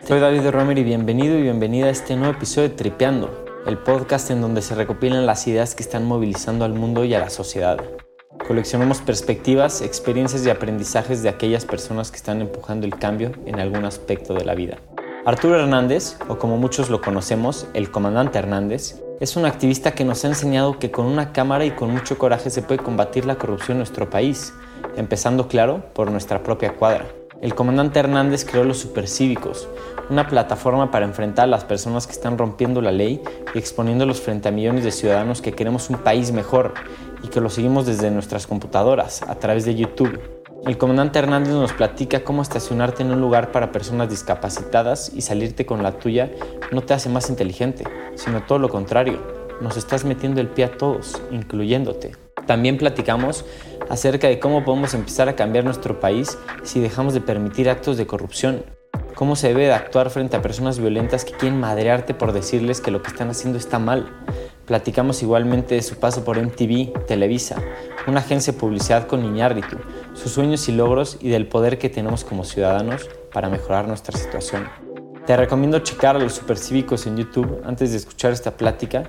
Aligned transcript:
Soy 0.00 0.18
David 0.18 0.48
Romer 0.50 0.78
y 0.78 0.82
bienvenido 0.82 1.38
y 1.38 1.42
bienvenida 1.42 1.86
a 1.86 1.90
este 1.90 2.16
nuevo 2.16 2.34
episodio 2.34 2.70
de 2.70 2.74
Tripeando, 2.74 3.44
el 3.66 3.78
podcast 3.78 4.30
en 4.30 4.40
donde 4.40 4.60
se 4.60 4.74
recopilan 4.74 5.26
las 5.26 5.46
ideas 5.46 5.76
que 5.76 5.82
están 5.82 6.04
movilizando 6.06 6.64
al 6.64 6.72
mundo 6.72 7.04
y 7.04 7.14
a 7.14 7.20
la 7.20 7.30
sociedad. 7.30 7.78
Coleccionamos 8.48 9.00
perspectivas, 9.00 9.80
experiencias 9.80 10.44
y 10.44 10.50
aprendizajes 10.50 11.22
de 11.22 11.28
aquellas 11.28 11.64
personas 11.64 12.10
que 12.10 12.16
están 12.16 12.40
empujando 12.40 12.86
el 12.86 12.98
cambio 12.98 13.30
en 13.46 13.60
algún 13.60 13.84
aspecto 13.84 14.34
de 14.34 14.44
la 14.44 14.56
vida. 14.56 14.78
Arturo 15.24 15.60
Hernández, 15.60 16.16
o 16.26 16.36
como 16.38 16.56
muchos 16.56 16.90
lo 16.90 17.00
conocemos, 17.00 17.68
el 17.74 17.92
comandante 17.92 18.40
Hernández, 18.40 19.00
es 19.20 19.36
un 19.36 19.46
activista 19.46 19.92
que 19.92 20.04
nos 20.04 20.24
ha 20.24 20.28
enseñado 20.28 20.80
que 20.80 20.90
con 20.90 21.06
una 21.06 21.32
cámara 21.32 21.64
y 21.64 21.70
con 21.70 21.92
mucho 21.92 22.18
coraje 22.18 22.50
se 22.50 22.62
puede 22.62 22.82
combatir 22.82 23.24
la 23.24 23.36
corrupción 23.36 23.76
en 23.76 23.78
nuestro 23.78 24.10
país, 24.10 24.52
empezando 24.96 25.46
claro 25.46 25.84
por 25.94 26.10
nuestra 26.10 26.42
propia 26.42 26.72
cuadra. 26.72 27.06
El 27.42 27.56
comandante 27.56 27.98
Hernández 27.98 28.44
creó 28.44 28.62
los 28.62 28.78
supercívicos, 28.78 29.68
una 30.08 30.28
plataforma 30.28 30.92
para 30.92 31.06
enfrentar 31.06 31.46
a 31.46 31.48
las 31.48 31.64
personas 31.64 32.06
que 32.06 32.12
están 32.12 32.38
rompiendo 32.38 32.80
la 32.80 32.92
ley 32.92 33.20
y 33.52 33.58
exponiéndolos 33.58 34.20
frente 34.20 34.48
a 34.48 34.52
millones 34.52 34.84
de 34.84 34.92
ciudadanos 34.92 35.42
que 35.42 35.50
queremos 35.50 35.90
un 35.90 35.96
país 35.96 36.30
mejor 36.30 36.72
y 37.20 37.26
que 37.26 37.40
lo 37.40 37.50
seguimos 37.50 37.84
desde 37.84 38.12
nuestras 38.12 38.46
computadoras, 38.46 39.22
a 39.24 39.34
través 39.34 39.64
de 39.64 39.74
YouTube. 39.74 40.20
El 40.64 40.78
comandante 40.78 41.18
Hernández 41.18 41.52
nos 41.54 41.72
platica 41.72 42.22
cómo 42.22 42.42
estacionarte 42.42 43.02
en 43.02 43.10
un 43.10 43.20
lugar 43.20 43.50
para 43.50 43.72
personas 43.72 44.08
discapacitadas 44.08 45.10
y 45.12 45.22
salirte 45.22 45.66
con 45.66 45.82
la 45.82 45.98
tuya 45.98 46.30
no 46.70 46.82
te 46.82 46.94
hace 46.94 47.08
más 47.08 47.28
inteligente, 47.28 47.82
sino 48.14 48.44
todo 48.44 48.60
lo 48.60 48.68
contrario, 48.68 49.20
nos 49.60 49.76
estás 49.76 50.04
metiendo 50.04 50.40
el 50.40 50.46
pie 50.46 50.66
a 50.66 50.76
todos, 50.76 51.20
incluyéndote. 51.32 52.21
También 52.46 52.76
platicamos 52.76 53.44
acerca 53.88 54.28
de 54.28 54.40
cómo 54.40 54.64
podemos 54.64 54.94
empezar 54.94 55.28
a 55.28 55.36
cambiar 55.36 55.64
nuestro 55.64 56.00
país 56.00 56.38
si 56.62 56.80
dejamos 56.80 57.14
de 57.14 57.20
permitir 57.20 57.68
actos 57.68 57.96
de 57.96 58.06
corrupción, 58.06 58.64
cómo 59.14 59.36
se 59.36 59.48
debe 59.48 59.66
de 59.66 59.72
actuar 59.72 60.10
frente 60.10 60.36
a 60.36 60.42
personas 60.42 60.78
violentas 60.78 61.24
que 61.24 61.32
quieren 61.32 61.60
madrearte 61.60 62.14
por 62.14 62.32
decirles 62.32 62.80
que 62.80 62.90
lo 62.90 63.02
que 63.02 63.08
están 63.08 63.30
haciendo 63.30 63.58
está 63.58 63.78
mal. 63.78 64.10
Platicamos 64.66 65.22
igualmente 65.22 65.74
de 65.74 65.82
su 65.82 65.96
paso 65.96 66.24
por 66.24 66.40
MTV, 66.40 67.06
Televisa, 67.06 67.60
una 68.06 68.20
agencia 68.20 68.52
de 68.52 68.58
publicidad 68.58 69.06
con 69.06 69.24
Iñárritu, 69.24 69.76
sus 70.14 70.32
sueños 70.32 70.68
y 70.68 70.72
logros 70.72 71.18
y 71.20 71.28
del 71.28 71.46
poder 71.46 71.78
que 71.78 71.88
tenemos 71.88 72.24
como 72.24 72.44
ciudadanos 72.44 73.08
para 73.32 73.48
mejorar 73.48 73.88
nuestra 73.88 74.18
situación. 74.18 74.68
Te 75.26 75.36
recomiendo 75.36 75.78
checar 75.80 76.16
a 76.16 76.18
los 76.18 76.34
supercívicos 76.34 77.06
en 77.06 77.16
YouTube 77.16 77.62
antes 77.64 77.92
de 77.92 77.98
escuchar 77.98 78.32
esta 78.32 78.56
plática 78.56 79.04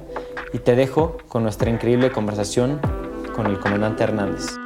y 0.53 0.59
te 0.59 0.75
dejo 0.75 1.17
con 1.28 1.44
nuestra 1.44 1.69
increíble 1.69 2.12
conversación 2.12 2.80
con 3.34 3.48
el 3.48 3.59
comandante 3.59 4.03
Hernández. 4.03 4.58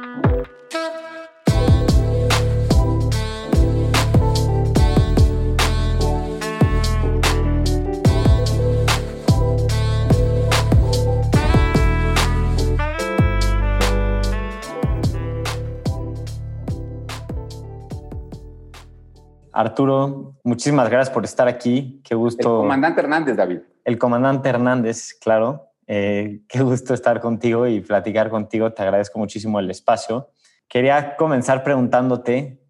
Arturo, 19.52 20.36
muchísimas 20.44 20.88
gracias 20.88 21.12
por 21.12 21.24
estar 21.24 21.48
aquí. 21.48 22.00
Qué 22.04 22.14
gusto. 22.14 22.58
El 22.58 22.62
comandante 22.62 23.00
Hernández, 23.00 23.36
David. 23.36 23.58
El 23.84 23.98
comandante 23.98 24.48
Hernández, 24.48 25.14
claro. 25.20 25.67
Eh, 25.88 26.42
qué 26.46 26.60
gusto 26.60 26.92
estar 26.92 27.18
contigo 27.20 27.66
y 27.66 27.80
platicar 27.80 28.28
contigo. 28.28 28.72
Te 28.72 28.82
agradezco 28.82 29.18
muchísimo 29.18 29.58
el 29.58 29.70
espacio. 29.70 30.28
Quería 30.68 31.16
comenzar 31.16 31.64
preguntándote 31.64 32.60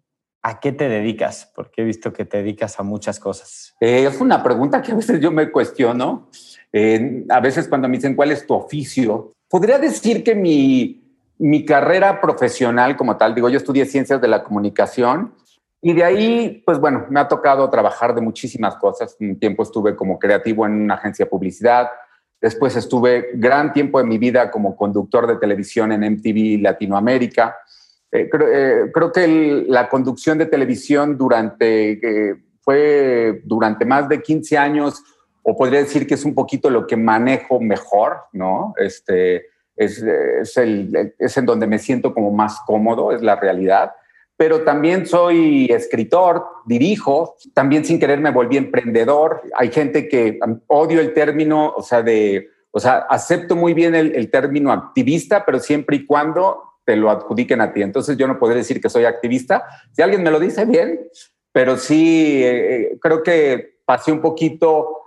a 0.41 0.61
qué 0.61 0.71
te 0.71 0.87
dedicas, 0.87 1.51
porque 1.53 1.81
he 1.81 1.85
visto 1.85 2.13
que 2.13 2.23
te 2.23 2.37
dedicas 2.37 2.79
a 2.79 2.83
muchas 2.83 3.19
cosas. 3.19 3.75
Eh, 3.81 4.05
es 4.09 4.21
una 4.21 4.41
pregunta 4.41 4.81
que 4.81 4.93
a 4.93 4.95
veces 4.95 5.19
yo 5.19 5.31
me 5.31 5.51
cuestiono. 5.51 6.29
Eh, 6.71 7.25
a 7.29 7.41
veces 7.41 7.67
cuando 7.67 7.89
me 7.89 7.97
dicen 7.97 8.15
cuál 8.15 8.31
es 8.31 8.47
tu 8.47 8.53
oficio, 8.53 9.33
podría 9.49 9.77
decir 9.79 10.23
que 10.23 10.33
mi, 10.33 11.03
mi 11.39 11.65
carrera 11.65 12.21
profesional 12.21 12.95
como 12.95 13.17
tal, 13.17 13.35
digo, 13.35 13.49
yo 13.49 13.57
estudié 13.57 13.85
ciencias 13.85 14.21
de 14.21 14.29
la 14.29 14.43
comunicación 14.43 15.33
y 15.81 15.93
de 15.93 16.03
ahí, 16.05 16.63
pues 16.65 16.79
bueno, 16.79 17.05
me 17.09 17.19
ha 17.19 17.27
tocado 17.27 17.69
trabajar 17.69 18.15
de 18.15 18.21
muchísimas 18.21 18.75
cosas. 18.77 19.17
Un 19.19 19.39
tiempo 19.39 19.63
estuve 19.63 19.95
como 19.95 20.19
creativo 20.19 20.65
en 20.65 20.73
una 20.73 20.95
agencia 20.95 21.25
de 21.25 21.31
publicidad. 21.31 21.89
Después 22.41 22.75
estuve 22.75 23.31
gran 23.33 23.73
tiempo 23.73 23.99
de 23.99 24.05
mi 24.05 24.17
vida 24.17 24.49
como 24.49 24.75
conductor 24.75 25.27
de 25.27 25.35
televisión 25.37 25.91
en 25.91 26.13
MTV 26.13 26.61
Latinoamérica. 26.61 27.57
Eh, 28.11 28.29
eh, 28.31 28.91
creo, 28.93 29.11
que 29.11 29.65
la 29.67 29.89
conducción 29.89 30.37
de 30.37 30.45
televisión 30.45 31.17
durante, 31.17 31.91
eh, 31.91 32.35
fue 32.61 33.41
durante 33.43 33.85
más 33.85 34.07
de 34.07 34.21
15 34.21 34.57
años, 34.57 35.03
o 35.43 35.55
podría 35.55 35.79
decir 35.79 36.07
que 36.07 36.13
es 36.13 36.23
un 36.23 36.33
poquito 36.33 36.69
lo 36.69 36.87
que 36.87 36.95
manejo 36.95 37.59
mejor, 37.59 38.21
¿no? 38.31 38.73
Este, 38.77 39.47
es, 39.75 40.01
el, 40.57 41.13
es 41.17 41.37
en 41.37 41.45
donde 41.45 41.67
me 41.67 41.79
siento 41.79 42.13
como 42.13 42.31
más 42.31 42.59
cómodo, 42.65 43.11
es 43.11 43.21
la 43.21 43.35
realidad 43.35 43.91
pero 44.39 44.63
también 44.63 45.05
soy 45.05 45.65
escritor, 45.69 46.45
dirijo, 46.65 47.35
también 47.53 47.83
sin 47.83 47.99
querer 47.99 48.21
me 48.21 48.31
volví 48.31 48.55
emprendedor. 48.55 49.41
Hay 49.57 49.69
gente 49.69 50.07
que 50.07 50.39
odio 50.67 51.01
el 51.01 51.13
término, 51.13 51.73
o 51.75 51.83
sea, 51.83 52.01
de, 52.01 52.47
o 52.71 52.79
sea, 52.79 52.99
acepto 53.09 53.57
muy 53.57 53.73
bien 53.73 53.95
el, 53.95 54.31
término 54.31 54.71
activista, 54.71 55.43
pero 55.45 55.59
siempre 55.59 55.97
y 55.97 56.05
cuando 56.05 56.63
te 56.85 56.95
lo 56.95 57.09
adjudiquen 57.09 57.59
a 57.59 57.73
ti. 57.73 57.81
Entonces 57.81 58.15
yo 58.15 58.27
no 58.27 58.39
podré 58.39 58.55
decir 58.55 58.79
que 58.79 58.89
soy 58.89 59.03
activista. 59.03 59.65
Si 59.91 60.01
alguien 60.01 60.23
me 60.23 60.31
lo 60.31 60.39
dice, 60.39 60.63
bien, 60.63 61.01
pero 61.51 61.75
sí 61.75 62.41
eh, 62.41 62.97
creo 63.01 63.21
que 63.23 63.81
pasé 63.83 64.13
un 64.13 64.21
poquito 64.21 65.01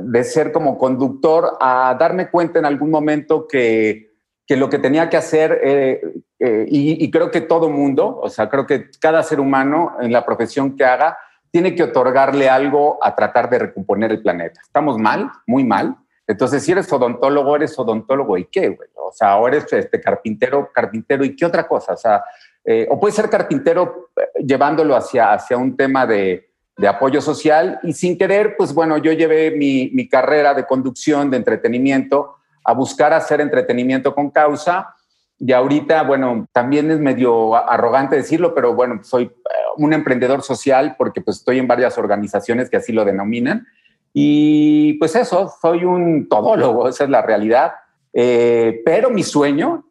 de 0.00 0.22
ser 0.22 0.52
como 0.52 0.76
conductor 0.76 1.56
a 1.62 1.96
darme 1.98 2.30
cuenta 2.30 2.58
en 2.58 2.66
algún 2.66 2.90
momento 2.90 3.48
que, 3.48 4.16
que 4.46 4.56
lo 4.58 4.68
que 4.68 4.78
tenía 4.78 5.08
que 5.08 5.16
hacer 5.16 5.60
eh, 5.64 6.00
eh, 6.38 6.66
y, 6.68 7.10
creo 7.10 7.30
que 7.30 7.40
todo 7.40 7.70
mundo, 7.70 8.20
o 8.22 8.28
sea, 8.28 8.48
creo 8.50 8.66
que 8.66 8.90
cada 9.00 9.22
ser 9.22 9.40
humano 9.40 9.96
en 10.00 10.12
la 10.12 10.24
profesión 10.24 10.76
que 10.76 10.84
haga, 10.84 11.18
tiene 11.50 11.74
que 11.74 11.84
otorgarle 11.84 12.50
algo 12.50 12.98
a 13.02 13.14
tratar 13.14 13.48
de 13.48 13.58
recomponer 13.58 14.12
el 14.12 14.20
planeta. 14.20 14.60
Estamos 14.62 14.98
mal, 14.98 15.30
muy 15.46 15.64
mal. 15.64 15.96
Entonces, 16.26 16.62
si 16.62 16.72
eres 16.72 16.92
odontólogo, 16.92 17.56
eres 17.56 17.78
odontólogo 17.78 18.36
y 18.36 18.44
qué, 18.46 18.68
güey. 18.68 18.90
O 18.96 19.12
sea, 19.12 19.30
ahora 19.30 19.56
eres 19.56 19.72
este 19.72 20.00
carpintero, 20.00 20.70
carpintero 20.74 21.24
y 21.24 21.34
qué 21.34 21.46
otra 21.46 21.66
cosa. 21.66 21.94
O 21.94 21.96
sea, 21.96 22.22
eh, 22.64 22.86
o 22.90 23.00
puedes 23.00 23.14
ser 23.14 23.30
carpintero 23.30 24.10
eh, 24.16 24.44
llevándolo 24.44 24.94
hacia, 24.94 25.32
hacia 25.32 25.56
un 25.56 25.76
tema 25.76 26.06
de, 26.06 26.50
apoyo 26.86 27.22
social 27.22 27.80
y 27.84 27.94
sin 27.94 28.18
querer, 28.18 28.54
pues 28.54 28.74
bueno, 28.74 28.98
yo 28.98 29.10
llevé 29.10 29.50
mi 29.50 30.08
carrera 30.10 30.52
de 30.52 30.66
conducción, 30.66 31.30
de 31.30 31.38
entretenimiento, 31.38 32.36
a 32.62 32.74
buscar 32.74 33.14
hacer 33.14 33.40
entretenimiento 33.40 34.14
con 34.14 34.30
causa 34.30 34.95
y 35.38 35.52
ahorita, 35.52 36.02
bueno, 36.04 36.48
también 36.52 36.90
es 36.90 36.98
medio 36.98 37.54
arrogante 37.54 38.16
decirlo, 38.16 38.54
pero 38.54 38.74
bueno, 38.74 39.00
soy 39.02 39.24
eh, 39.24 39.30
un 39.76 39.92
emprendedor 39.92 40.42
social 40.42 40.94
porque 40.96 41.20
pues 41.20 41.38
estoy 41.38 41.58
en 41.58 41.68
varias 41.68 41.98
organizaciones 41.98 42.70
que 42.70 42.78
así 42.78 42.92
lo 42.92 43.04
denominan. 43.04 43.66
Y 44.14 44.94
pues 44.94 45.14
eso, 45.14 45.52
soy 45.60 45.84
un 45.84 46.26
todólogo, 46.28 46.88
esa 46.88 47.04
es 47.04 47.10
la 47.10 47.20
realidad. 47.20 47.72
Eh, 48.14 48.80
pero 48.82 49.10
mi 49.10 49.22
sueño, 49.22 49.84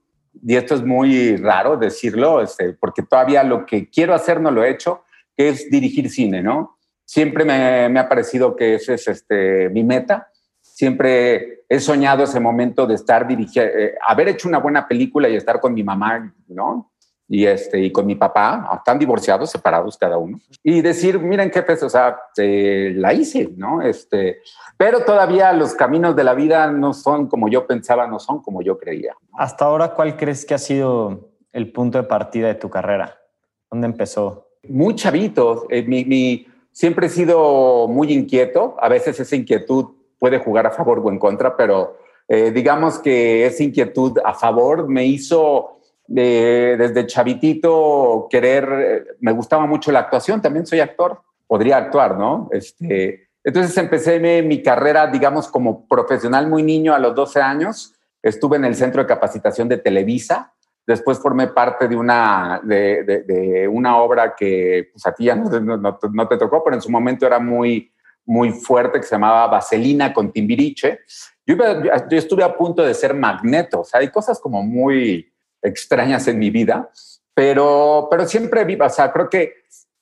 y 0.43 0.55
esto 0.55 0.73
es 0.73 0.83
muy 0.83 1.37
raro 1.37 1.77
decirlo, 1.77 2.41
este, 2.41 2.73
porque 2.73 3.03
todavía 3.03 3.43
lo 3.43 3.67
que 3.67 3.87
quiero 3.87 4.15
hacer 4.15 4.41
no 4.41 4.49
lo 4.49 4.63
he 4.63 4.71
hecho, 4.71 5.03
que 5.37 5.49
es 5.49 5.69
dirigir 5.69 6.09
cine, 6.09 6.41
¿no? 6.41 6.79
Siempre 7.05 7.45
me, 7.45 7.87
me 7.89 7.99
ha 7.99 8.09
parecido 8.09 8.55
que 8.55 8.75
ese 8.75 8.95
es 8.95 9.07
este, 9.07 9.69
mi 9.69 9.83
meta 9.83 10.29
siempre 10.75 11.63
he 11.69 11.79
soñado 11.79 12.25
ese 12.25 12.41
momento 12.41 12.85
de 12.85 12.95
estar 12.95 13.25
dirigiendo, 13.25 13.71
eh, 13.77 13.95
haber 14.05 14.27
hecho 14.27 14.49
una 14.49 14.57
buena 14.57 14.85
película 14.85 15.29
y 15.29 15.35
estar 15.37 15.61
con 15.61 15.73
mi 15.73 15.83
mamá, 15.83 16.33
¿no? 16.49 16.91
Y, 17.29 17.45
este, 17.45 17.79
y 17.79 17.91
con 17.93 18.05
mi 18.05 18.15
papá, 18.15 18.69
están 18.77 18.99
divorciados, 18.99 19.49
separados 19.49 19.97
cada 19.97 20.17
uno, 20.17 20.37
y 20.61 20.81
decir, 20.81 21.17
miren 21.17 21.49
qué 21.49 21.63
o 21.81 21.89
sea, 21.89 22.19
la 22.35 23.13
hice, 23.13 23.49
¿no? 23.55 23.81
Este, 23.81 24.41
pero 24.77 24.99
todavía 25.05 25.53
los 25.53 25.73
caminos 25.73 26.13
de 26.13 26.25
la 26.25 26.33
vida 26.33 26.69
no 26.69 26.93
son 26.93 27.27
como 27.27 27.47
yo 27.47 27.65
pensaba, 27.65 28.05
no 28.05 28.19
son 28.19 28.43
como 28.43 28.61
yo 28.61 28.77
creía. 28.77 29.15
Hasta 29.33 29.65
ahora, 29.65 29.93
¿cuál 29.93 30.17
crees 30.17 30.45
que 30.45 30.55
ha 30.55 30.59
sido 30.59 31.29
el 31.53 31.71
punto 31.71 31.97
de 31.97 32.03
partida 32.03 32.47
de 32.47 32.55
tu 32.55 32.69
carrera? 32.69 33.17
¿Dónde 33.71 33.87
empezó? 33.87 34.49
Muy 34.67 34.93
chavito, 34.95 35.67
eh, 35.69 35.83
mi, 35.83 36.03
mi, 36.03 36.45
siempre 36.73 37.07
he 37.07 37.09
sido 37.09 37.87
muy 37.87 38.11
inquieto, 38.11 38.75
a 38.79 38.89
veces 38.89 39.19
esa 39.21 39.37
inquietud 39.37 39.95
puede 40.19 40.39
jugar 40.39 40.67
a 40.67 40.71
favor 40.71 40.99
o 40.99 41.09
en 41.09 41.19
contra, 41.19 41.55
pero 41.55 41.97
eh, 42.27 42.51
digamos 42.51 42.99
que 42.99 43.45
esa 43.45 43.63
inquietud 43.63 44.17
a 44.23 44.33
favor 44.33 44.87
me 44.87 45.05
hizo 45.05 45.79
eh, 46.15 46.75
desde 46.77 47.07
chavitito 47.07 48.27
querer, 48.29 49.17
me 49.19 49.31
gustaba 49.31 49.65
mucho 49.65 49.91
la 49.91 49.99
actuación, 49.99 50.41
también 50.41 50.65
soy 50.65 50.79
actor, 50.79 51.21
podría 51.47 51.77
actuar, 51.77 52.17
¿no? 52.17 52.49
Este, 52.51 53.29
entonces 53.43 53.77
empecé 53.77 54.43
mi, 54.43 54.61
carrera, 54.63 55.07
digamos, 55.07 55.47
como 55.47 55.87
profesional 55.87 56.47
muy 56.47 56.63
niño 56.63 56.93
a 56.93 56.99
los 56.99 57.13
12 57.13 57.41
años, 57.41 57.93
estuve 58.23 58.57
en 58.57 58.65
el 58.65 58.75
centro 58.75 59.01
de 59.01 59.07
capacitación 59.07 59.69
de 59.69 59.77
Televisa, 59.77 60.51
Después 60.87 61.17
formé 61.17 61.47
parte 61.47 61.87
de 61.87 61.95
una, 61.95 62.61
de, 62.63 63.67
una 63.71 63.97
obra 63.97 64.35
que 64.35 64.89
pues, 64.91 65.05
a 65.07 65.13
ti 65.13 65.25
ya 65.25 65.35
no, 65.35 66.27
te 66.27 66.37
tocó, 66.37 66.63
pero 66.63 66.75
en 66.75 66.81
su 66.81 66.91
momento 66.91 67.25
era 67.25 67.39
muy, 67.39 67.91
muy 68.25 68.51
fuerte, 68.51 68.99
que 68.99 69.05
se 69.05 69.15
llamaba 69.15 69.47
Vaselina 69.47 70.13
con 70.13 70.31
Timbiriche. 70.31 70.99
Yo, 71.45 71.55
yo 71.55 72.17
estuve 72.17 72.43
a 72.43 72.55
punto 72.55 72.83
de 72.83 72.93
ser 72.93 73.13
magneto, 73.13 73.81
o 73.81 73.83
sea, 73.83 73.99
hay 73.99 74.09
cosas 74.09 74.39
como 74.39 74.63
muy 74.63 75.31
extrañas 75.61 76.27
en 76.27 76.39
mi 76.39 76.49
vida, 76.49 76.89
pero, 77.33 78.07
pero 78.09 78.25
siempre 78.25 78.63
viva, 78.63 78.87
o 78.87 78.89
sea, 78.89 79.11
creo 79.11 79.29
que 79.29 79.53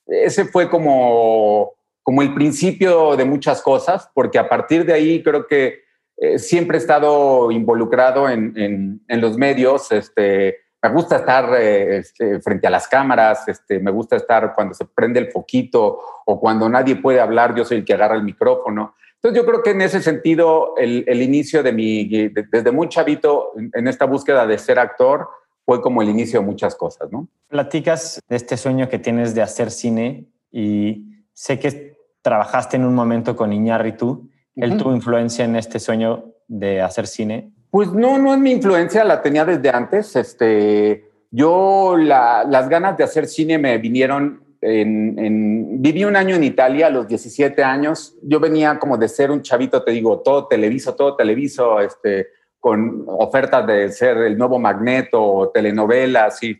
ese 0.05 0.45
fue 0.45 0.69
como, 0.69 1.73
como 2.01 2.21
el 2.21 2.33
principio 2.33 3.15
de 3.15 3.25
muchas 3.25 3.61
cosas, 3.61 4.09
porque 4.13 4.37
a 4.37 4.47
partir 4.47 4.85
de 4.85 4.93
ahí 4.93 5.23
creo 5.23 5.47
que 5.47 5.83
eh, 6.17 6.37
siempre 6.37 6.77
he 6.77 6.81
estado 6.81 7.51
involucrado 7.51 8.29
en, 8.29 8.53
en, 8.55 9.01
en, 9.07 9.21
los 9.21 9.37
medios, 9.37 9.91
este, 9.91 10.57
me 10.83 10.89
gusta 10.89 11.17
estar 11.17 11.53
eh, 11.55 11.97
este, 11.97 12.41
frente 12.41 12.67
a 12.67 12.69
las 12.69 12.87
cámaras, 12.87 13.47
este, 13.47 13.79
me 13.79 13.91
gusta 13.91 14.17
estar 14.17 14.53
cuando 14.53 14.73
se 14.73 14.85
prende 14.85 15.19
el 15.19 15.31
foquito 15.31 15.99
o 16.25 16.39
cuando 16.39 16.67
nadie 16.67 16.97
puede 16.97 17.19
hablar, 17.19 17.55
yo 17.55 17.63
soy 17.63 17.77
el 17.77 17.85
que 17.85 17.93
agarra 17.93 18.15
el 18.15 18.23
micrófono. 18.23 18.95
Entonces 19.15 19.41
yo 19.41 19.45
creo 19.45 19.63
que 19.63 19.71
en 19.71 19.81
ese 19.81 20.01
sentido 20.01 20.75
el, 20.77 21.05
el 21.07 21.21
inicio 21.21 21.63
de 21.63 21.71
mi, 21.71 22.05
desde 22.05 22.71
muy 22.71 22.89
chavito 22.89 23.53
en 23.55 23.87
esta 23.87 24.05
búsqueda 24.05 24.45
de 24.45 24.57
ser 24.57 24.79
actor, 24.79 25.29
fue 25.65 25.81
como 25.81 26.01
el 26.01 26.09
inicio 26.09 26.41
de 26.41 26.45
muchas 26.45 26.75
cosas, 26.75 27.11
¿no? 27.11 27.27
Platicas 27.47 28.19
de 28.27 28.35
este 28.35 28.57
sueño 28.57 28.89
que 28.89 28.99
tienes 28.99 29.33
de 29.33 29.41
hacer 29.41 29.71
cine 29.71 30.27
y 30.51 31.23
sé 31.31 31.59
que 31.59 31.97
trabajaste 32.21 32.75
en 32.75 32.85
un 32.85 32.93
momento 32.93 33.35
con 33.35 33.53
Iñárritu. 33.53 34.29
¿Él 34.55 34.77
tuvo 34.77 34.93
influencia 34.93 35.45
en 35.45 35.55
este 35.55 35.79
sueño 35.79 36.33
de 36.47 36.81
hacer 36.81 37.07
cine? 37.07 37.51
Pues 37.73 37.91
no, 37.91 38.19
no 38.19 38.35
es 38.35 38.39
mi 38.39 38.51
influencia, 38.51 39.03
la 39.03 39.23
tenía 39.23 39.45
desde 39.45 39.71
antes. 39.71 40.15
Este, 40.15 41.09
yo 41.31 41.95
las 41.97 42.69
ganas 42.69 42.95
de 42.95 43.03
hacer 43.03 43.25
cine 43.25 43.57
me 43.57 43.79
vinieron 43.79 44.43
en, 44.61 45.81
viví 45.81 46.05
un 46.05 46.15
año 46.15 46.35
en 46.35 46.43
Italia 46.43 46.85
a 46.85 46.89
los 46.91 47.07
17 47.07 47.63
años. 47.63 48.15
Yo 48.21 48.39
venía 48.39 48.77
como 48.77 48.95
de 48.95 49.07
ser 49.07 49.31
un 49.31 49.41
chavito, 49.41 49.81
te 49.81 49.89
digo, 49.89 50.19
todo 50.19 50.45
televiso, 50.47 50.93
todo 50.93 51.15
televiso, 51.15 51.79
este, 51.79 52.27
con 52.59 53.05
ofertas 53.07 53.65
de 53.65 53.89
ser 53.89 54.17
el 54.17 54.37
nuevo 54.37 54.59
Magneto 54.59 55.49
telenovelas 55.51 56.43
y, 56.43 56.55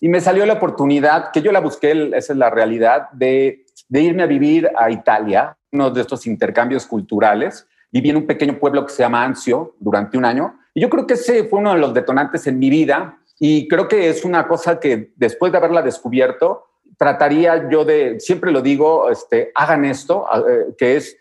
y 0.00 0.08
me 0.08 0.20
salió 0.20 0.44
la 0.46 0.54
oportunidad, 0.54 1.30
que 1.30 1.42
yo 1.42 1.52
la 1.52 1.60
busqué, 1.60 2.10
esa 2.16 2.32
es 2.32 2.38
la 2.40 2.50
realidad, 2.50 3.08
de, 3.12 3.66
de 3.88 4.00
irme 4.00 4.24
a 4.24 4.26
vivir 4.26 4.68
a 4.76 4.90
Italia, 4.90 5.56
uno 5.70 5.90
de 5.90 6.00
estos 6.00 6.26
intercambios 6.26 6.86
culturales. 6.86 7.68
Viví 7.90 8.10
en 8.10 8.16
un 8.16 8.26
pequeño 8.26 8.58
pueblo 8.58 8.84
que 8.84 8.92
se 8.92 9.02
llama 9.02 9.24
Anzio 9.24 9.74
durante 9.78 10.18
un 10.18 10.24
año 10.24 10.58
y 10.74 10.82
yo 10.82 10.90
creo 10.90 11.06
que 11.06 11.14
ese 11.14 11.44
fue 11.44 11.60
uno 11.60 11.72
de 11.72 11.78
los 11.78 11.94
detonantes 11.94 12.46
en 12.46 12.58
mi 12.58 12.68
vida 12.68 13.18
y 13.38 13.66
creo 13.66 13.88
que 13.88 14.10
es 14.10 14.24
una 14.24 14.46
cosa 14.46 14.78
que 14.78 15.12
después 15.16 15.50
de 15.50 15.58
haberla 15.58 15.80
descubierto, 15.80 16.66
trataría 16.98 17.68
yo 17.70 17.84
de, 17.84 18.20
siempre 18.20 18.50
lo 18.52 18.60
digo, 18.60 19.10
este, 19.10 19.52
hagan 19.54 19.84
esto, 19.84 20.26
eh, 20.48 20.74
que 20.76 20.96
es 20.96 21.16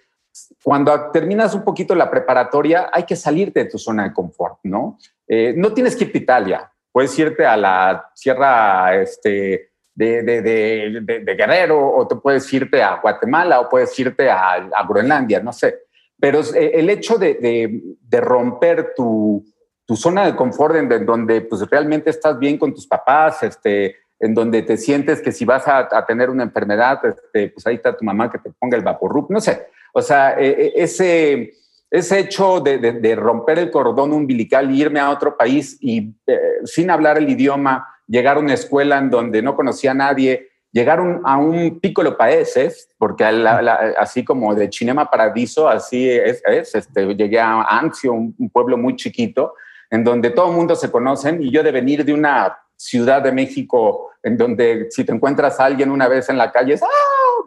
cuando 0.61 1.11
terminas 1.11 1.55
un 1.55 1.63
poquito 1.63 1.95
la 1.95 2.11
preparatoria, 2.11 2.89
hay 2.91 3.03
que 3.03 3.15
salirte 3.15 3.63
de 3.63 3.69
tu 3.69 3.77
zona 3.77 4.03
de 4.03 4.13
confort, 4.13 4.59
¿no? 4.63 4.97
Eh, 5.25 5.53
no 5.55 5.73
tienes 5.73 5.95
que 5.95 6.03
irte 6.05 6.17
a 6.17 6.21
Italia, 6.21 6.71
puedes 6.91 7.17
irte 7.17 7.45
a 7.45 7.55
la 7.55 8.11
sierra 8.13 8.95
este, 8.95 9.71
de, 9.93 10.21
de, 10.23 10.41
de, 10.41 11.35
Guerrero, 11.35 11.95
o 11.95 12.05
te 12.05 12.17
puedes 12.17 12.51
irte 12.51 12.83
a 12.83 12.95
Guatemala, 12.95 13.61
o 13.61 13.69
puedes 13.69 13.97
irte 13.97 14.29
a, 14.29 14.53
a 14.53 14.85
Groenlandia, 14.85 15.39
no 15.39 15.53
sé. 15.53 15.84
Pero 16.25 16.41
eh, 16.55 16.71
el 16.73 16.89
hecho 16.89 17.19
de, 17.19 17.83
romper 18.13 18.93
tu, 18.95 19.45
tu, 19.85 19.95
zona 19.95 20.25
de 20.25 20.35
confort 20.35 20.75
en, 20.75 21.05
donde 21.05 21.41
pues, 21.41 21.61
realmente 21.69 22.09
estás 22.09 22.39
bien 22.39 22.57
con 22.57 22.73
tus 22.73 22.87
papás, 22.87 23.43
este, 23.43 23.97
en 24.19 24.33
donde 24.33 24.63
te 24.63 24.75
sientes 24.75 25.21
que 25.21 25.31
si 25.31 25.45
vas 25.45 25.67
a, 25.67 25.87
a 25.91 26.03
tener 26.03 26.31
una 26.31 26.41
enfermedad, 26.41 26.99
este, 27.05 27.49
pues 27.49 27.67
ahí 27.67 27.75
está 27.75 27.95
tu 27.95 28.03
mamá 28.03 28.31
que 28.31 28.39
te 28.39 28.49
ponga 28.49 28.75
el 28.75 28.83
vaporrup, 28.83 29.29
no 29.29 29.39
sé. 29.39 29.67
O 29.93 30.01
sea, 30.01 30.35
e, 30.39 30.47
e, 30.49 30.73
ese, 30.77 31.53
ese 31.91 32.19
hecho 32.21 32.59
de, 32.59 33.15
romper 33.15 33.59
el 33.59 33.69
cordón 33.69 34.11
umbilical 34.11 34.71
y 34.71 34.81
irme 34.81 34.99
a 34.99 35.11
otro 35.11 35.37
país 35.37 35.77
y 35.79 36.15
eh, 36.25 36.39
sin 36.63 36.89
hablar 36.89 37.19
el 37.19 37.29
idioma, 37.29 37.87
llegar 38.07 38.37
a 38.37 38.39
una 38.39 38.55
escuela 38.55 38.97
en 38.97 39.11
donde 39.11 39.43
no 39.43 39.55
conocía 39.55 39.91
a 39.91 39.93
nadie, 39.93 40.49
llegar 40.75 40.99
a 41.23 41.37
un 41.37 41.79
piccolo 41.79 42.17
paeses, 42.17 42.89
porque 42.97 43.23
así 43.23 44.25
como 44.25 44.53
de 44.53 44.69
Cinema 44.69 45.09
Paradiso, 45.09 45.69
así 45.69 46.09
es, 46.09 46.43
este, 46.75 47.15
llegué 47.15 47.39
a 47.39 47.61
Anzio, 47.61 48.11
un, 48.11 48.35
un, 48.37 48.49
pueblo 48.49 48.75
muy 48.75 48.97
chiquito, 48.97 49.53
en 49.89 50.03
donde 50.03 50.31
todo 50.31 50.49
el 50.49 50.57
mundo 50.57 50.75
se 50.75 50.91
conocen 50.91 51.41
y 51.41 51.49
yo 51.49 51.63
de 51.63 51.71
venir 51.71 52.03
de 52.03 52.13
una 52.13 52.57
ciudad 52.75 53.21
de 53.21 53.31
México 53.31 54.11
en 54.21 54.35
donde 54.35 54.87
si 54.89 55.05
te 55.05 55.13
encuentras 55.13 55.61
a 55.61 55.65
alguien 55.65 55.91
una 55.91 56.09
vez 56.09 56.27
en 56.27 56.37
la 56.37 56.51
calle 56.51 56.73
es 56.73 56.83
¡ah! 56.83 56.87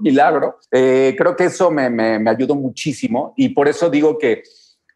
milagro. 0.01 0.59
Eh, 0.71 1.15
creo 1.19 1.37
que 1.37 1.45
eso 1.45 1.71
me, 1.71 1.91
me, 1.91 2.31
ayudó 2.31 2.55
muchísimo 2.55 3.35
y 3.37 3.51
por 3.51 3.69
eso 3.69 3.91
digo 3.91 4.17
que 4.17 4.43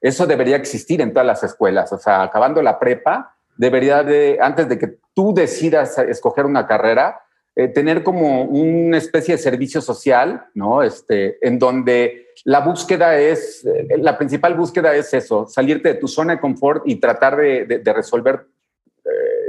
eso 0.00 0.26
debería 0.26 0.56
existir 0.56 1.02
en 1.02 1.12
todas 1.12 1.26
las 1.26 1.43
escuelas. 1.43 1.93
O 1.93 1.99
sea, 1.99 2.23
acabando 2.23 2.62
la 2.62 2.78
prepa, 2.78 3.37
debería 3.58 4.02
de, 4.02 4.38
antes 4.40 4.70
de 4.70 4.78
que 4.78 4.96
tú 5.12 5.35
decidas 5.35 5.99
escoger 5.99 6.46
una 6.46 6.67
carrera, 6.67 7.20
eh, 7.54 7.69
tener 7.69 8.02
como 8.02 8.44
una 8.44 8.96
especie 8.96 9.37
de 9.37 9.43
servicio 9.43 9.81
social, 9.81 10.46
¿no? 10.54 10.82
Este, 10.82 11.38
en 11.46 11.58
donde 11.58 12.28
la 12.44 12.60
búsqueda 12.60 13.19
es, 13.19 13.64
eh, 13.66 13.99
la 13.99 14.16
principal 14.16 14.54
búsqueda 14.54 14.94
es 14.94 15.12
eso, 15.12 15.46
salirte 15.46 15.90
de 15.90 16.00
tu 16.00 16.08
zona 16.08 16.34
de 16.34 16.40
confort 16.40 16.82
y 16.87 16.96
tratar 16.96 17.37
de, 17.37 17.66
de 17.66 17.93
resolver, 17.93 18.46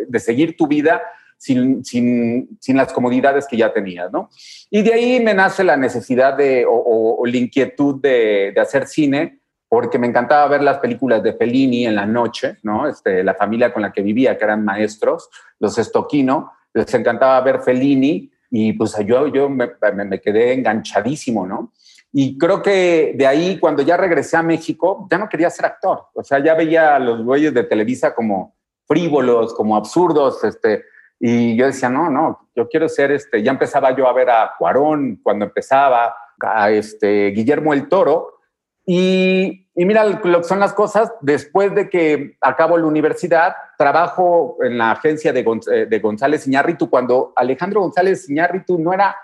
de 0.07 0.19
seguir 0.19 0.57
tu 0.57 0.67
vida 0.67 1.01
sin, 1.43 1.83
sin, 1.83 2.57
sin, 2.61 2.77
las 2.77 2.93
comodidades 2.93 3.47
que 3.47 3.57
ya 3.57 3.73
tenías, 3.73 4.09
¿no? 4.11 4.29
Y 4.69 4.81
de 4.81 4.93
ahí 4.93 5.19
me 5.19 5.33
nace 5.33 5.63
la 5.63 5.75
necesidad 5.75 6.37
de, 6.37 6.65
o, 6.65 7.21
la 7.25 7.37
inquietud 7.37 8.01
de, 8.01 8.53
de, 8.55 8.61
hacer 8.61 8.87
cine, 8.87 9.39
porque 9.67 9.99
me 9.99 10.07
encantaba 10.07 10.47
ver 10.47 10.61
las 10.61 10.77
películas 10.77 11.21
de 11.21 11.33
Fellini 11.33 11.85
en 11.85 11.95
la 11.95 12.05
noche, 12.05 12.59
¿no? 12.63 12.87
Este, 12.87 13.23
la 13.25 13.33
familia 13.33 13.73
con 13.73 13.81
la 13.81 13.91
que 13.91 14.01
vivía, 14.01 14.37
que 14.37 14.45
eran 14.45 14.63
maestros, 14.63 15.29
los 15.59 15.77
Estoquino, 15.77 16.51
les 16.73 16.93
encantaba 16.93 17.39
ver 17.41 17.61
Fellini 17.61 18.31
y 18.49 18.73
pues 18.73 18.95
yo, 19.05 19.27
yo 19.27 19.49
me, 19.49 19.71
me 20.05 20.21
quedé 20.21 20.53
enganchadísimo, 20.53 21.45
¿no? 21.45 21.73
Y 22.15 22.37
creo 22.37 22.61
que 22.61 23.13
de 23.15 23.25
ahí, 23.25 23.57
cuando 23.57 23.81
ya 23.81 23.97
regresé 23.97 24.37
a 24.37 24.43
México, 24.43 25.07
ya 25.09 25.17
no 25.17 25.27
quería 25.27 25.49
ser 25.49 25.65
actor. 25.65 26.05
O 26.13 26.23
sea, 26.23 26.37
ya 26.37 26.53
veía 26.53 26.95
a 26.95 26.99
los 26.99 27.23
güeyes 27.23 27.53
de 27.55 27.63
Televisa 27.63 28.13
como 28.13 28.55
frívolos, 28.85 29.55
como 29.55 29.75
absurdos, 29.75 30.43
este, 30.43 30.83
y 31.19 31.55
yo 31.55 31.65
decía, 31.65 31.89
no, 31.89 32.11
no, 32.11 32.49
yo 32.55 32.67
quiero 32.67 32.87
ser, 32.87 33.11
este, 33.11 33.41
ya 33.41 33.51
empezaba 33.51 33.95
yo 33.95 34.07
a 34.07 34.13
ver 34.13 34.29
a 34.29 34.51
Cuarón 34.59 35.19
cuando 35.23 35.45
empezaba, 35.45 36.15
a 36.39 36.69
este, 36.69 37.31
Guillermo 37.31 37.73
el 37.73 37.87
Toro, 37.87 38.39
y, 38.85 39.62
y 39.75 39.85
mira 39.85 40.03
lo 40.05 40.21
que 40.21 40.43
son 40.43 40.59
las 40.59 40.73
cosas, 40.73 41.11
después 41.21 41.73
de 41.73 41.89
que 41.89 42.37
acabo 42.41 42.77
la 42.77 42.85
universidad, 42.85 43.53
trabajo 43.77 44.57
en 44.61 44.77
la 44.77 44.91
agencia 44.91 45.33
de, 45.33 45.45
eh, 45.71 45.85
de 45.89 45.99
González 45.99 46.47
Iñárritu, 46.47 46.89
cuando 46.89 47.33
Alejandro 47.35 47.81
González 47.81 48.29
Iñárritu 48.29 48.77
no 48.77 48.93
era 48.93 49.15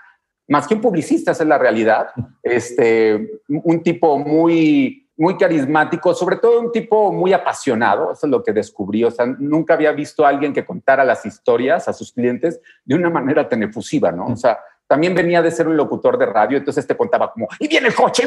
más 0.48 0.66
que 0.66 0.74
un 0.74 0.80
publicista, 0.80 1.30
esa 1.30 1.44
es 1.44 1.48
la 1.48 1.58
realidad, 1.58 2.08
este, 2.42 3.40
un 3.48 3.82
tipo 3.82 4.18
muy 4.18 5.00
muy 5.20 5.36
carismático, 5.36 6.14
sobre 6.14 6.36
todo 6.36 6.58
un 6.62 6.72
tipo 6.72 7.12
muy 7.12 7.34
apasionado, 7.34 8.10
eso 8.10 8.26
es 8.26 8.30
lo 8.30 8.42
que 8.42 8.54
descubrí, 8.54 9.04
o 9.04 9.10
sea, 9.10 9.26
nunca 9.26 9.74
había 9.74 9.92
visto 9.92 10.24
a 10.24 10.30
alguien 10.30 10.54
que 10.54 10.64
contara 10.64 11.04
las 11.04 11.26
historias 11.26 11.86
a 11.88 11.92
sus 11.92 12.10
clientes 12.10 12.58
de 12.86 12.94
una 12.94 13.10
manera 13.10 13.46
tan 13.46 13.62
efusiva, 13.62 14.10
¿no? 14.10 14.28
O 14.28 14.36
sea, 14.36 14.58
también 14.90 15.14
venía 15.14 15.40
de 15.40 15.52
ser 15.52 15.68
un 15.68 15.76
locutor 15.76 16.18
de 16.18 16.26
radio, 16.26 16.58
entonces 16.58 16.84
te 16.84 16.96
contaba 16.96 17.32
como, 17.32 17.46
y 17.60 17.68
viene 17.68 17.86
el 17.86 17.94
coche, 17.94 18.24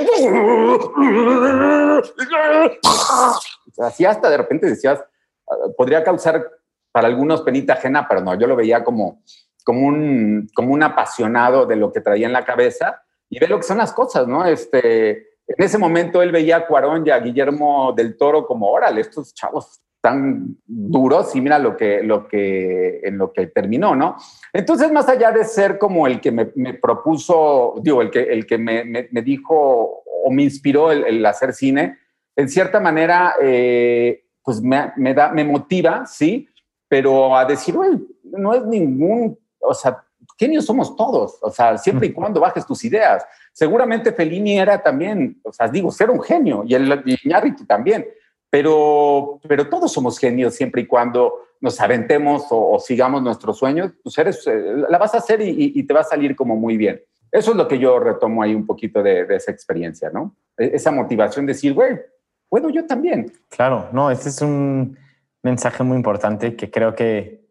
así 3.79 4.05
hasta 4.05 4.29
de 4.29 4.37
repente 4.37 4.67
decías, 4.67 5.03
ah, 5.49 5.55
podría 5.75 6.05
causar 6.05 6.49
para 6.89 7.09
algunos 7.09 7.41
penita 7.41 7.73
ajena, 7.73 8.07
pero 8.07 8.21
no, 8.21 8.39
yo 8.39 8.47
lo 8.47 8.55
veía 8.55 8.81
como, 8.81 9.21
como, 9.65 9.85
un, 9.85 10.47
como 10.55 10.71
un 10.71 10.83
apasionado 10.83 11.65
de 11.65 11.75
lo 11.75 11.91
que 11.91 11.99
traía 11.99 12.27
en 12.27 12.33
la 12.33 12.45
cabeza 12.45 13.03
y 13.27 13.39
ve 13.39 13.49
lo 13.49 13.57
que 13.57 13.63
son 13.63 13.79
las 13.79 13.91
cosas, 13.91 14.25
¿no? 14.25 14.45
Este, 14.45 15.09
en 15.45 15.65
ese 15.65 15.77
momento 15.77 16.21
él 16.21 16.31
veía 16.31 16.55
a 16.55 16.65
Cuarón 16.65 17.05
y 17.05 17.09
a 17.09 17.19
Guillermo 17.19 17.91
del 17.91 18.15
Toro 18.15 18.47
como, 18.47 18.71
órale, 18.71 19.01
estos 19.01 19.33
chavos 19.33 19.81
tan 20.03 20.57
duros 20.65 21.33
y 21.33 21.39
mira 21.39 21.57
lo 21.57 21.77
que, 21.77 22.03
lo 22.03 22.27
que, 22.27 22.99
en 23.03 23.17
lo 23.17 23.31
que 23.31 23.47
terminó, 23.47 23.95
¿no? 23.95 24.17
Entonces, 24.51 24.91
más 24.91 25.07
allá 25.07 25.31
de 25.31 25.45
ser 25.45 25.77
como 25.77 26.07
el 26.07 26.19
que 26.19 26.29
me, 26.29 26.73
propuso, 26.73 27.75
digo, 27.81 28.01
el 28.01 28.11
que, 28.11 28.23
el 28.23 28.45
que 28.45 28.57
me, 28.57 28.83
me, 28.83 29.21
dijo 29.21 30.03
o 30.25 30.29
me 30.29 30.43
inspiró 30.43 30.91
el, 30.91 31.25
hacer 31.25 31.53
cine, 31.53 31.99
en 32.35 32.49
cierta 32.49 32.81
manera, 32.81 33.35
eh, 33.41 34.25
pues 34.43 34.61
me, 34.61 35.13
da, 35.13 35.31
me 35.31 35.45
motiva, 35.45 36.05
sí, 36.05 36.49
pero 36.89 37.37
a 37.37 37.45
decir, 37.45 37.73
no 38.23 38.53
es 38.53 38.65
ningún, 38.65 39.39
o 39.61 39.73
sea, 39.73 40.03
genios 40.37 40.65
somos 40.65 40.97
todos, 40.97 41.37
o 41.41 41.49
sea, 41.49 41.77
siempre 41.77 42.07
y 42.07 42.11
cuando 42.11 42.41
bajes 42.41 42.65
tus 42.65 42.83
ideas. 42.83 43.25
Seguramente 43.53 44.11
Fellini 44.11 44.59
era 44.59 44.83
también, 44.83 45.39
o 45.45 45.53
sea, 45.53 45.69
digo, 45.69 45.93
ser 45.93 46.09
un 46.09 46.21
genio 46.21 46.65
y 46.67 46.73
el 46.75 47.03
Iñárritu 47.23 47.65
también, 47.65 48.05
pero, 48.53 49.39
pero 49.47 49.67
todos 49.67 49.91
somos 49.91 50.19
genios 50.19 50.53
siempre 50.53 50.83
y 50.83 50.85
cuando 50.85 51.39
nos 51.59 51.81
aventemos 51.81 52.45
o, 52.51 52.79
sigamos 52.79 53.23
nuestros 53.23 53.57
sueños, 53.57 53.93
pues 54.03 54.15
eh, 54.45 54.75
la 54.87 54.99
vas 54.99 55.15
a 55.15 55.17
hacer 55.17 55.41
y, 55.41 55.81
te 55.81 55.91
va 55.91 56.01
a 56.01 56.03
salir 56.03 56.35
como 56.35 56.55
muy 56.55 56.77
bien. 56.77 57.01
Eso 57.31 57.49
es 57.49 57.57
lo 57.57 57.67
que 57.67 57.79
yo 57.79 57.97
retomo 57.97 58.43
ahí 58.43 58.53
un 58.53 58.67
poquito 58.67 59.01
de, 59.01 59.25
esa 59.31 59.49
experiencia, 59.49 60.11
¿no? 60.13 60.35
E, 60.55 60.69
esa 60.75 60.91
motivación 60.91 61.47
de 61.47 61.53
decir, 61.53 61.73
güey, 61.73 61.99
puedo 62.47 62.69
yo 62.69 62.85
también. 62.85 63.33
Claro, 63.49 63.89
no, 63.91 64.11
este 64.11 64.29
es 64.29 64.39
un 64.43 64.99
mensaje 65.41 65.81
muy 65.81 65.97
importante 65.97 66.55
que 66.55 66.69
creo 66.69 66.93
que 66.93 67.47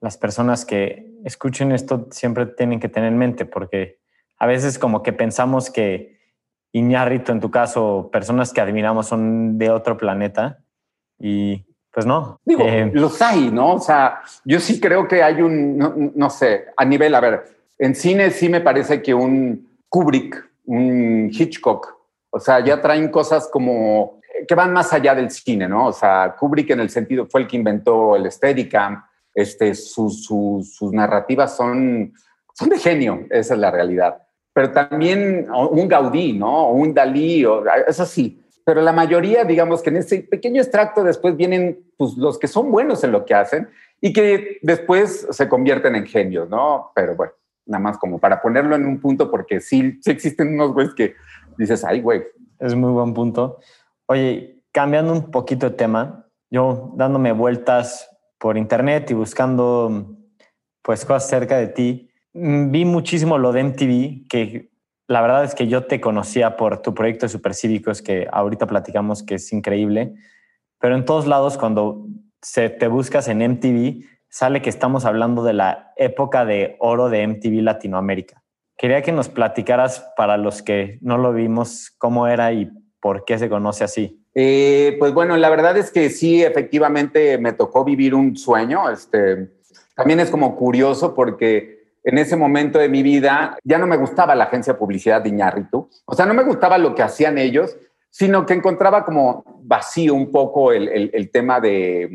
las 0.00 0.16
personas 0.16 0.64
que 0.64 1.12
escuchen 1.24 1.72
esto 1.72 2.06
siempre 2.12 2.46
tienen 2.46 2.78
que 2.78 2.88
tener 2.88 3.08
en 3.08 3.18
mente, 3.18 3.46
porque 3.46 3.98
a 4.38 4.46
veces 4.46 4.78
como 4.78 5.02
que 5.02 5.12
pensamos 5.12 5.70
que 5.70 6.19
Iñárritu, 6.72 7.32
en 7.32 7.40
tu 7.40 7.50
caso, 7.50 8.08
personas 8.12 8.52
que 8.52 8.60
admiramos 8.60 9.08
son 9.08 9.58
de 9.58 9.70
otro 9.70 9.96
planeta 9.96 10.58
y 11.18 11.64
pues 11.92 12.06
no. 12.06 12.40
Digo, 12.44 12.62
eh, 12.64 12.90
los 12.92 13.20
hay, 13.20 13.50
¿no? 13.50 13.74
O 13.74 13.80
sea, 13.80 14.20
yo 14.44 14.60
sí 14.60 14.80
creo 14.80 15.08
que 15.08 15.22
hay 15.22 15.42
un, 15.42 16.12
no, 16.14 16.30
sé, 16.30 16.66
a 16.76 16.84
nivel, 16.84 17.14
a 17.14 17.20
ver, 17.20 17.44
en 17.78 17.94
cine 17.94 18.30
sí 18.30 18.48
me 18.48 18.60
parece 18.60 19.02
que 19.02 19.12
un 19.12 19.68
Kubrick, 19.88 20.50
un 20.66 21.28
Hitchcock, 21.32 21.98
o 22.30 22.38
sea, 22.38 22.60
ya 22.60 22.80
traen 22.80 23.10
cosas 23.10 23.48
como 23.52 24.20
que 24.46 24.54
van 24.54 24.72
más 24.72 24.92
allá 24.92 25.14
del 25.14 25.30
cine, 25.30 25.68
¿no? 25.68 25.88
O 25.88 25.92
sea, 25.92 26.36
Kubrick 26.38 26.70
en 26.70 26.80
el 26.80 26.90
sentido 26.90 27.26
fue 27.26 27.42
el 27.42 27.48
que 27.48 27.56
inventó 27.56 28.14
el 28.14 28.30
Steadicam, 28.30 29.02
este, 29.34 29.74
sus 29.74 30.92
narrativas 30.92 31.56
son, 31.56 32.12
son 32.54 32.68
de 32.68 32.78
genio, 32.78 33.26
esa 33.30 33.54
es 33.54 33.60
la 33.60 33.70
realidad. 33.70 34.22
Pero 34.60 34.72
también 34.72 35.46
un 35.50 35.88
Gaudí, 35.88 36.34
¿no? 36.34 36.66
O 36.66 36.72
un 36.74 36.92
Dalí, 36.92 37.46
o, 37.46 37.64
eso 37.88 38.04
sí. 38.04 38.44
Pero 38.62 38.82
la 38.82 38.92
mayoría, 38.92 39.42
digamos 39.42 39.80
que 39.80 39.88
en 39.88 39.96
ese 39.96 40.18
pequeño 40.20 40.60
extracto 40.60 41.02
después 41.02 41.34
vienen 41.34 41.82
pues, 41.96 42.14
los 42.18 42.38
que 42.38 42.46
son 42.46 42.70
buenos 42.70 43.02
en 43.02 43.10
lo 43.10 43.24
que 43.24 43.32
hacen 43.32 43.70
y 44.02 44.12
que 44.12 44.58
después 44.60 45.26
se 45.30 45.48
convierten 45.48 45.96
en 45.96 46.04
genios, 46.04 46.50
¿no? 46.50 46.92
Pero 46.94 47.16
bueno, 47.16 47.32
nada 47.64 47.82
más 47.82 47.96
como 47.96 48.18
para 48.18 48.42
ponerlo 48.42 48.76
en 48.76 48.84
un 48.84 49.00
punto, 49.00 49.30
porque 49.30 49.62
sí, 49.62 49.98
sí 50.02 50.10
existen 50.10 50.52
unos 50.52 50.74
güeyes 50.74 50.92
que 50.92 51.14
dices, 51.56 51.82
ay, 51.82 52.02
güey. 52.02 52.22
Es 52.58 52.74
muy 52.74 52.92
buen 52.92 53.14
punto. 53.14 53.60
Oye, 54.08 54.62
cambiando 54.72 55.14
un 55.14 55.30
poquito 55.30 55.70
de 55.70 55.76
tema, 55.76 56.26
yo 56.50 56.92
dándome 56.96 57.32
vueltas 57.32 58.10
por 58.36 58.58
internet 58.58 59.10
y 59.10 59.14
buscando 59.14 60.18
pues 60.82 61.06
cosas 61.06 61.30
cerca 61.30 61.56
de 61.56 61.68
ti, 61.68 62.09
vi 62.32 62.84
muchísimo 62.84 63.38
lo 63.38 63.52
de 63.52 63.64
MTV, 63.64 64.28
que 64.28 64.70
la 65.06 65.20
verdad 65.20 65.44
es 65.44 65.54
que 65.54 65.66
yo 65.66 65.84
te 65.84 66.00
conocía 66.00 66.56
por 66.56 66.82
tu 66.82 66.94
proyecto 66.94 67.26
de 67.26 67.30
Supercívicos, 67.30 68.02
que 68.02 68.28
ahorita 68.30 68.66
platicamos 68.66 69.22
que 69.22 69.36
es 69.36 69.52
increíble, 69.52 70.14
pero 70.78 70.94
en 70.94 71.04
todos 71.04 71.26
lados 71.26 71.58
cuando 71.58 72.06
se 72.40 72.70
te 72.70 72.86
buscas 72.86 73.28
en 73.28 73.38
MTV, 73.38 74.04
sale 74.28 74.62
que 74.62 74.70
estamos 74.70 75.04
hablando 75.04 75.42
de 75.42 75.52
la 75.52 75.92
época 75.96 76.44
de 76.44 76.76
oro 76.78 77.08
de 77.08 77.26
MTV 77.26 77.62
Latinoamérica. 77.62 78.42
Quería 78.76 79.02
que 79.02 79.12
nos 79.12 79.28
platicaras 79.28 80.10
para 80.16 80.38
los 80.38 80.62
que 80.62 80.98
no 81.02 81.18
lo 81.18 81.32
vimos 81.32 81.92
cómo 81.98 82.28
era 82.28 82.52
y 82.52 82.70
por 83.00 83.24
qué 83.24 83.38
se 83.38 83.48
conoce 83.48 83.84
así. 83.84 84.24
Eh, 84.34 84.96
pues 84.98 85.12
bueno, 85.12 85.36
la 85.36 85.50
verdad 85.50 85.76
es 85.76 85.90
que 85.90 86.08
sí, 86.08 86.42
efectivamente 86.42 87.36
me 87.38 87.52
tocó 87.52 87.84
vivir 87.84 88.14
un 88.14 88.36
sueño. 88.36 88.88
Este, 88.88 89.50
también 89.94 90.20
es 90.20 90.30
como 90.30 90.56
curioso 90.56 91.14
porque 91.14 91.79
en 92.02 92.18
ese 92.18 92.36
momento 92.36 92.78
de 92.78 92.88
mi 92.88 93.02
vida 93.02 93.58
ya 93.62 93.78
no 93.78 93.86
me 93.86 93.96
gustaba 93.96 94.34
la 94.34 94.44
agencia 94.44 94.72
de 94.72 94.78
publicidad 94.78 95.20
de 95.20 95.28
Iñárritu. 95.28 95.88
O 96.04 96.14
sea, 96.14 96.26
no 96.26 96.34
me 96.34 96.44
gustaba 96.44 96.78
lo 96.78 96.94
que 96.94 97.02
hacían 97.02 97.38
ellos, 97.38 97.76
sino 98.10 98.44
que 98.44 98.54
encontraba 98.54 99.04
como 99.04 99.44
vacío 99.62 100.14
un 100.14 100.32
poco 100.32 100.72
el, 100.72 101.30
tema 101.32 101.60
de, 101.60 102.10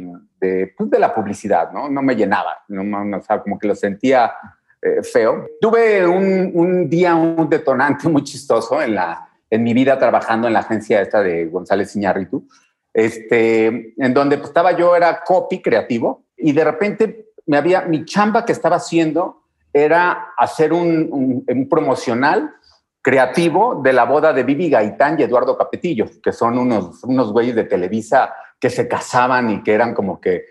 pues 0.77 0.89
de, 0.89 0.99
la 0.99 1.13
publicidad, 1.13 1.71
¿no? 1.71 1.89
No 1.89 2.01
me 2.01 2.15
llenaba, 2.15 2.63
no, 2.67 3.17
o 3.17 3.21
sea, 3.21 3.41
como 3.41 3.57
que 3.57 3.67
lo 3.67 3.75
sentía 3.75 4.33
eh, 4.81 5.01
feo. 5.03 5.47
Tuve 5.61 6.05
un, 6.05 6.89
día, 6.89 7.15
un 7.15 7.49
detonante 7.49 8.09
muy 8.09 8.23
chistoso 8.23 8.81
en 8.81 8.95
la, 8.95 9.29
en 9.49 9.63
mi 9.63 9.73
vida 9.73 9.97
trabajando 9.97 10.47
en 10.47 10.53
la 10.53 10.59
agencia 10.59 11.01
esta 11.01 11.23
de 11.23 11.45
González 11.45 11.95
Iñárritu, 11.95 12.45
este, 12.93 13.93
en 13.97 14.13
donde 14.13 14.37
pues, 14.37 14.49
estaba 14.49 14.73
yo, 14.73 14.95
era 14.95 15.21
copy 15.23 15.61
creativo, 15.61 16.25
y 16.37 16.51
de 16.51 16.63
repente 16.63 17.27
me 17.45 17.57
había, 17.57 17.81
mi 17.81 18.03
chamba 18.03 18.43
que 18.43 18.51
estaba 18.51 18.77
haciendo 18.77 19.44
era 19.75 20.29
hacer 20.37 20.71
un, 20.71 21.43
un, 21.45 21.67
promocional 21.67 22.55
creativo 23.01 23.81
de 23.83 23.91
la 23.91 24.05
boda 24.05 24.31
de 24.31 24.43
Vivi 24.43 24.69
Gaitán 24.69 25.19
y 25.19 25.23
Eduardo 25.23 25.57
Capetillo, 25.57 26.05
que 26.23 26.31
son 26.31 26.57
unos, 26.57 27.03
unos 27.03 27.33
güeyes 27.33 27.55
de 27.55 27.65
Televisa 27.65 28.33
que 28.57 28.69
se 28.69 28.87
casaban 28.87 29.49
y 29.49 29.63
que 29.63 29.73
eran 29.73 29.93
como 29.93 30.21
que 30.21 30.45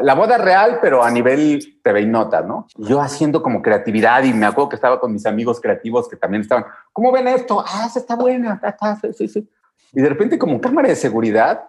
la 0.00 0.14
boda 0.14 0.38
real, 0.38 0.78
pero 0.80 1.04
a 1.04 1.10
nivel 1.10 1.78
TV 1.82 2.00
y 2.00 2.06
nota, 2.06 2.40
¿no? 2.40 2.68
Yo 2.76 3.02
haciendo 3.02 3.42
como 3.42 3.60
creatividad 3.60 4.22
y 4.22 4.32
me 4.32 4.46
acuerdo 4.46 4.70
que 4.70 4.76
estaba 4.76 4.98
con 4.98 5.12
mis 5.12 5.26
amigos 5.26 5.60
creativos 5.60 6.08
que 6.08 6.16
también 6.16 6.40
estaban, 6.40 6.64
¿cómo 6.90 7.12
ven 7.12 7.28
esto? 7.28 7.62
Ah, 7.66 7.86
se 7.92 7.98
está 7.98 8.16
buena, 8.16 8.62
está, 8.64 8.98
sí, 9.12 9.28
sí. 9.28 9.46
Y 9.92 10.00
de 10.00 10.08
repente 10.08 10.38
como 10.38 10.58
cámara 10.58 10.88
de 10.88 10.96
seguridad, 10.96 11.64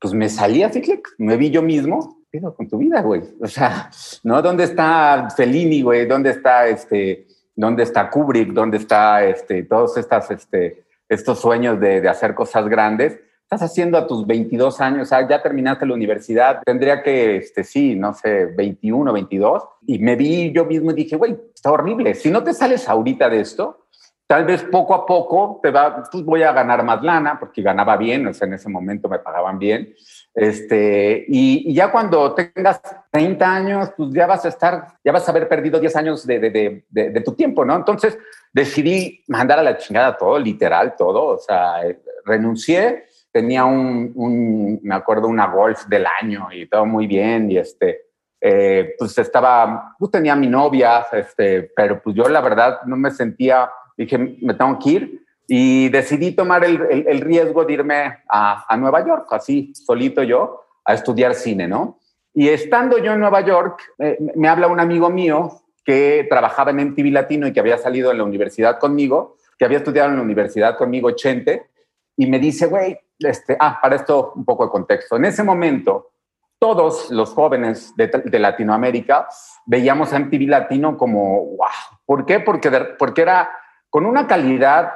pues 0.00 0.14
me 0.14 0.30
salía 0.30 0.68
así, 0.68 1.02
me 1.18 1.36
vi 1.36 1.50
yo 1.50 1.60
mismo, 1.60 2.15
pero 2.30 2.54
con 2.54 2.68
tu 2.68 2.78
vida, 2.78 3.00
güey. 3.02 3.22
O 3.40 3.46
sea, 3.46 3.90
¿no? 4.24 4.42
¿Dónde 4.42 4.64
está 4.64 5.28
Fellini, 5.36 5.82
güey? 5.82 6.06
¿Dónde 6.06 6.30
está 6.30 6.66
este, 6.66 7.26
dónde 7.54 7.82
está 7.82 8.10
Kubrick? 8.10 8.52
¿Dónde 8.52 8.78
está 8.78 9.24
este, 9.24 9.62
todos 9.64 9.96
estas, 9.96 10.30
este, 10.30 10.84
estos 11.08 11.40
sueños 11.40 11.80
de, 11.80 12.00
de 12.00 12.08
hacer 12.08 12.34
cosas 12.34 12.68
grandes? 12.68 13.18
estás 13.46 13.62
haciendo 13.62 13.96
a 13.96 14.08
tus 14.08 14.26
22 14.26 14.80
años? 14.80 15.10
ya 15.10 15.40
terminaste 15.40 15.86
la 15.86 15.94
universidad, 15.94 16.62
tendría 16.64 17.00
que, 17.00 17.36
este, 17.36 17.62
sí, 17.62 17.94
no 17.94 18.12
sé, 18.12 18.46
21, 18.46 19.12
22. 19.12 19.62
Y 19.86 20.00
me 20.00 20.16
vi 20.16 20.52
yo 20.52 20.64
mismo 20.64 20.90
y 20.90 20.94
dije, 20.94 21.14
güey, 21.14 21.36
está 21.54 21.70
horrible. 21.70 22.14
Si 22.14 22.28
no 22.28 22.42
te 22.42 22.52
sales 22.52 22.88
ahorita 22.88 23.28
de 23.30 23.40
esto, 23.40 23.86
tal 24.26 24.46
vez 24.46 24.64
poco 24.64 24.94
a 24.94 25.06
poco 25.06 25.60
te 25.62 25.70
va, 25.70 26.02
pues 26.10 26.24
voy 26.24 26.42
a 26.42 26.52
ganar 26.52 26.84
más 26.84 27.00
lana, 27.04 27.38
porque 27.38 27.62
ganaba 27.62 27.96
bien, 27.96 28.26
o 28.26 28.34
sea, 28.34 28.48
en 28.48 28.54
ese 28.54 28.68
momento 28.68 29.08
me 29.08 29.20
pagaban 29.20 29.60
bien. 29.60 29.94
Este, 30.36 31.24
y, 31.28 31.74
ya 31.74 31.90
cuando 31.90 32.34
tengas 32.34 32.80
30 33.10 33.54
años, 33.54 33.90
pues 33.96 34.10
ya 34.12 34.26
vas 34.26 34.44
a 34.44 34.48
estar, 34.48 34.86
ya 35.02 35.10
vas 35.10 35.26
a 35.26 35.30
haber 35.32 35.48
perdido 35.48 35.80
10 35.80 35.96
años 35.96 36.26
de, 36.26 36.38
de, 36.38 36.84
de, 36.88 37.10
de 37.10 37.20
tu 37.22 37.32
tiempo, 37.32 37.64
¿no? 37.64 37.74
Entonces 37.74 38.18
decidí 38.52 39.24
mandar 39.28 39.58
a 39.58 39.62
la 39.62 39.78
chingada 39.78 40.16
todo, 40.16 40.38
literal, 40.38 40.94
todo, 40.96 41.24
o 41.24 41.38
sea, 41.38 41.80
renuncié 42.24 43.06
tenía 43.36 43.66
un, 43.66 44.80
me 44.82 44.94
acuerdo, 44.94 45.28
una 45.28 45.46
Golf 45.46 45.84
del 45.88 46.06
año 46.06 46.48
y 46.50 46.66
todo 46.66 46.86
muy 46.86 47.06
bien 47.06 47.50
y 47.50 47.58
este, 47.58 48.06
eh, 48.40 48.94
pues 48.98 49.18
estaba, 49.18 49.94
pues 49.98 50.10
tenía 50.10 50.34
mi 50.34 50.46
novia, 50.46 51.04
este, 51.12 51.70
pero 51.76 52.00
pues 52.00 52.16
yo 52.16 52.30
la 52.30 52.40
verdad 52.40 52.78
no 52.86 52.96
me 52.96 53.10
sentía, 53.10 53.68
dije, 53.94 54.16
me 54.16 54.54
tengo 54.54 54.78
que 54.78 54.90
ir 54.90 55.25
y 55.46 55.88
decidí 55.90 56.32
tomar 56.32 56.64
el, 56.64 57.06
el, 57.06 57.20
riesgo 57.20 57.64
de 57.64 57.72
irme 57.72 58.18
a, 58.28 58.64
a, 58.68 58.76
Nueva 58.76 59.06
York, 59.06 59.28
así, 59.30 59.72
solito 59.74 60.22
yo, 60.22 60.64
a 60.84 60.94
estudiar 60.94 61.34
cine, 61.34 61.68
¿no? 61.68 62.00
Y 62.34 62.48
estando 62.48 62.98
yo 62.98 63.12
en 63.12 63.20
Nueva 63.20 63.40
York, 63.42 63.80
eh, 63.98 64.18
me 64.34 64.48
habla 64.48 64.66
un 64.66 64.80
amigo 64.80 65.08
mío 65.08 65.62
que 65.84 66.26
trabajaba 66.28 66.72
en 66.72 66.90
MTV 66.90 67.12
Latino 67.12 67.46
y 67.46 67.52
que 67.52 67.60
había 67.60 67.78
salido 67.78 68.10
en 68.10 68.18
la 68.18 68.24
universidad 68.24 68.78
conmigo, 68.78 69.36
que 69.58 69.64
había 69.64 69.78
estudiado 69.78 70.10
en 70.10 70.16
la 70.16 70.22
universidad 70.22 70.76
conmigo, 70.76 71.12
Chente, 71.12 71.68
y 72.16 72.26
me 72.26 72.38
dice, 72.38 72.66
güey, 72.66 72.98
este, 73.18 73.56
ah, 73.58 73.78
para 73.80 73.96
esto 73.96 74.32
un 74.34 74.44
poco 74.44 74.64
de 74.64 74.70
contexto. 74.70 75.16
En 75.16 75.26
ese 75.26 75.42
momento, 75.42 76.10
todos 76.58 77.10
los 77.10 77.30
jóvenes 77.30 77.94
de, 77.96 78.38
Latinoamérica 78.38 79.28
veíamos 79.64 80.12
a 80.12 80.18
MTV 80.18 80.48
Latino 80.48 80.96
como, 80.96 81.56
wow. 81.56 81.68
¿Por 82.04 82.26
qué? 82.26 82.40
Porque, 82.40 82.70
porque 82.98 83.22
era 83.22 83.50
con 83.88 84.06
una 84.06 84.26
calidad 84.26 84.92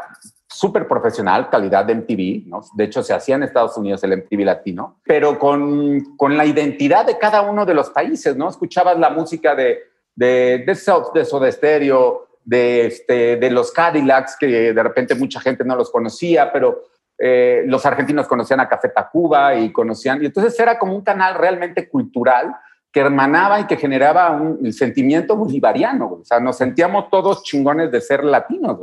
súper 0.53 0.89
profesional, 0.89 1.49
calidad 1.49 1.85
de 1.85 1.95
MTV, 1.95 2.49
¿no? 2.49 2.61
De 2.75 2.85
hecho, 2.85 3.03
se 3.03 3.15
hacía 3.15 3.37
en 3.37 3.45
Estados 3.45 3.77
Unidos 3.77 4.03
el 4.03 4.17
MTV 4.17 4.45
Latino, 4.45 4.99
pero 5.05 5.39
con, 5.39 6.17
con 6.17 6.37
la 6.37 6.45
identidad 6.45 7.07
de 7.07 7.19
cada 7.19 7.43
uno 7.43 7.65
de 7.65 7.75
los 7.75 7.91
países, 7.91 8.37
¿no? 8.37 8.49
Escuchabas 8.49 8.99
la 8.99 9.11
música 9.11 9.55
de, 9.55 9.79
de, 10.15 10.65
de, 10.67 10.75
South, 10.75 11.13
de 11.15 11.25
Soda 11.25 11.51
Stereo, 11.51 12.27
de, 12.45 12.87
este, 12.87 13.37
de 13.37 13.51
los 13.51 13.71
Cadillacs, 13.71 14.37
que 14.39 14.73
de 14.73 14.83
repente 14.83 15.15
mucha 15.15 15.41
gente 15.41 15.65
no 15.65 15.77
los 15.77 15.91
conocía, 15.91 16.53
pero 16.53 16.83
eh, 17.17 17.63
los 17.67 17.87
argentinos 17.87 18.27
conocían 18.27 18.61
a 18.61 18.69
Café 18.69 18.89
Tacuba 18.89 19.55
y 19.55 19.71
conocían, 19.71 20.21
y 20.21 20.27
entonces 20.27 20.59
era 20.59 20.79
como 20.79 20.97
un 20.97 21.03
canal 21.03 21.37
realmente 21.37 21.89
cultural 21.89 22.57
que 22.91 23.01
hermanaba 23.01 23.61
y 23.61 23.67
que 23.67 23.77
generaba 23.77 24.33
un 24.33 24.73
sentimiento 24.73 25.37
bolivariano, 25.37 26.19
o 26.23 26.25
sea, 26.25 26.41
nos 26.41 26.57
sentíamos 26.57 27.09
todos 27.09 27.45
chingones 27.45 27.93
de 27.93 28.01
ser 28.01 28.25
latinos, 28.25 28.79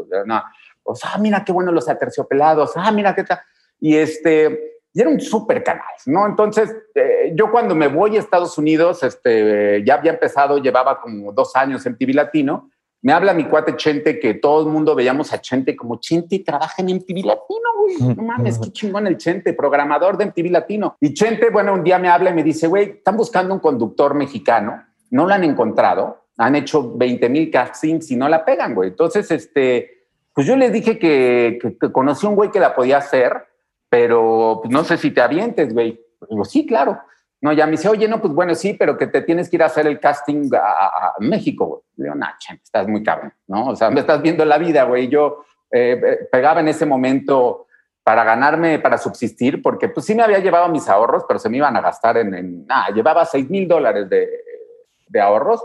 o 0.88 0.96
sea, 0.96 1.12
ah, 1.14 1.18
mira 1.18 1.44
qué 1.46 1.52
bueno 1.52 1.72
los 1.72 1.90
aterciopelados, 1.90 2.72
ah, 2.76 2.92
mira 2.92 3.14
qué 3.14 3.24
tal, 3.24 3.40
y 3.80 3.96
este, 3.96 4.80
y 4.94 5.02
era 5.02 5.10
un 5.10 5.20
súper 5.20 5.64
canal, 5.64 5.84
¿no? 6.08 6.26
Entonces, 6.26 6.76
eh, 6.96 7.32
yo 7.36 7.52
cuando 7.52 7.76
me 7.76 7.88
voy 7.88 8.18
a 8.18 8.20
Estados 8.20 8.58
Unidos, 8.58 9.04
este, 9.04 9.84
ya 9.86 9.96
había 9.96 10.14
empezado, 10.14 10.58
llevaba 10.58 11.00
como 11.00 11.32
dos 11.32 11.56
años 11.56 11.86
en 11.86 11.98
TV 11.98 12.14
Latino, 12.14 12.70
me 13.02 13.14
habla 13.14 13.34
mi 13.34 13.46
cuate 13.46 13.76
Chente, 13.76 14.20
que 14.20 14.34
todo 14.34 14.66
el 14.66 14.74
mundo 14.74 14.96
veíamos 14.96 15.32
a 15.32 15.40
Chente 15.40 15.76
como 15.76 16.00
Chente 16.00 16.40
trabaja 16.40 16.82
en 16.82 16.96
MTV 16.96 17.26
Latino, 17.26 17.70
güey. 17.80 18.16
No 18.16 18.24
mames, 18.24 18.58
qué 18.58 18.72
chingón 18.72 19.06
el 19.06 19.18
Chente, 19.18 19.54
programador 19.54 20.18
de 20.18 20.26
MTV 20.26 20.52
Latino. 20.52 20.98
Y 21.00 21.14
Chente, 21.14 21.50
bueno, 21.52 21.74
un 21.74 21.84
día 21.84 22.00
me 22.00 22.10
habla 22.10 22.32
y 22.32 22.34
me 22.34 22.44
dice, 22.44 22.68
güey, 22.68 22.98
están 22.98 23.16
buscando 23.16 23.54
un 23.54 23.60
conductor 23.60 24.16
mexicano, 24.16 24.84
no 25.12 25.28
lo 25.28 25.34
han 25.34 25.44
encontrado, 25.44 26.26
han 26.38 26.56
hecho 26.56 26.98
20 26.98 27.30
mil 27.30 27.52
castings 27.52 28.10
y 28.12 28.16
no 28.16 28.28
la 28.28 28.44
pegan, 28.44 28.74
güey. 28.74 28.90
Entonces, 28.90 29.30
este, 29.30 29.97
pues 30.38 30.46
yo 30.46 30.56
les 30.56 30.72
dije 30.72 31.00
que, 31.00 31.58
que, 31.60 31.92
conocí 31.92 32.28
a 32.28 32.30
un 32.30 32.36
güey 32.36 32.52
que 32.52 32.60
la 32.60 32.76
podía 32.76 33.00
hacer, 33.00 33.48
pero 33.90 34.60
pues, 34.62 34.72
no 34.72 34.84
sé 34.84 34.96
si 34.96 35.10
te 35.10 35.20
avientes, 35.20 35.74
güey. 35.74 36.00
Digo, 36.30 36.46
sí, 36.46 36.68
claro. 36.68 37.02
No, 37.42 37.54
ya 37.54 37.66
me 37.66 37.72
dice, 37.72 37.90
oye, 37.90 38.08
no, 38.08 38.22
pues 38.22 38.32
bueno, 38.34 38.54
sí, 38.54 38.76
pero 38.76 39.00
que 39.00 39.08
te 39.08 39.24
tienes 39.24 39.50
que 39.50 39.56
ir 39.56 39.64
a 39.64 39.66
hacer 39.66 39.88
el 39.88 40.00
casting 40.00 40.52
a, 40.54 41.14
México, 41.22 41.66
güey. 41.66 41.82
Digo, 41.96 42.14
nah, 42.14 42.34
estás 42.64 42.88
muy 42.88 43.02
cabrón, 43.02 43.34
¿no? 43.48 43.70
O 43.70 43.76
sea, 43.76 43.90
me 43.90 44.02
estás 44.02 44.22
viendo 44.22 44.46
la 44.46 44.60
vida, 44.60 44.84
güey. 44.84 45.08
Yo 45.08 45.44
eh, 45.72 46.00
eh, 46.06 46.28
pegaba 46.32 46.60
en 46.60 46.68
ese 46.68 46.86
momento 46.86 47.66
para 48.04 48.24
ganarme, 48.24 48.78
para 48.78 49.00
subsistir, 49.00 49.64
porque 49.64 49.90
pues 49.90 50.06
sí 50.06 50.14
me 50.14 50.22
había 50.22 50.38
llevado 50.38 50.70
mis 50.70 50.88
ahorros, 50.88 51.24
pero 51.28 51.40
se 51.40 51.50
me 51.50 51.58
iban 51.58 51.76
a 51.78 51.82
gastar 51.82 52.16
en, 52.16 52.36
en 52.36 52.66
ah, 52.70 52.92
llevaba 52.94 53.26
6 53.26 53.50
mil 53.50 53.68
dólares 53.68 54.08
de, 54.08 54.30
de 55.08 55.20
ahorros 55.20 55.64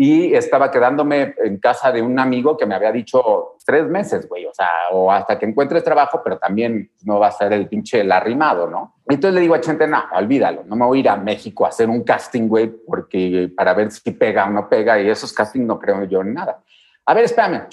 y 0.00 0.32
estaba 0.32 0.70
quedándome 0.70 1.34
en 1.38 1.58
casa 1.58 1.90
de 1.90 2.00
un 2.00 2.20
amigo 2.20 2.56
que 2.56 2.66
me 2.66 2.76
había 2.76 2.92
dicho 2.92 3.56
tres 3.66 3.84
meses, 3.88 4.28
güey, 4.28 4.46
o 4.46 4.54
sea, 4.54 4.70
o 4.92 5.10
hasta 5.10 5.36
que 5.36 5.44
encuentres 5.44 5.82
trabajo, 5.82 6.20
pero 6.22 6.38
también 6.38 6.92
no 7.02 7.18
va 7.18 7.26
a 7.26 7.32
ser 7.32 7.52
el 7.52 7.66
pinche 7.66 8.02
el 8.02 8.12
arrimado, 8.12 8.68
¿no? 8.68 8.94
Entonces 9.08 9.34
le 9.34 9.40
digo 9.40 9.56
a 9.56 9.60
Chente, 9.60 9.88
no, 9.88 10.00
olvídalo, 10.12 10.62
no 10.62 10.76
me 10.76 10.86
voy 10.86 10.98
a 10.98 11.00
ir 11.00 11.08
a 11.08 11.16
México 11.16 11.66
a 11.66 11.70
hacer 11.70 11.90
un 11.90 12.04
casting, 12.04 12.46
güey, 12.46 12.68
porque 12.68 13.50
para 13.56 13.74
ver 13.74 13.90
si 13.90 14.12
pega 14.12 14.46
o 14.46 14.50
no 14.50 14.68
pega, 14.68 15.00
y 15.00 15.10
esos 15.10 15.32
castings 15.32 15.66
no 15.66 15.80
creo 15.80 16.04
yo 16.04 16.20
en 16.20 16.32
nada. 16.32 16.62
A 17.04 17.12
ver, 17.12 17.24
espérame, 17.24 17.66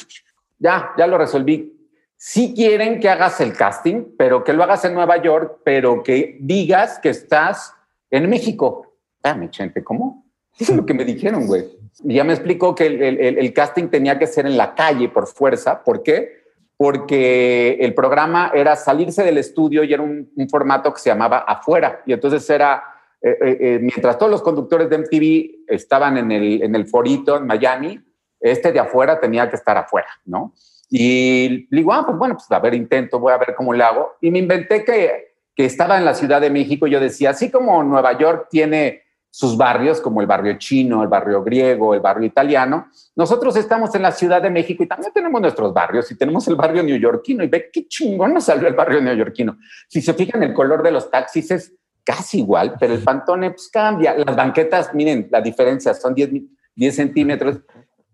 ya, 0.58 0.94
ya 0.98 1.06
lo 1.06 1.20
resolví. 1.20 1.78
Si 2.18 2.56
quieren 2.56 3.00
que 3.00 3.08
hagas 3.08 3.40
el 3.40 3.54
casting, 3.54 4.16
pero 4.18 4.44
que 4.44 4.54
lo 4.54 4.64
hagas 4.64 4.84
en 4.86 4.96
Nueva 4.96 5.18
York, 5.18 5.60
pero 5.64 6.02
que 6.02 6.38
digas 6.40 6.98
que 6.98 7.10
estás 7.10 7.72
en 8.10 8.28
México. 8.28 8.96
Espérame, 9.18 9.52
Chente, 9.52 9.84
¿cómo? 9.84 10.25
Eso 10.60 10.72
es 10.72 10.78
lo 10.78 10.86
que 10.86 10.94
me 10.94 11.06
dijeron, 11.06 11.48
güey. 11.48 11.66
Ya 12.04 12.24
me 12.24 12.34
explicó 12.34 12.76
que 12.76 12.86
el, 12.88 13.54
casting 13.54 13.88
tenía 13.88 14.20
que 14.20 14.28
ser 14.28 14.46
en 14.46 14.58
la 14.58 14.76
calle 14.76 15.10
por 15.10 15.28
fuerza. 15.28 15.84
¿Por 15.84 16.04
qué? 16.04 16.44
Porque 16.78 17.78
el 17.80 17.94
programa 17.94 18.52
era 18.54 18.76
salirse 18.76 19.24
del 19.24 19.38
estudio 19.38 19.84
y 19.84 19.94
era 19.94 20.04
un, 20.04 20.30
formato 20.50 20.94
que 20.94 21.00
se 21.00 21.10
llamaba 21.10 21.40
afuera. 21.40 22.02
Y 22.06 22.14
entonces 22.14 22.50
era, 22.50 22.84
eh, 23.22 23.38
eh, 23.42 23.58
eh, 23.60 23.80
mientras 23.82 24.18
todos 24.18 24.32
los 24.32 24.42
conductores 24.42 24.90
de 24.90 24.98
MTV 24.98 25.74
estaban 25.74 26.18
en 26.18 26.32
el, 26.32 26.62
en 26.64 26.76
el 26.76 26.86
forito 26.86 27.38
en 27.38 27.48
Miami, 27.48 28.02
este 28.40 28.72
de 28.72 28.80
afuera 28.80 29.20
tenía 29.20 29.50
que 29.50 29.56
estar 29.56 29.78
afuera, 29.78 30.10
¿no? 30.26 30.54
Y 30.90 31.68
digo, 31.74 31.94
ah, 31.94 32.04
pues 32.06 32.18
bueno, 32.18 32.36
pues 32.36 32.52
a 32.52 32.60
ver, 32.60 32.74
intento, 32.74 33.20
voy 33.20 33.34
a 33.34 33.38
ver 33.38 33.56
cómo 33.56 33.74
le 33.74 33.84
hago. 33.84 34.16
Y 34.22 34.32
me 34.32 34.40
inventé 34.40 34.84
que, 34.84 35.36
que 35.56 35.66
estaba 35.66 35.98
en 35.98 36.06
la 36.06 36.14
Ciudad 36.14 36.42
de 36.42 36.50
México. 36.50 36.88
Yo 36.88 37.00
decía, 37.00 37.32
así 37.32 37.50
como 37.50 37.82
Nueva 37.84 38.18
York 38.18 38.48
tiene 38.52 39.05
sus 39.36 39.58
barrios, 39.58 40.00
como 40.00 40.22
el 40.22 40.28
barrio 40.28 40.58
chino, 40.58 41.04
el 41.04 41.10
barrio 41.10 41.44
griego, 41.44 41.94
el 41.94 42.00
barrio 42.00 42.26
italiano. 42.26 42.88
Nosotros 43.18 43.58
estamos 43.58 43.94
en 43.94 44.02
la 44.02 44.14
Ciudad 44.14 44.42
de 44.42 44.50
México 44.50 44.82
y 44.82 44.88
también 44.88 45.12
tenemos 45.12 45.42
nuestros 45.42 45.74
barrios 45.74 46.10
y 46.10 46.16
tenemos 46.16 46.48
el 46.48 46.56
barrio 46.56 46.82
neoyorquino 46.84 47.44
y 47.44 47.48
ve 47.48 47.70
qué 47.70 47.86
chingón 47.86 48.34
nos 48.34 48.46
salió 48.46 48.66
el 48.66 48.76
barrio 48.76 49.02
neoyorquino. 49.02 49.58
Si 49.90 50.02
se 50.02 50.14
fijan, 50.14 50.42
el 50.42 50.54
color 50.54 50.82
de 50.84 50.92
los 50.92 51.12
taxis 51.12 51.52
es 51.52 51.74
casi 52.06 52.40
igual, 52.40 52.78
pero 52.80 52.94
el 52.94 53.04
pantone 53.04 53.52
pues, 53.52 53.68
cambia. 53.68 54.16
Las 54.16 54.38
banquetas, 54.38 54.94
miren, 54.94 55.28
la 55.30 55.42
diferencia 55.42 55.94
son 55.94 56.16
10, 56.16 56.30
10 56.74 56.96
centímetros. 56.96 57.60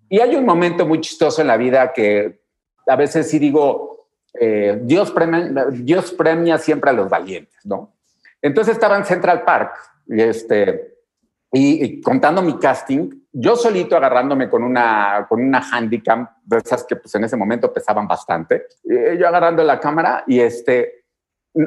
Y 0.09 0.17
hay 0.21 0.35
un 0.35 0.43
momento 0.43 0.87
muy 0.87 1.01
chistoso 1.01 1.41
en 1.41 1.49
la 1.49 1.57
vida 1.57 1.93
que 1.93 2.41
a 2.87 2.95
veces 2.95 3.29
sí 3.29 3.37
digo, 3.37 4.07
eh, 4.33 4.79
Dios, 4.81 5.11
premia, 5.11 5.67
Dios 5.69 6.13
premia 6.13 6.57
siempre 6.57 6.89
a 6.89 6.93
los 6.93 7.07
valientes, 7.07 7.63
¿no? 7.63 7.93
Entonces 8.41 8.73
estaba 8.73 8.97
en 8.97 9.05
Central 9.05 9.43
Park 9.43 9.75
este 10.07 10.90
y, 11.51 12.01
contando 12.01 12.41
mi 12.41 12.57
casting, 12.57 13.09
yo 13.33 13.55
solito 13.55 13.97
agarrándome 13.97 14.49
con 14.49 14.63
una, 14.63 15.25
con 15.27 15.41
una 15.41 15.61
handicam, 15.71 16.27
de 16.43 16.57
esas 16.57 16.85
que 16.85 16.95
pues 16.95 17.13
en 17.15 17.25
ese 17.25 17.35
momento 17.35 17.73
pesaban 17.73 18.07
bastante, 18.07 18.67
yo 18.83 19.27
agarrando 19.27 19.63
la 19.63 19.79
cámara 19.79 20.23
y 20.27 20.39
este, 20.39 21.05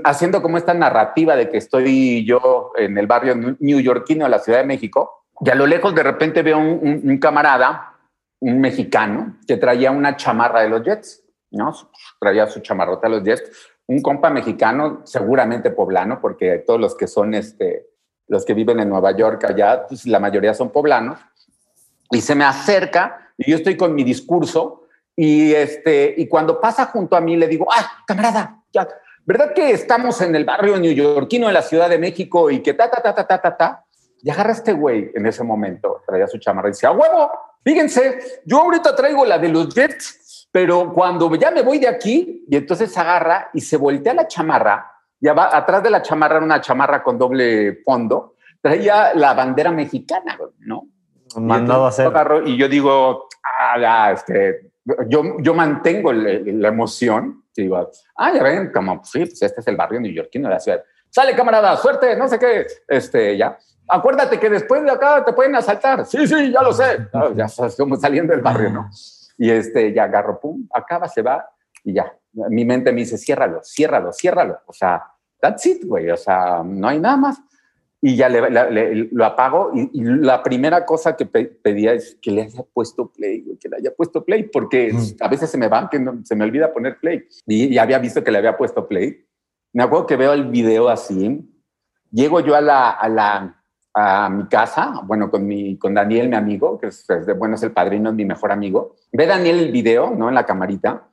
haciendo 0.04 0.40
como 0.40 0.56
esta 0.56 0.72
narrativa 0.72 1.36
de 1.36 1.48
que 1.48 1.58
estoy 1.58 2.24
yo 2.24 2.72
en 2.76 2.96
el 2.96 3.06
barrio 3.06 3.34
neoyorquino 3.58 4.24
de 4.24 4.30
la 4.30 4.38
Ciudad 4.38 4.60
de 4.60 4.66
México, 4.66 5.26
y 5.40 5.50
a 5.50 5.54
lo 5.54 5.66
lejos 5.66 5.94
de 5.94 6.02
repente 6.02 6.42
veo 6.42 6.58
un, 6.58 7.02
un, 7.04 7.18
camarada, 7.18 7.98
un 8.40 8.60
mexicano, 8.60 9.38
que 9.46 9.58
traía 9.58 9.90
una 9.90 10.16
chamarra 10.16 10.62
de 10.62 10.68
los 10.70 10.82
Jets, 10.82 11.24
¿no? 11.50 11.74
Traía 12.18 12.46
su 12.46 12.60
chamarrota 12.60 13.08
de 13.08 13.16
los 13.16 13.24
Jets, 13.24 13.50
un 13.86 14.00
compa 14.00 14.30
mexicano, 14.30 15.02
seguramente 15.04 15.70
poblano, 15.70 16.20
porque 16.20 16.62
todos 16.66 16.80
los 16.80 16.94
que 16.94 17.06
son 17.06 17.34
este, 17.34 17.93
los 18.28 18.44
que 18.44 18.54
viven 18.54 18.80
en 18.80 18.88
Nueva 18.88 19.16
York 19.16 19.44
allá, 19.44 19.86
pues 19.86 20.06
la 20.06 20.18
mayoría 20.18 20.54
son 20.54 20.70
poblanos, 20.70 21.18
y 22.10 22.20
se 22.20 22.34
me 22.34 22.44
acerca 22.44 23.32
y 23.36 23.50
yo 23.50 23.56
estoy 23.56 23.76
con 23.76 23.94
mi 23.94 24.04
discurso 24.04 24.86
y, 25.16 25.52
este, 25.52 26.14
y 26.16 26.26
cuando 26.28 26.60
pasa 26.60 26.86
junto 26.86 27.16
a 27.16 27.20
mí 27.20 27.36
le 27.36 27.46
digo, 27.46 27.66
ah, 27.70 28.04
camarada, 28.06 28.62
ya, 28.72 28.88
¿verdad 29.24 29.52
que 29.54 29.70
estamos 29.70 30.20
en 30.20 30.34
el 30.34 30.44
barrio 30.44 30.78
neoyorquino 30.78 31.46
de 31.46 31.52
la 31.52 31.62
Ciudad 31.62 31.88
de 31.88 31.98
México 31.98 32.50
y 32.50 32.60
que 32.60 32.74
ta, 32.74 32.90
ta, 32.90 33.00
ta, 33.00 33.14
ta, 33.14 33.26
ta, 33.26 33.40
ta, 33.40 33.56
ta? 33.56 33.84
Y 34.22 34.30
agarra 34.30 34.52
este 34.52 34.72
güey 34.72 35.10
en 35.14 35.26
ese 35.26 35.44
momento, 35.44 36.02
traía 36.06 36.26
su 36.26 36.38
chamarra 36.38 36.68
y 36.68 36.72
decía, 36.72 36.88
¡a 36.88 36.92
huevo! 36.92 37.30
Fíjense, 37.62 38.42
yo 38.44 38.62
ahorita 38.62 38.94
traigo 38.96 39.24
la 39.24 39.38
de 39.38 39.48
los 39.48 39.74
Jets, 39.74 40.48
pero 40.50 40.92
cuando 40.92 41.34
ya 41.34 41.50
me 41.50 41.62
voy 41.62 41.78
de 41.78 41.88
aquí, 41.88 42.44
y 42.48 42.56
entonces 42.56 42.96
agarra 42.96 43.50
y 43.52 43.60
se 43.60 43.76
voltea 43.76 44.14
la 44.14 44.26
chamarra 44.26 44.93
va, 45.32 45.56
atrás 45.56 45.82
de 45.82 45.90
la 45.90 46.02
chamarra 46.02 46.36
era 46.36 46.44
una 46.44 46.60
chamarra 46.60 47.02
con 47.02 47.16
doble 47.16 47.80
fondo, 47.84 48.34
traía 48.60 49.14
la 49.14 49.34
bandera 49.34 49.70
mexicana, 49.70 50.38
¿no? 50.60 50.88
Mandado 51.36 51.86
a 51.86 51.88
hacer. 51.88 52.12
Y 52.46 52.56
yo 52.56 52.68
digo, 52.68 53.28
ah, 53.42 54.12
este, 54.12 54.72
yo, 55.08 55.38
yo 55.38 55.54
mantengo 55.54 56.12
la 56.12 56.68
emoción. 56.68 57.44
Y 57.56 57.62
digo, 57.62 57.90
ah, 58.16 58.32
ya 58.32 58.42
ven, 58.42 58.70
como, 58.72 59.02
sí, 59.04 59.20
pues 59.20 59.42
este 59.42 59.60
es 59.60 59.66
el 59.68 59.76
barrio 59.76 60.00
neoyorquino 60.00 60.48
de 60.48 60.54
la 60.54 60.60
ciudad. 60.60 60.82
Sale, 61.10 61.34
camarada, 61.36 61.76
suerte, 61.76 62.16
no 62.16 62.28
sé 62.28 62.38
qué, 62.38 62.66
este, 62.88 63.36
ya. 63.36 63.56
Acuérdate 63.86 64.40
que 64.40 64.50
después 64.50 64.82
de 64.82 64.90
acá 64.90 65.24
te 65.24 65.32
pueden 65.32 65.54
asaltar. 65.54 66.06
Sí, 66.06 66.26
sí, 66.26 66.50
ya 66.50 66.62
lo 66.62 66.72
sé. 66.72 67.08
ya 67.36 67.44
estamos 67.44 68.00
saliendo 68.00 68.32
del 68.32 68.42
barrio, 68.42 68.70
¿no? 68.70 68.90
Y 69.38 69.50
este, 69.50 69.92
ya 69.92 70.04
agarro, 70.04 70.40
pum, 70.40 70.66
acaba, 70.72 71.08
se 71.08 71.22
va 71.22 71.48
y 71.84 71.94
ya. 71.94 72.12
Mi 72.32 72.64
mente 72.64 72.92
me 72.92 73.00
dice, 73.00 73.18
ciérralo, 73.18 73.60
ciérralo, 73.62 74.12
ciérralo. 74.12 74.58
O 74.66 74.72
sea, 74.72 75.04
that's 75.44 75.66
it, 75.66 75.84
güey, 75.84 76.10
o 76.10 76.16
sea, 76.16 76.62
no 76.64 76.88
hay 76.88 76.98
nada 76.98 77.18
más. 77.18 77.42
Y 78.00 78.16
ya 78.16 78.28
le, 78.28 79.08
lo 79.12 79.24
apago 79.24 79.72
y, 79.74 79.88
la 80.02 80.42
primera 80.42 80.84
cosa 80.84 81.16
que 81.16 81.24
pedía 81.26 81.92
es 81.92 82.18
que 82.20 82.30
le 82.30 82.42
haya 82.42 82.62
puesto 82.62 83.08
play, 83.08 83.42
güey, 83.42 83.56
que 83.58 83.68
le 83.68 83.76
haya 83.76 83.94
puesto 83.94 84.24
play, 84.24 84.44
porque 84.44 84.92
mm. 84.92 85.22
a 85.22 85.28
veces 85.28 85.50
se 85.50 85.58
me 85.58 85.68
va, 85.68 85.88
que 85.90 86.02
se 86.24 86.34
me 86.34 86.44
olvida 86.44 86.72
poner 86.72 86.98
play. 86.98 87.24
Y, 87.46 87.74
ya 87.74 87.82
había 87.82 87.98
visto 87.98 88.22
que 88.22 88.30
le 88.30 88.38
había 88.38 88.56
puesto 88.56 88.86
play. 88.88 89.24
Me 89.72 89.82
acuerdo 89.82 90.06
que 90.06 90.16
veo 90.16 90.32
el 90.32 90.48
video 90.50 90.88
así, 90.88 91.40
llego 92.10 92.40
yo 92.40 92.54
a 92.54 92.60
la, 92.60 92.90
a 92.90 93.08
la 93.08 93.60
a 93.96 94.28
mi 94.28 94.48
casa, 94.48 95.02
bueno, 95.04 95.30
con, 95.30 95.46
mi, 95.46 95.78
con 95.78 95.94
Daniel, 95.94 96.28
mi 96.28 96.34
amigo, 96.34 96.78
que 96.78 96.88
es, 96.88 97.06
bueno, 97.38 97.54
es 97.54 97.62
el 97.62 97.70
padrino, 97.70 98.10
es 98.10 98.16
mi 98.16 98.24
mejor 98.24 98.50
amigo. 98.50 98.96
Ve 99.12 99.24
Daniel 99.24 99.60
el 99.60 99.70
video, 99.70 100.10
¿no? 100.10 100.28
En 100.28 100.34
la 100.34 100.44
camarita. 100.44 101.08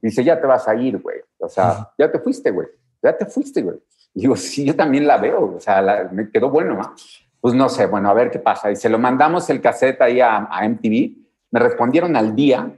Y 0.00 0.06
dice, 0.06 0.24
ya 0.24 0.40
te 0.40 0.46
vas 0.46 0.66
a 0.66 0.74
ir, 0.74 0.98
güey. 0.98 1.18
O 1.38 1.48
sea, 1.48 1.92
ya 1.98 2.10
te 2.10 2.18
fuiste, 2.20 2.50
güey 2.50 2.68
ya 3.02 3.16
te 3.16 3.26
fuiste, 3.26 3.62
güey. 3.62 3.76
Y 4.14 4.22
digo, 4.22 4.36
sí, 4.36 4.64
yo 4.64 4.76
también 4.76 5.06
la 5.06 5.16
veo, 5.16 5.56
o 5.56 5.60
sea, 5.60 6.08
me 6.12 6.30
quedó 6.30 6.50
bueno, 6.50 6.74
¿no? 6.74 6.94
Pues 7.40 7.54
no 7.54 7.68
sé, 7.68 7.86
bueno, 7.86 8.08
a 8.08 8.14
ver 8.14 8.30
qué 8.30 8.38
pasa. 8.38 8.70
Y 8.70 8.76
se 8.76 8.88
lo 8.88 8.98
mandamos 8.98 9.48
el 9.50 9.60
cassette 9.60 10.00
ahí 10.02 10.20
a, 10.20 10.48
a 10.50 10.68
MTV, 10.68 11.16
me 11.50 11.60
respondieron 11.60 12.14
al 12.14 12.36
día, 12.36 12.70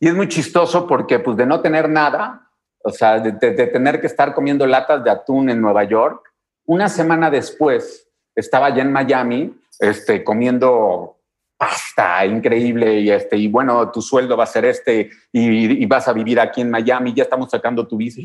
y 0.00 0.08
es 0.08 0.14
muy 0.14 0.28
chistoso 0.28 0.86
porque, 0.86 1.20
pues, 1.20 1.36
de 1.36 1.46
no 1.46 1.60
tener 1.60 1.88
nada, 1.88 2.48
o 2.82 2.90
sea, 2.90 3.20
de, 3.20 3.32
de, 3.32 3.66
tener 3.68 4.00
que 4.00 4.08
estar 4.08 4.34
comiendo 4.34 4.66
latas 4.66 5.04
de 5.04 5.10
atún 5.10 5.48
en 5.48 5.60
Nueva 5.60 5.84
York, 5.84 6.32
una 6.66 6.88
semana 6.88 7.30
después 7.30 8.08
estaba 8.34 8.74
ya 8.74 8.82
en 8.82 8.92
Miami, 8.92 9.54
este, 9.78 10.24
comiendo 10.24 11.18
pasta 11.62 12.26
increíble 12.26 12.98
y 12.98 13.10
este 13.10 13.36
y 13.36 13.46
bueno 13.46 13.88
tu 13.92 14.02
sueldo 14.02 14.36
va 14.36 14.42
a 14.42 14.48
ser 14.48 14.64
este 14.64 15.10
y, 15.30 15.86
vas 15.86 16.08
a 16.08 16.12
vivir 16.12 16.40
aquí 16.40 16.60
en 16.60 16.70
Miami 16.70 17.14
ya 17.14 17.22
estamos 17.22 17.50
sacando 17.50 17.86
tu 17.86 17.96
visa. 17.96 18.20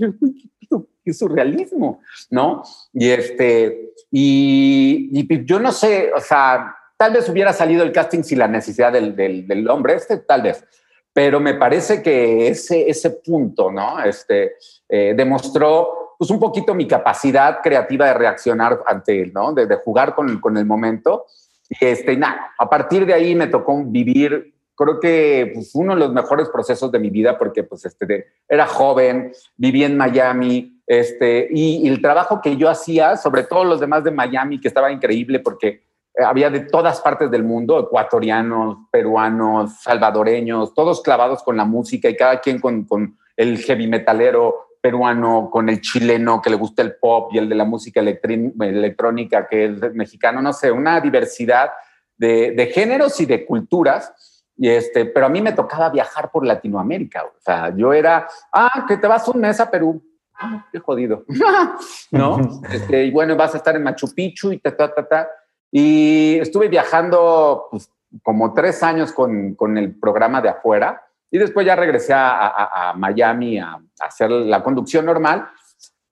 Qué 1.06 1.13
surrealismo 1.13 2.02
no 2.32 2.63
y 2.93 3.10
este 3.10 3.91
y, 4.10 5.45
yo 5.45 5.60
no 5.60 5.71
sé 5.71 6.12
o 6.15 6.19
sea 6.19 6.76
tal 6.97 7.13
vez 7.13 7.30
hubiera 7.30 7.54
salido 7.54 7.84
el 7.84 7.91
casting 7.91 8.23
sin 8.23 8.39
la 8.39 8.47
necesidad 8.47 8.91
del, 8.91 9.15
del, 9.15 9.69
hombre 9.69 9.93
este 9.93 10.17
tal 10.17 10.41
vez 10.41 10.65
pero 11.13 11.39
me 11.39 11.54
parece 11.54 12.02
que 12.02 12.47
ese 12.47 12.89
ese 12.89 13.12
punto 13.12 13.71
no 13.71 14.00
este 14.04 14.54
eh, 14.89 15.13
demostró 15.15 16.15
pues 16.17 16.32
un 16.32 16.39
poquito 16.39 16.73
mi 16.73 16.88
capacidad 16.88 17.62
creativa 17.62 18.08
de 18.08 18.15
reaccionar 18.15 18.82
ante 18.88 19.21
él 19.21 19.32
no 19.32 19.54
de, 19.54 19.67
de 19.67 19.76
jugar 19.76 20.15
con, 20.15 20.39
con 20.39 20.58
el 20.58 20.65
momento 20.65 21.28
y 21.70 21.86
este, 21.86 22.16
nada, 22.18 22.54
a 22.58 22.70
partir 22.70 23.06
de 23.06 23.14
ahí 23.14 23.36
me 23.36 23.48
tocó 23.48 23.84
vivir 23.86 24.54
creo 24.78 25.00
que 25.00 25.52
pues, 25.54 25.74
uno 25.74 25.96
de 25.96 26.00
los 26.00 26.14
mejores 26.14 26.50
procesos 26.50 26.92
de 26.92 27.00
mi 27.00 27.10
vida 27.10 27.38
porque 27.38 27.64
pues 27.64 27.84
este, 27.84 28.28
era 28.48 28.68
joven, 28.68 29.34
viví 29.58 29.84
en 29.84 29.98
Miami, 29.98 30.82
este, 30.86 31.50
y, 31.52 31.88
el 31.88 32.02
trabajo 32.02 32.40
que 32.42 32.56
yo 32.56 32.70
hacía, 32.70 33.18
sobre 33.18 33.44
todo 33.44 33.66
los 33.66 33.80
demás 33.80 34.04
de 34.04 34.12
Miami, 34.12 34.62
que 34.62 34.68
estaba 34.68 34.92
increíble 34.92 35.40
porque 35.40 35.82
había 36.24 36.50
de 36.50 36.62
todas 36.62 37.02
partes 37.02 37.30
del 37.30 37.44
mundo, 37.44 37.80
ecuatorianos, 37.80 38.78
peruanos, 38.92 39.82
salvadoreños, 39.82 40.74
todos 40.74 41.02
clavados 41.02 41.44
con 41.44 41.58
la 41.58 41.66
música 41.66 42.08
y 42.10 42.16
cada 42.16 42.40
quien 42.40 42.60
con, 42.60 42.86
con 42.86 43.18
el 43.36 43.58
heavy 43.58 43.88
metalero 43.88 44.67
peruano, 44.82 45.50
con 45.52 45.70
el 45.70 45.82
chileno 45.82 46.42
que 46.42 46.50
le 46.50 46.56
gusta 46.56 46.82
el 46.82 46.96
pop 46.96 47.30
y 47.34 47.38
el 47.38 47.50
de 47.50 47.56
la 47.56 47.66
música 47.66 48.00
electrónica 48.00 49.48
que 49.48 49.66
es 49.66 49.94
mexicano, 49.94 50.42
no 50.42 50.54
sé, 50.54 50.72
una 50.72 51.00
diversidad 51.02 51.72
de, 52.18 52.52
de 52.52 52.68
géneros 52.68 53.20
y 53.20 53.26
de 53.26 53.46
culturas 53.46 54.13
y 54.58 54.70
este, 54.70 55.06
pero 55.06 55.28
a 55.28 55.30
mí 55.30 55.40
me 55.42 55.52
tocaba 55.52 55.90
viajar 55.90 56.32
por 56.32 56.46
Latinoamérica. 56.46 57.26
O 57.26 57.40
sea, 57.40 57.74
yo 57.76 57.94
era, 57.94 58.28
ah, 58.52 58.86
que 58.88 58.98
te 58.98 59.08
vas 59.08 59.28
un 59.28 59.40
mes 59.40 59.60
a 59.60 59.70
Perú. 59.70 60.04
Ah, 60.34 60.68
qué 60.72 60.80
jodido. 60.80 61.26
¿No? 62.12 62.40
Este, 62.72 63.06
y 63.06 63.12
bueno, 63.12 63.36
vas 63.36 63.54
a 63.54 63.58
estar 63.58 63.76
en 63.76 63.84
Machu 63.84 64.13
Picchu 64.13 64.52
y 64.52 64.58
ta, 64.58 64.76
ta, 64.76 64.94
ta, 64.94 65.08
ta. 65.08 65.30
Y 65.72 66.40
estuve 66.40 66.70
viajando 66.70 67.68
pues, 67.70 67.92
como 68.24 68.54
tres 68.54 68.82
años 68.82 69.13
con, 69.13 69.54
con, 69.54 69.78
el 69.78 69.96
programa 69.96 70.42
de 70.42 70.50
afuera. 70.50 71.04
Y 71.30 71.38
después 71.38 71.66
ya 71.66 71.76
regresé 71.76 72.13
a, 72.16 72.94
Miami 72.96 73.60
a, 73.60 73.80
hacer 74.00 74.30
la 74.32 74.63
conducción 74.63 75.06
normal. 75.06 75.48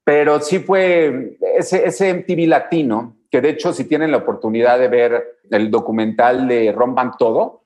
Pero 0.03 0.39
sí 0.39 0.59
fue 0.59 1.37
ese, 1.57 2.13
MTV 2.13 2.47
latino, 2.47 3.17
que 3.31 3.41
de 3.41 3.49
hecho, 3.49 3.73
si 3.73 3.85
tienen 3.85 4.11
la 4.11 4.17
oportunidad 4.17 4.77
de 4.77 4.87
ver 4.87 5.39
el 5.49 5.71
documental 5.71 6.47
de 6.47 6.71
Rompan 6.71 7.13
Todo, 7.17 7.63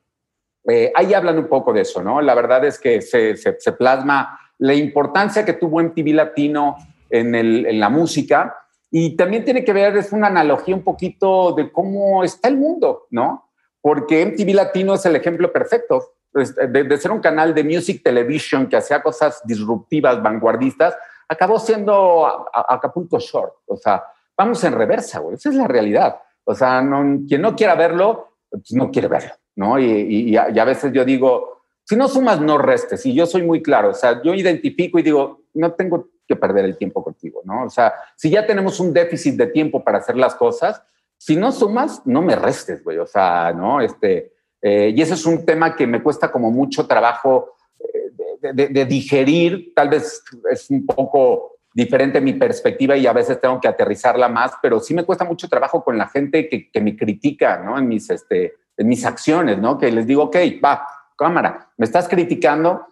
eh, 0.67 0.91
ahí 0.95 1.13
hablan 1.13 1.37
un 1.37 1.47
poco 1.47 1.73
de 1.73 1.81
eso, 1.81 2.01
¿no? 2.01 2.21
La 2.21 2.35
verdad 2.35 2.63
es 2.63 2.79
que 2.79 3.01
se, 3.01 3.35
se, 3.35 3.71
plasma 3.73 4.39
la 4.59 4.73
importancia 4.73 5.43
que 5.43 5.53
tuvo 5.53 5.81
MTV 5.81 6.13
Latino 6.13 6.77
en, 7.09 7.79
la 7.79 7.89
música 7.89 8.55
y 8.91 9.15
también 9.15 9.43
tiene 9.43 9.63
que 9.63 9.73
ver, 9.73 9.97
es 9.97 10.11
una 10.11 10.27
analogía 10.27 10.75
un 10.75 10.83
poquito 10.83 11.53
de 11.53 11.71
cómo 11.71 12.23
está 12.23 12.47
el 12.49 12.57
mundo, 12.57 13.07
¿no? 13.09 13.49
Porque 13.81 14.25
MTV 14.25 14.53
Latino 14.53 14.93
es 14.93 15.05
el 15.05 15.15
ejemplo 15.15 15.51
perfecto. 15.51 16.18
Pues, 16.31 16.55
de, 16.55 16.83
de 16.83 16.97
ser 16.97 17.11
un 17.11 17.19
canal 17.19 17.53
de 17.53 17.63
music 17.63 18.01
television 18.03 18.67
que 18.67 18.77
hacía 18.77 19.01
cosas 19.01 19.41
disruptivas, 19.45 20.21
vanguardistas, 20.21 20.95
acabó 21.27 21.59
siendo 21.59 22.47
Acapulco 22.53 23.19
Short. 23.19 23.53
O 23.67 23.77
sea, 23.77 24.03
vamos 24.37 24.63
en 24.63 24.73
reversa, 24.73 25.19
güey. 25.19 25.35
Esa 25.35 25.49
es 25.49 25.55
la 25.55 25.67
realidad. 25.67 26.19
O 26.43 26.55
sea, 26.55 26.81
no, 26.81 27.25
quien 27.27 27.41
no 27.41 27.55
quiera 27.55 27.75
verlo, 27.75 28.35
pues 28.49 28.73
no 28.73 28.91
quiere 28.91 29.07
verlo. 29.07 29.33
¿no? 29.59 29.77
Y, 29.77 30.37
a, 30.37 30.63
veces 30.63 30.93
yo 30.93 31.03
digo, 31.03 31.63
si 31.83 31.97
no 31.97 32.07
sumas, 32.07 32.39
no 32.39 32.57
restes. 32.57 33.05
Y 33.05 33.13
yo 33.13 33.25
soy 33.25 33.43
muy 33.43 33.61
claro, 33.61 33.89
o 33.89 33.93
sea, 33.93 34.21
yo 34.23 34.33
identifico 34.33 34.97
y 34.97 35.03
digo, 35.03 35.41
no 35.53 35.73
tengo 35.73 36.07
que 36.25 36.37
perder 36.37 36.63
el 36.63 36.77
tiempo 36.77 37.03
contigo, 37.03 37.41
¿no? 37.43 37.65
O 37.65 37.69
sea, 37.69 37.93
si 38.15 38.29
ya 38.29 38.47
tenemos 38.47 38.79
un 38.79 38.93
déficit 38.93 39.35
de 39.35 39.47
tiempo 39.47 39.83
para 39.83 39.97
hacer 39.97 40.15
las 40.15 40.33
cosas, 40.35 40.81
si 41.17 41.35
no 41.35 41.51
sumas, 41.51 42.01
no 42.05 42.21
me 42.21 42.37
restes, 42.37 42.81
güey, 42.85 42.99
o 42.99 43.05
sea, 43.05 43.51
¿no? 43.51 43.81
Este, 43.81 44.31
eh, 44.61 44.93
y 44.95 45.01
ese 45.01 45.13
es 45.13 45.25
un 45.25 45.45
tema 45.45 45.75
que 45.75 45.87
me 45.87 46.03
cuesta 46.03 46.31
como 46.31 46.51
mucho 46.51 46.85
trabajo 46.85 47.55
eh, 47.79 48.53
de, 48.53 48.85
digerir, 48.85 49.73
tal 49.73 49.89
vez 49.89 50.23
es 50.51 50.69
un 50.69 50.85
poco 50.85 51.57
diferente 51.73 52.19
mi 52.19 52.33
perspectiva 52.33 52.97
y 52.97 53.07
a 53.07 53.13
veces 53.13 53.39
tengo 53.39 53.59
que 53.59 53.67
aterrizarla 53.67 54.27
más, 54.27 54.53
pero 54.61 54.79
sí 54.79 54.93
me 54.93 55.03
cuesta 55.03 55.23
mucho 55.23 55.47
trabajo 55.47 55.83
con 55.83 55.97
la 55.97 56.07
gente 56.07 56.49
que, 56.49 56.69
que 56.69 56.81
me 56.81 56.97
critica, 56.97 57.57
¿no? 57.57 57.77
En 57.77 57.87
mis, 57.87 58.09
este, 58.09 58.55
en 58.75 58.87
mis 58.87 59.05
acciones, 59.05 59.59
¿no? 59.59 59.77
Que 59.77 59.91
les 59.91 60.07
digo, 60.07 60.23
ok, 60.23 60.35
va, 60.63 60.85
cámara, 61.17 61.69
me 61.77 61.85
estás 61.85 62.07
criticando, 62.07 62.87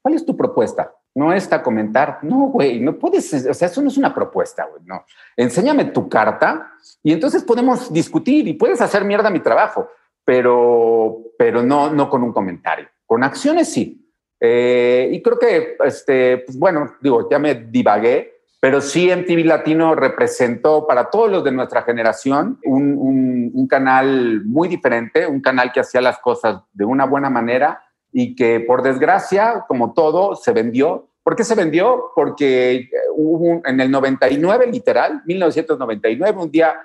¿cuál 0.00 0.14
es 0.14 0.24
tu 0.24 0.36
propuesta? 0.36 0.94
No 1.14 1.32
está 1.32 1.62
comentar, 1.62 2.20
no, 2.22 2.46
güey, 2.48 2.78
no 2.78 2.96
puedes, 2.96 3.32
o 3.46 3.54
sea, 3.54 3.66
eso 3.66 3.82
no 3.82 3.88
es 3.88 3.96
una 3.96 4.14
propuesta, 4.14 4.66
güey, 4.66 4.82
no. 4.84 5.04
Enséñame 5.36 5.86
tu 5.86 6.08
carta 6.08 6.72
y 7.02 7.12
entonces 7.12 7.42
podemos 7.42 7.92
discutir 7.92 8.46
y 8.46 8.52
puedes 8.52 8.80
hacer 8.80 9.04
mierda 9.04 9.28
mi 9.28 9.40
trabajo, 9.40 9.88
pero, 10.30 11.24
pero 11.36 11.60
no, 11.60 11.90
no 11.90 12.08
con 12.08 12.22
un 12.22 12.32
comentario. 12.32 12.86
Con 13.04 13.24
acciones 13.24 13.72
sí. 13.72 14.08
Eh, 14.38 15.10
y 15.10 15.20
creo 15.22 15.36
que, 15.40 15.76
este, 15.84 16.38
pues 16.46 16.56
bueno, 16.56 16.94
digo, 17.00 17.28
ya 17.28 17.40
me 17.40 17.56
divagué, 17.56 18.34
pero 18.60 18.80
sí 18.80 19.10
MTV 19.10 19.44
Latino 19.44 19.96
representó 19.96 20.86
para 20.86 21.10
todos 21.10 21.32
los 21.32 21.42
de 21.42 21.50
nuestra 21.50 21.82
generación 21.82 22.60
un, 22.64 23.50
un, 23.52 23.66
canal 23.66 24.44
muy 24.44 24.68
diferente, 24.68 25.26
un 25.26 25.40
canal 25.40 25.72
que 25.72 25.80
hacía 25.80 26.00
las 26.00 26.20
cosas 26.20 26.60
de 26.74 26.84
una 26.84 27.06
buena 27.06 27.28
manera 27.28 27.82
y 28.12 28.36
que 28.36 28.60
por 28.60 28.82
desgracia, 28.82 29.64
como 29.66 29.94
todo, 29.94 30.36
se 30.36 30.52
vendió. 30.52 31.08
¿Por 31.24 31.34
qué 31.34 31.42
se 31.42 31.56
vendió? 31.56 32.12
Porque 32.14 32.88
hubo 33.16 33.62
en 33.64 33.80
el 33.80 33.90
99, 33.90 34.68
literal, 34.68 35.22
1999, 35.26 36.38
un 36.40 36.52
día 36.52 36.76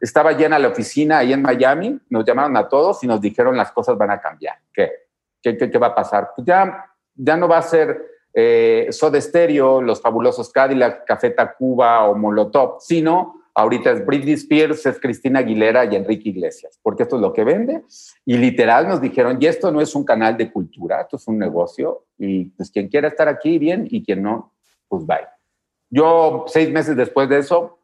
estaba 0.00 0.32
llena 0.32 0.58
la 0.58 0.68
oficina 0.68 1.18
ahí 1.18 1.32
en 1.32 1.42
Miami, 1.42 1.98
nos 2.10 2.24
llamaron 2.24 2.56
a 2.56 2.68
todos 2.68 3.02
y 3.04 3.06
nos 3.06 3.20
dijeron 3.20 3.56
las 3.56 3.72
cosas 3.72 3.96
van 3.96 4.10
a 4.10 4.20
cambiar. 4.20 4.56
¿Qué? 4.72 4.90
¿Qué, 5.42 5.56
qué, 5.56 5.70
qué 5.70 5.78
va 5.78 5.88
a 5.88 5.94
pasar? 5.94 6.30
Pues 6.34 6.46
ya, 6.46 6.84
ya 7.14 7.36
no 7.36 7.48
va 7.48 7.58
a 7.58 7.62
ser 7.62 8.18
eh, 8.34 8.88
Soda 8.90 9.20
Stereo, 9.20 9.80
los 9.82 10.00
fabulosos 10.00 10.50
Cadillac, 10.50 11.04
Café 11.04 11.30
Tacuba 11.30 12.04
o 12.04 12.14
Molotov, 12.14 12.76
sino 12.80 13.42
ahorita 13.54 13.90
es 13.90 14.06
Britney 14.06 14.34
Spears, 14.34 14.86
es 14.86 15.00
Cristina 15.00 15.40
Aguilera 15.40 15.84
y 15.84 15.96
Enrique 15.96 16.28
Iglesias, 16.28 16.78
porque 16.80 17.02
esto 17.02 17.16
es 17.16 17.22
lo 17.22 17.32
que 17.32 17.42
vende. 17.42 17.82
Y 18.24 18.36
literal 18.36 18.86
nos 18.86 19.00
dijeron, 19.00 19.38
y 19.40 19.46
esto 19.46 19.72
no 19.72 19.80
es 19.80 19.94
un 19.96 20.04
canal 20.04 20.36
de 20.36 20.52
cultura, 20.52 21.00
esto 21.00 21.16
es 21.16 21.26
un 21.26 21.38
negocio, 21.38 22.04
y 22.16 22.44
pues 22.50 22.70
quien 22.70 22.86
quiera 22.86 23.08
estar 23.08 23.26
aquí, 23.26 23.58
bien, 23.58 23.88
y 23.90 24.04
quien 24.04 24.22
no, 24.22 24.54
pues 24.86 25.04
bye. 25.04 25.26
Yo 25.90 26.44
seis 26.46 26.70
meses 26.70 26.94
después 26.94 27.28
de 27.28 27.38
eso, 27.38 27.80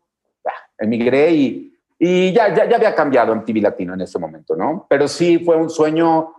emigré 0.79 1.33
y, 1.33 1.74
y 1.99 2.33
ya, 2.33 2.55
ya, 2.55 2.69
ya 2.69 2.77
había 2.77 2.95
cambiado 2.95 3.33
en 3.33 3.45
TV 3.45 3.61
Latino 3.61 3.95
en 3.95 4.01
ese 4.01 4.19
momento, 4.19 4.57
¿no? 4.57 4.87
Pero 4.89 5.09
sí 5.09 5.39
fue 5.39 5.57
un 5.57 5.71
sueño 5.71 6.35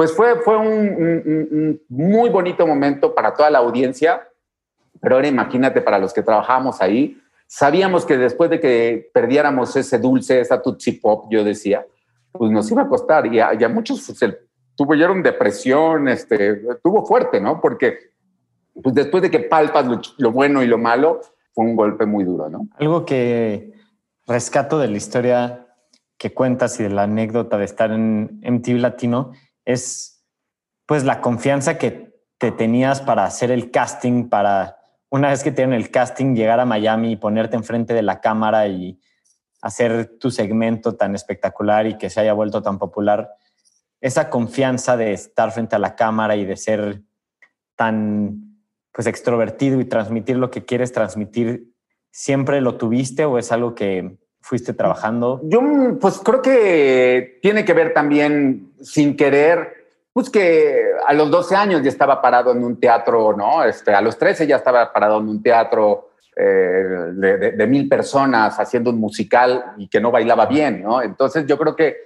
pues 0.00 0.16
fue, 0.16 0.36
fue 0.36 0.56
un, 0.56 1.78
muy 1.90 2.30
bonito 2.30 2.66
momento 2.66 3.14
para 3.14 3.34
toda 3.34 3.50
la 3.50 3.58
audiencia, 3.58 4.26
pero 4.98 5.16
ahora 5.16 5.28
imagínate 5.28 5.82
para 5.82 5.98
los 5.98 6.14
que 6.14 6.22
trabajábamos 6.22 6.80
ahí, 6.80 7.20
sabíamos 7.46 8.06
que 8.06 8.16
después 8.16 8.48
de 8.48 8.60
que 8.60 9.10
perdiéramos 9.12 9.76
ese 9.76 9.98
dulce, 9.98 10.40
esa 10.40 10.62
Tutsi 10.62 10.92
Pop, 10.92 11.26
yo 11.28 11.44
decía, 11.44 11.84
pues 12.32 12.50
nos 12.50 12.70
iba 12.70 12.80
a 12.80 12.88
costar. 12.88 13.26
Y 13.26 13.40
a, 13.40 13.68
muchos 13.68 14.02
pues, 14.06 14.38
tuvieron 14.74 15.22
depresión, 15.22 16.08
este, 16.08 16.62
tuvo 16.82 17.04
fuerte, 17.04 17.38
¿no? 17.38 17.60
Porque 17.60 17.98
pues 18.82 18.94
después 18.94 19.22
de 19.22 19.30
que 19.30 19.40
palpas 19.40 19.84
lo, 20.16 20.32
bueno 20.32 20.62
y 20.62 20.66
lo 20.66 20.78
malo, 20.78 21.20
fue 21.52 21.66
un 21.66 21.76
golpe 21.76 22.06
muy 22.06 22.24
duro, 22.24 22.48
¿no? 22.48 22.68
Algo 22.78 23.04
que 23.04 23.74
rescato 24.30 24.78
de 24.78 24.88
la 24.88 24.96
historia 24.96 25.66
que 26.16 26.32
cuentas 26.32 26.78
y 26.78 26.84
de 26.84 26.90
la 26.90 27.02
anécdota 27.02 27.58
de 27.58 27.64
estar 27.64 27.90
en 27.90 28.40
MTV 28.42 28.78
Latino 28.78 29.32
es 29.64 30.24
pues 30.86 31.04
la 31.04 31.20
confianza 31.20 31.78
que 31.78 32.14
te 32.38 32.52
tenías 32.52 33.00
para 33.00 33.24
hacer 33.24 33.50
el 33.50 33.70
casting, 33.70 34.28
para 34.28 34.76
una 35.10 35.30
vez 35.30 35.42
que 35.42 35.50
tienen 35.50 35.74
el 35.74 35.90
casting 35.90 36.34
llegar 36.34 36.60
a 36.60 36.64
Miami 36.64 37.12
y 37.12 37.16
ponerte 37.16 37.56
enfrente 37.56 37.92
de 37.92 38.02
la 38.02 38.20
cámara 38.20 38.68
y 38.68 39.00
hacer 39.62 40.18
tu 40.18 40.30
segmento 40.30 40.94
tan 40.94 41.14
espectacular 41.14 41.86
y 41.86 41.98
que 41.98 42.08
se 42.08 42.20
haya 42.20 42.32
vuelto 42.32 42.62
tan 42.62 42.78
popular. 42.78 43.34
Esa 44.00 44.30
confianza 44.30 44.96
de 44.96 45.12
estar 45.12 45.50
frente 45.50 45.74
a 45.74 45.80
la 45.80 45.96
cámara 45.96 46.36
y 46.36 46.44
de 46.44 46.56
ser 46.56 47.02
tan 47.74 48.58
pues 48.92 49.06
extrovertido 49.06 49.80
y 49.80 49.84
transmitir 49.84 50.36
lo 50.36 50.50
que 50.50 50.64
quieres 50.64 50.92
transmitir, 50.92 51.72
¿siempre 52.10 52.60
lo 52.60 52.76
tuviste 52.76 53.24
o 53.24 53.38
es 53.38 53.52
algo 53.52 53.74
que 53.74 54.19
fuiste 54.40 54.72
trabajando? 54.72 55.40
Yo, 55.44 55.60
pues 56.00 56.18
creo 56.18 56.42
que 56.42 57.38
tiene 57.42 57.64
que 57.64 57.74
ver 57.74 57.92
también, 57.94 58.72
sin 58.80 59.16
querer, 59.16 59.80
pues 60.12 60.28
que 60.28 60.90
a 61.06 61.12
los 61.12 61.30
12 61.30 61.56
años 61.56 61.82
ya 61.82 61.88
estaba 61.88 62.20
parado 62.20 62.52
en 62.52 62.64
un 62.64 62.78
teatro, 62.78 63.36
¿no? 63.36 63.64
Este, 63.64 63.94
a 63.94 64.00
los 64.00 64.18
13 64.18 64.46
ya 64.46 64.56
estaba 64.56 64.92
parado 64.92 65.18
en 65.20 65.28
un 65.28 65.42
teatro 65.42 66.10
eh, 66.36 66.84
de, 67.54 67.66
mil 67.66 67.88
personas 67.88 68.58
haciendo 68.58 68.90
un 68.90 68.98
musical 68.98 69.74
y 69.76 69.88
que 69.88 70.00
no 70.00 70.10
bailaba 70.10 70.46
bien, 70.46 70.82
¿no? 70.82 71.02
Entonces 71.02 71.46
yo 71.46 71.58
creo 71.58 71.76
que 71.76 71.96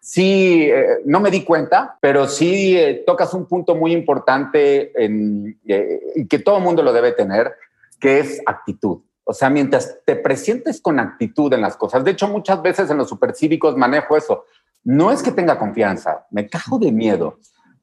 sí, 0.00 0.68
eh, 0.70 0.98
no 1.04 1.20
me 1.20 1.30
di 1.30 1.44
cuenta, 1.44 1.96
pero 2.00 2.26
sí 2.26 2.76
eh, 2.76 3.02
tocas 3.06 3.32
un 3.34 3.46
punto 3.46 3.74
muy 3.74 3.92
importante 3.92 4.92
en, 5.02 5.58
que 5.66 6.38
todo 6.40 6.58
el 6.58 6.64
mundo 6.64 6.82
lo 6.82 6.92
debe 6.92 7.12
tener, 7.12 7.54
que 8.00 8.18
es 8.18 8.42
actitud. 8.44 9.00
O 9.24 9.32
sea, 9.32 9.50
mientras 9.50 10.00
te 10.04 10.16
presentes 10.16 10.80
con 10.80 11.00
actitud 11.00 11.52
en 11.52 11.62
las 11.62 11.76
cosas. 11.76 12.04
De 12.04 12.10
hecho, 12.10 12.28
muchas 12.28 12.60
veces 12.62 12.90
en 12.90 12.98
los 12.98 13.08
supercívicos 13.08 13.76
manejo 13.76 14.16
eso. 14.16 14.44
No 14.84 15.10
es 15.10 15.22
que 15.22 15.32
tenga 15.32 15.58
confianza, 15.58 16.26
me 16.30 16.46
cajo 16.46 16.78
de 16.78 16.92
miedo, 16.92 17.38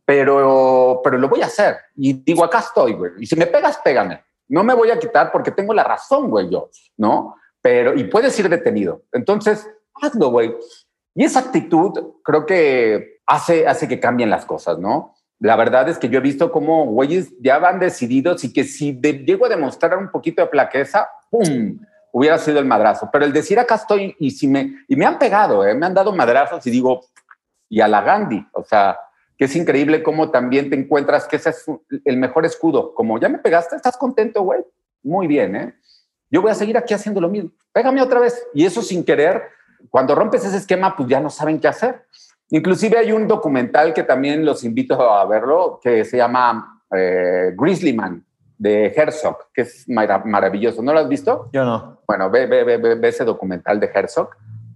pero, 0.05 1.01
pero 1.03 1.17
lo 1.17 1.29
voy 1.29 1.41
a 1.41 1.47
hacer. 1.47 1.77
Y 1.95 2.13
digo, 2.13 2.43
acá 2.43 2.59
estoy, 2.59 2.93
güey. 2.93 3.11
Y 3.19 3.25
si 3.25 3.35
me 3.35 3.47
pegas, 3.47 3.79
pégame. 3.83 4.23
No 4.47 4.63
me 4.63 4.75
voy 4.75 4.91
a 4.91 4.99
quitar 4.99 5.31
porque 5.31 5.51
tengo 5.51 5.73
la 5.73 5.83
razón, 5.83 6.29
güey, 6.29 6.49
yo, 6.49 6.69
¿no? 6.97 7.35
Pero, 7.61 7.95
y 7.95 8.03
puedes 8.03 8.37
ir 8.39 8.49
detenido. 8.49 9.03
Entonces, 9.11 9.67
hazlo, 9.95 10.29
güey. 10.29 10.53
Y 11.15 11.23
esa 11.23 11.39
actitud 11.39 11.91
creo 12.23 12.45
que 12.45 13.21
hace, 13.25 13.67
hace 13.67 13.87
que 13.87 13.99
cambien 13.99 14.29
las 14.29 14.45
cosas, 14.45 14.77
¿no? 14.77 15.15
la 15.41 15.55
verdad 15.55 15.89
es 15.89 15.97
que 15.97 16.07
yo 16.07 16.19
he 16.19 16.21
visto 16.21 16.51
cómo 16.51 16.85
güeyes 16.85 17.33
ya 17.41 17.57
van 17.57 17.79
decididos 17.79 18.43
y 18.43 18.53
que 18.53 18.63
si 18.63 18.93
llego 19.01 19.47
a 19.47 19.49
demostrar 19.49 19.97
un 19.97 20.11
poquito 20.11 20.43
de 20.43 20.47
plaqueza, 20.47 21.09
¡pum! 21.31 21.79
hubiera 22.11 22.37
sido 22.37 22.59
el 22.59 22.65
madrazo. 22.65 23.09
Pero 23.11 23.25
el 23.25 23.33
decir 23.33 23.57
acá 23.57 23.75
estoy 23.75 24.15
y 24.19 24.31
si 24.31 24.47
me, 24.47 24.83
y 24.87 24.95
me 24.95 25.05
han 25.05 25.17
pegado, 25.17 25.65
¿eh? 25.65 25.73
me 25.73 25.85
han 25.85 25.93
dado 25.93 26.13
madrazos 26.13 26.65
y 26.67 26.69
digo, 26.69 27.05
y 27.69 27.81
a 27.81 27.87
la 27.87 28.01
Gandhi, 28.01 28.45
o 28.53 28.63
sea, 28.63 28.99
que 29.37 29.45
es 29.45 29.55
increíble 29.55 30.03
cómo 30.03 30.29
también 30.29 30.69
te 30.69 30.75
encuentras 30.75 31.27
que 31.27 31.37
ese 31.37 31.49
es 31.49 31.65
el 32.05 32.17
mejor 32.17 32.45
escudo. 32.45 32.93
Como 32.93 33.19
ya 33.19 33.29
me 33.29 33.39
pegaste, 33.39 33.75
¿estás 33.75 33.97
contento, 33.97 34.43
güey? 34.43 34.61
Muy 35.01 35.25
bien, 35.25 35.55
¿eh? 35.55 35.73
Yo 36.29 36.41
voy 36.41 36.51
a 36.51 36.55
seguir 36.55 36.77
aquí 36.77 36.93
haciendo 36.93 37.19
lo 37.19 37.27
mismo. 37.27 37.51
Pégame 37.73 38.01
otra 38.01 38.19
vez. 38.19 38.45
Y 38.53 38.65
eso 38.65 38.81
sin 38.81 39.03
querer, 39.03 39.43
cuando 39.89 40.13
rompes 40.13 40.45
ese 40.45 40.57
esquema, 40.57 40.95
pues 40.95 41.09
ya 41.09 41.19
no 41.19 41.29
saben 41.29 41.59
qué 41.59 41.67
hacer. 41.67 42.05
Inclusive 42.49 42.97
hay 42.97 43.11
un 43.11 43.27
documental 43.27 43.93
que 43.93 44.03
también 44.03 44.45
los 44.45 44.63
invito 44.63 45.01
a 45.01 45.25
verlo, 45.25 45.79
que 45.81 46.05
se 46.05 46.17
llama 46.17 46.83
eh, 46.95 47.53
Grizzlyman, 47.57 48.23
de 48.61 48.93
Herzog, 48.95 49.51
que 49.55 49.61
es 49.61 49.85
maravilloso. 49.87 50.83
¿No 50.83 50.93
lo 50.93 50.99
has 50.99 51.09
visto? 51.09 51.49
Yo 51.51 51.65
no. 51.65 51.99
Bueno, 52.07 52.29
ve, 52.29 52.45
ve, 52.45 52.63
ve, 52.63 52.77
ve 52.77 53.07
ese 53.07 53.25
documental 53.25 53.79
de 53.79 53.89
Herzog, 53.91 54.29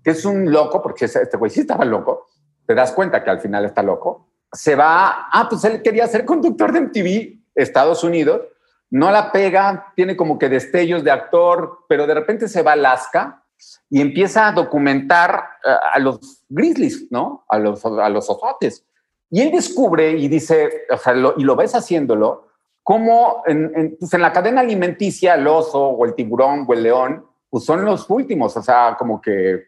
que 0.04 0.10
es 0.10 0.26
un 0.26 0.52
loco, 0.52 0.82
porque 0.82 1.06
este 1.06 1.38
güey 1.38 1.52
sí 1.52 1.60
estaba 1.60 1.86
loco. 1.86 2.26
Te 2.66 2.74
das 2.74 2.92
cuenta 2.94 3.24
que 3.24 3.30
al 3.30 3.40
final 3.40 3.64
está 3.64 3.84
loco. 3.84 4.28
Se 4.52 4.74
va, 4.76 5.28
ah, 5.32 5.46
pues 5.48 5.64
él 5.66 5.84
quería 5.84 6.08
ser 6.08 6.26
conductor 6.26 6.72
de 6.72 6.82
MTV, 6.82 7.44
Estados 7.54 8.04
Unidos. 8.04 8.42
No 8.90 9.12
la 9.12 9.32
pega, 9.32 9.94
tiene 9.96 10.16
como 10.16 10.40
que 10.40 10.50
destellos 10.50 11.04
de 11.04 11.12
actor, 11.12 11.82
pero 11.88 12.08
de 12.08 12.16
repente 12.16 12.48
se 12.48 12.64
va 12.64 12.72
a 12.72 12.74
Alaska 12.74 13.44
y 13.92 14.02
empieza 14.02 14.48
a 14.48 14.52
documentar 14.52 15.44
eh, 15.64 15.76
a 15.94 16.00
los 16.00 16.44
grizzlies, 16.50 17.06
¿no? 17.12 17.46
A 17.50 17.60
los, 17.60 17.86
a 17.86 18.10
los 18.10 18.28
osotes. 18.32 18.84
Y 19.30 19.42
él 19.42 19.52
descubre 19.52 20.14
y 20.14 20.28
dice, 20.28 20.86
o 20.90 20.98
sea, 20.98 21.14
y 21.38 21.44
lo 21.44 21.56
ves 21.56 21.76
haciéndolo, 21.76 22.48
como 22.86 23.42
en, 23.48 23.98
pues 24.00 24.14
en, 24.14 24.22
la 24.22 24.32
cadena 24.32 24.62
alimenticia 24.62 25.34
el 25.34 25.48
oso 25.48 25.80
o 25.82 26.06
el 26.06 26.14
tiburón 26.14 26.66
o 26.68 26.74
el 26.74 26.84
león, 26.84 27.26
pues 27.50 27.66
son 27.66 27.84
los 27.84 28.08
últimos, 28.12 28.56
o 28.56 28.62
sea, 28.62 28.96
como 28.96 29.20
que 29.20 29.64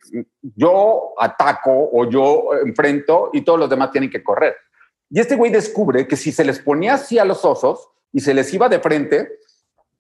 yo 0.56 1.14
ataco 1.18 1.90
o 1.92 2.08
yo 2.08 2.50
enfrento 2.64 3.32
y 3.34 3.42
todos 3.42 3.58
los 3.58 3.72
demás 3.72 3.90
tienen 3.90 4.12
que 4.12 4.24
correr. 4.24 4.56
Y 5.10 5.20
este 5.20 5.36
güey 5.36 5.52
descubre 5.52 6.08
que 6.08 6.16
si 6.16 6.32
se 6.32 6.46
les 6.46 6.60
ponía 6.60 6.94
así 6.94 7.18
a 7.18 7.26
los 7.26 7.44
osos 7.44 7.90
y 8.14 8.20
se 8.20 8.36
les 8.36 8.54
iba 8.54 8.70
de 8.70 8.80
frente, 8.80 9.40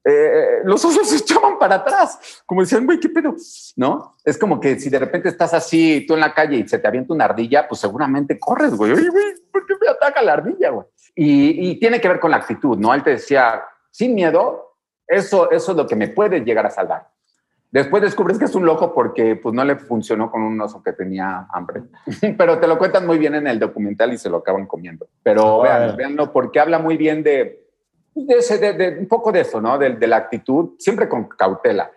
eh, 0.06 0.60
los 0.63 0.86
osos 0.86 1.10
se 1.10 1.17
echaban 1.17 1.58
para 1.58 1.77
atrás, 1.77 2.43
como 2.45 2.62
decían, 2.62 2.86
güey, 2.86 2.99
¿qué 2.99 3.10
pedo? 3.10 3.36
¿No? 3.77 4.15
Es 4.23 4.38
como 4.38 4.60
que 4.60 4.80
si 4.80 4.91
de 4.91 4.99
repente 4.99 5.30
estás 5.30 5.56
así, 5.56 6.06
tú 6.08 6.13
en 6.13 6.19
la 6.19 6.36
calle 6.36 6.58
y 6.58 6.67
se 6.67 6.77
te 6.77 6.88
avienta 6.88 7.15
una 7.15 7.25
ardilla, 7.25 7.67
pues 7.67 7.82
seguramente 7.82 8.38
corres, 8.38 8.75
güey. 8.75 8.93
Güey, 8.93 9.34
¿por 9.58 9.65
qué 9.65 9.74
me 9.82 9.89
ataca 9.89 10.22
la 10.22 10.34
ardilla, 10.34 10.70
güey? 10.70 10.86
Y, 11.15 11.80
tiene 11.80 12.00
que 12.00 12.08
ver 12.08 12.20
con 12.20 12.32
la 12.32 12.38
actitud, 12.38 12.78
¿no? 12.78 12.93
Él 12.93 13.04
te 13.04 13.12
decía, 13.12 13.63
sin 13.89 14.13
miedo, 14.13 14.76
eso, 15.08 15.50
eso 15.50 15.72
es 15.72 15.78
lo 15.78 15.88
que 15.88 15.96
me 15.96 16.10
puede 16.10 16.41
llegar 16.41 16.65
a 16.65 16.70
salvar. 16.70 17.08
Después 17.72 18.02
descubres 18.04 18.38
que 18.38 18.46
es 18.46 18.56
un 18.56 18.65
loco 18.65 18.93
porque 18.93 19.36
pues 19.36 19.54
no 19.54 19.63
le 19.65 19.76
funcionó 19.76 20.32
con 20.32 20.41
un 20.41 20.60
oso 20.62 20.82
que 20.84 20.93
tenía 20.93 21.48
hambre. 21.52 21.84
Pero 22.38 22.60
te 22.60 22.67
lo 22.67 22.78
cuentan 22.78 23.06
muy 23.06 23.17
bien 23.17 23.36
en 23.36 23.48
el 23.48 23.60
documental 23.60 24.13
y 24.13 24.17
se 24.17 24.30
lo 24.30 24.38
acaban 24.38 24.67
comiendo. 24.67 25.08
Pero 25.24 25.62
vean, 25.62 25.96
veanlo 25.98 26.32
porque 26.32 26.60
habla 26.60 26.80
muy 26.80 26.98
bien 26.98 27.24
de, 27.24 27.65
de, 28.13 28.98
un 29.00 29.08
poco 29.08 29.32
de 29.32 29.41
eso, 29.41 29.60
¿no? 29.60 29.78
De, 29.78 29.89
de, 29.89 30.08
la 30.08 30.17
actitud, 30.17 30.76
siempre 30.78 31.10
con 31.10 31.28
cautela. 31.28 31.91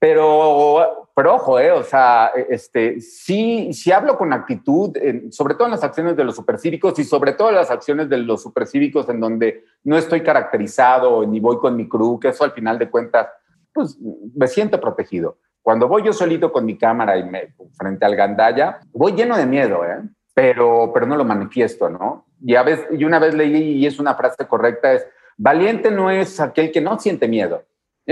Pero, 0.00 1.10
pero 1.14 1.34
ojo, 1.34 1.60
¿eh? 1.60 1.70
O 1.70 1.82
sea, 1.84 2.32
este, 2.48 3.02
sí, 3.02 3.74
sí 3.74 3.92
hablo 3.92 4.16
con 4.16 4.32
actitud, 4.32 4.96
sobre 5.30 5.54
todo 5.54 5.66
en 5.66 5.72
las 5.72 5.84
acciones 5.84 6.16
de 6.16 6.24
los 6.24 6.34
supercívicos 6.34 6.98
y 6.98 7.04
sobre 7.04 7.34
todo 7.34 7.50
en 7.50 7.56
las 7.56 7.70
acciones 7.70 8.08
de 8.08 8.16
los 8.16 8.42
supercívicos 8.42 9.10
en 9.10 9.20
donde 9.20 9.62
no 9.84 9.98
estoy 9.98 10.22
caracterizado 10.22 11.26
ni 11.26 11.38
voy 11.38 11.58
con 11.58 11.76
mi 11.76 11.86
crew, 11.86 12.18
que 12.18 12.28
eso 12.28 12.44
al 12.44 12.52
final 12.52 12.78
de 12.78 12.88
cuentas, 12.88 13.28
pues 13.74 13.98
me 14.34 14.48
siento 14.48 14.80
protegido. 14.80 15.36
Cuando 15.60 15.86
voy 15.86 16.02
yo 16.02 16.14
solito 16.14 16.50
con 16.50 16.64
mi 16.64 16.78
cámara 16.78 17.18
y 17.18 17.24
me, 17.24 17.54
frente 17.76 18.06
al 18.06 18.16
gandaya, 18.16 18.80
voy 18.92 19.12
lleno 19.12 19.36
de 19.36 19.44
miedo, 19.44 19.84
¿eh? 19.84 20.00
Pero, 20.32 20.90
pero 20.94 21.04
no 21.04 21.16
lo 21.16 21.26
manifiesto, 21.26 21.90
¿no? 21.90 22.24
Y, 22.40 22.54
a 22.54 22.62
veces, 22.62 22.86
y 22.98 23.04
una 23.04 23.18
vez 23.18 23.34
leí, 23.34 23.72
y 23.74 23.86
es 23.86 23.98
una 23.98 24.14
frase 24.14 24.46
correcta, 24.48 24.94
es, 24.94 25.06
valiente 25.36 25.90
no 25.90 26.10
es 26.10 26.40
aquel 26.40 26.72
que 26.72 26.80
no 26.80 26.98
siente 26.98 27.28
miedo, 27.28 27.64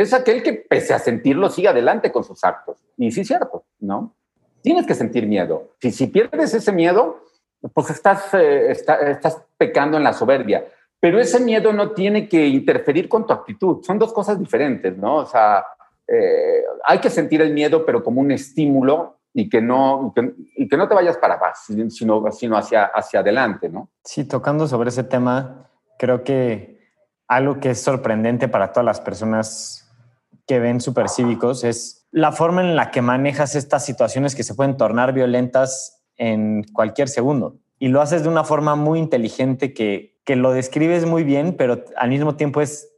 es 0.03 0.13
aquel 0.13 0.43
que 0.43 0.53
pese 0.53 0.95
a 0.95 0.99
sentirlo 0.99 1.51
sigue 1.51 1.69
adelante 1.69 2.13
con 2.13 2.25
sus 2.25 2.45
actos. 2.45 2.77
Y 2.97 3.11
sí 3.11 3.25
cierto, 3.25 3.65
¿no? 3.81 4.15
Tienes 4.63 4.87
que 4.87 4.95
sentir 4.95 5.27
miedo. 5.27 5.71
Si, 5.81 5.91
si 5.91 6.09
pierdes 6.09 6.55
ese 6.55 6.73
miedo, 6.73 7.25
pues 7.73 7.91
estás, 7.91 8.33
eh, 8.35 8.71
estás 8.71 9.43
pecando 9.57 9.97
en 9.97 10.05
la 10.05 10.13
soberbia. 10.13 10.65
Pero 11.01 11.21
ese 11.21 11.41
miedo 11.41 11.73
no 11.73 11.93
tiene 11.93 12.29
que 12.29 12.47
interferir 12.47 13.09
con 13.09 13.27
tu 13.27 13.33
actitud. 13.33 13.83
Son 13.85 13.99
dos 13.99 14.13
cosas 14.13 14.39
diferentes, 14.39 14.97
¿no? 14.97 15.17
O 15.17 15.27
sea, 15.27 15.65
eh, 16.07 16.63
hay 16.85 16.99
que 16.99 17.11
sentir 17.11 17.41
el 17.41 17.53
miedo, 17.53 17.87
pero 17.87 18.03
como 18.03 18.21
un 18.21 18.33
estímulo 18.33 19.19
y 19.33 19.49
que 19.49 19.61
no, 19.61 20.13
y 20.57 20.69
que, 20.69 20.77
no 20.77 20.89
te 20.89 20.95
vayas 20.95 21.17
para 21.19 21.35
atrás, 21.35 21.65
sino, 21.67 22.31
sino 22.31 22.57
hacia, 22.57 22.87
hacia 22.87 23.21
adelante, 23.21 23.69
¿no? 23.69 23.91
Sí, 24.03 24.25
tocando 24.25 24.67
sobre 24.67 24.89
ese 24.89 25.05
tema, 25.05 25.71
creo 25.99 26.25
que 26.25 26.79
algo 27.29 27.61
que 27.61 27.71
es 27.71 27.81
sorprendente 27.81 28.49
para 28.49 28.73
todas 28.73 28.87
las 28.87 29.01
personas 29.01 29.88
que 30.49 30.59
ven 30.59 30.81
supercívicos 30.81 31.63
es 31.63 32.09
la 32.11 32.33
forma 32.33 32.63
en 32.63 32.75
la 32.75 32.91
que 32.91 33.03
manejas 33.03 33.55
estas 33.55 33.85
situaciones 33.85 34.35
que 34.35 34.43
se 34.43 34.55
pueden 34.55 34.79
tornar 34.79 35.13
violentas 35.13 36.03
en 36.17 36.65
cualquier 36.73 37.09
segundo. 37.09 37.59
Y 37.79 37.89
lo 37.89 38.01
haces 38.01 38.23
de 38.23 38.31
una 38.31 38.43
forma 38.43 38.75
muy 38.75 38.99
inteligente 38.99 39.75
que, 39.75 40.19
que 40.25 40.35
lo 40.35 40.53
describes 40.53 41.05
muy 41.05 41.23
bien, 41.23 41.55
pero 41.57 41.85
al 41.97 42.09
mismo 42.09 42.35
tiempo 42.35 42.63
es 42.63 42.91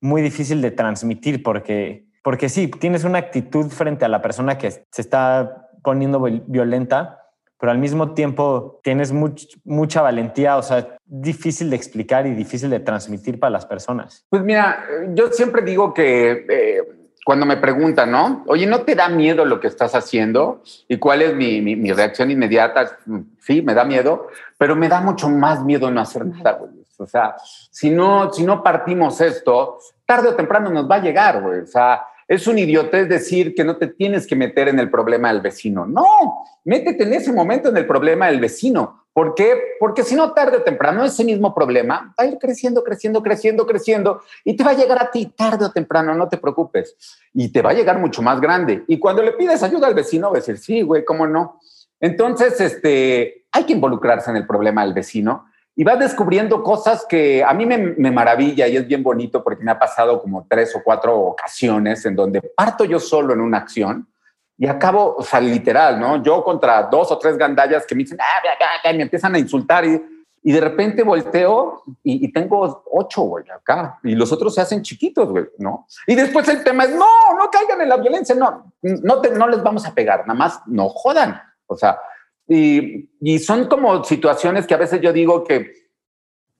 muy 0.00 0.22
difícil 0.22 0.62
de 0.62 0.70
transmitir 0.70 1.42
porque, 1.42 2.06
porque 2.22 2.48
sí, 2.48 2.68
tienes 2.68 3.02
una 3.02 3.18
actitud 3.18 3.66
frente 3.70 4.04
a 4.04 4.08
la 4.08 4.22
persona 4.22 4.56
que 4.56 4.70
se 4.70 5.02
está 5.02 5.68
poniendo 5.82 6.20
violenta, 6.46 7.27
pero 7.58 7.72
al 7.72 7.78
mismo 7.78 8.14
tiempo 8.14 8.80
tienes 8.82 9.12
mucha 9.12 10.02
valentía, 10.02 10.56
o 10.56 10.62
sea, 10.62 10.96
difícil 11.04 11.70
de 11.70 11.76
explicar 11.76 12.26
y 12.26 12.34
difícil 12.34 12.70
de 12.70 12.80
transmitir 12.80 13.40
para 13.40 13.50
las 13.50 13.66
personas. 13.66 14.24
Pues 14.28 14.42
mira, 14.42 14.84
yo 15.14 15.32
siempre 15.32 15.62
digo 15.62 15.92
que 15.92 16.46
eh, 16.48 16.78
cuando 17.24 17.44
me 17.46 17.56
preguntan, 17.56 18.10
¿no? 18.10 18.44
Oye, 18.46 18.66
¿no 18.66 18.82
te 18.82 18.94
da 18.94 19.08
miedo 19.08 19.44
lo 19.44 19.60
que 19.60 19.66
estás 19.66 19.94
haciendo? 19.94 20.62
¿Y 20.88 20.98
cuál 20.98 21.22
es 21.22 21.34
mi, 21.34 21.60
mi, 21.60 21.92
reacción 21.92 22.30
inmediata? 22.30 22.98
Sí, 23.40 23.60
me 23.60 23.74
da 23.74 23.84
miedo, 23.84 24.28
pero 24.56 24.76
me 24.76 24.88
da 24.88 25.00
mucho 25.00 25.28
más 25.28 25.62
miedo 25.64 25.90
no 25.90 26.00
hacer 26.00 26.24
nada, 26.24 26.52
güey. 26.52 26.72
O 26.96 27.06
sea, 27.06 27.36
si 27.70 27.90
no, 27.90 28.32
si 28.32 28.44
no 28.44 28.62
partimos 28.62 29.20
esto, 29.20 29.78
tarde 30.06 30.28
o 30.28 30.36
temprano 30.36 30.70
nos 30.70 30.90
va 30.90 30.96
a 30.96 31.02
llegar, 31.02 31.42
güey. 31.42 31.60
O 31.60 31.66
sea, 31.66 32.02
es 32.28 32.46
un 32.46 32.58
idiotez 32.58 33.08
decir 33.08 33.54
que 33.54 33.64
no 33.64 33.78
te 33.78 33.86
tienes 33.86 34.26
que 34.26 34.36
meter 34.36 34.68
en 34.68 34.78
el 34.78 34.90
problema 34.90 35.32
del 35.32 35.40
vecino. 35.40 35.86
No, 35.86 36.44
métete 36.64 37.04
en 37.04 37.14
ese 37.14 37.32
momento 37.32 37.70
en 37.70 37.76
el 37.78 37.86
problema 37.86 38.26
del 38.26 38.38
vecino. 38.38 39.06
¿Por 39.14 39.34
qué? 39.34 39.58
Porque 39.80 40.04
si 40.04 40.14
no, 40.14 40.32
tarde 40.32 40.58
o 40.58 40.62
temprano, 40.62 41.04
ese 41.04 41.24
mismo 41.24 41.54
problema 41.54 42.14
va 42.16 42.24
a 42.24 42.26
ir 42.26 42.38
creciendo, 42.38 42.84
creciendo, 42.84 43.22
creciendo, 43.22 43.66
creciendo 43.66 44.20
y 44.44 44.54
te 44.54 44.62
va 44.62 44.72
a 44.72 44.76
llegar 44.76 45.02
a 45.02 45.10
ti 45.10 45.32
tarde 45.34 45.64
o 45.64 45.72
temprano, 45.72 46.14
no 46.14 46.28
te 46.28 46.36
preocupes. 46.36 46.96
Y 47.32 47.48
te 47.48 47.62
va 47.62 47.70
a 47.70 47.74
llegar 47.74 47.98
mucho 47.98 48.20
más 48.20 48.40
grande. 48.40 48.84
Y 48.86 48.98
cuando 48.98 49.22
le 49.22 49.32
pides 49.32 49.62
ayuda 49.62 49.86
al 49.86 49.94
vecino, 49.94 50.28
va 50.28 50.36
a 50.36 50.40
decir, 50.40 50.58
sí, 50.58 50.82
güey, 50.82 51.04
¿cómo 51.06 51.26
no? 51.26 51.58
Entonces, 51.98 52.60
este, 52.60 53.46
hay 53.50 53.64
que 53.64 53.72
involucrarse 53.72 54.30
en 54.30 54.36
el 54.36 54.46
problema 54.46 54.84
del 54.84 54.94
vecino 54.94 55.46
y 55.78 55.84
vas 55.84 55.96
descubriendo 55.96 56.60
cosas 56.60 57.06
que 57.08 57.44
a 57.44 57.54
mí 57.54 57.64
me, 57.64 58.10
maravilla 58.10 58.66
y 58.66 58.76
es 58.76 58.84
bien 58.84 59.00
bonito 59.00 59.44
porque 59.44 59.62
me 59.62 59.70
ha 59.70 59.78
pasado 59.78 60.20
como 60.20 60.44
tres 60.50 60.74
o 60.74 60.82
cuatro 60.82 61.16
ocasiones 61.16 62.04
en 62.04 62.16
donde 62.16 62.42
parto 62.42 62.84
yo 62.84 62.98
solo 62.98 63.32
en 63.32 63.40
una 63.40 63.58
acción 63.58 64.08
y 64.56 64.66
acabo, 64.66 65.14
o 65.16 65.22
sea, 65.22 65.40
literal, 65.40 66.00
¿no? 66.00 66.20
Yo 66.20 66.42
contra 66.42 66.82
dos 66.82 67.12
o 67.12 67.18
tres 67.18 67.38
gandallas 67.38 67.86
que 67.86 67.94
me 67.94 68.02
dicen, 68.02 68.18
ah, 68.20 68.92
me 68.92 69.02
empiezan 69.02 69.36
a 69.36 69.38
insultar 69.38 69.84
y, 69.84 70.02
y 70.42 70.50
de 70.50 70.60
repente 70.60 71.04
volteo 71.04 71.84
y, 72.02 72.32
tengo 72.32 72.82
ocho, 72.90 73.22
güey, 73.22 73.44
acá. 73.48 74.00
Y 74.02 74.16
los 74.16 74.32
otros 74.32 74.56
se 74.56 74.60
hacen 74.60 74.82
chiquitos, 74.82 75.28
güey, 75.28 75.44
¿no? 75.58 75.86
Y 76.08 76.16
después 76.16 76.48
el 76.48 76.64
tema 76.64 76.86
es, 76.86 76.90
no, 76.90 77.06
no 77.38 77.48
caigan 77.52 77.80
en 77.82 77.88
la 77.88 77.98
violencia, 77.98 78.34
no, 78.34 78.72
no, 78.82 79.20
te, 79.20 79.30
no 79.30 79.46
les 79.46 79.62
vamos 79.62 79.86
a 79.86 79.94
pegar, 79.94 80.26
nada 80.26 80.34
más 80.34 80.60
no 80.66 80.88
jodan. 80.88 81.40
O 81.68 81.76
sea, 81.76 82.00
y, 82.48 83.38
son 83.40 83.66
como 83.66 84.02
situaciones 84.04 84.66
que 84.66 84.74
a 84.74 84.78
veces 84.78 85.00
yo 85.00 85.12
digo 85.12 85.44
que 85.44 85.72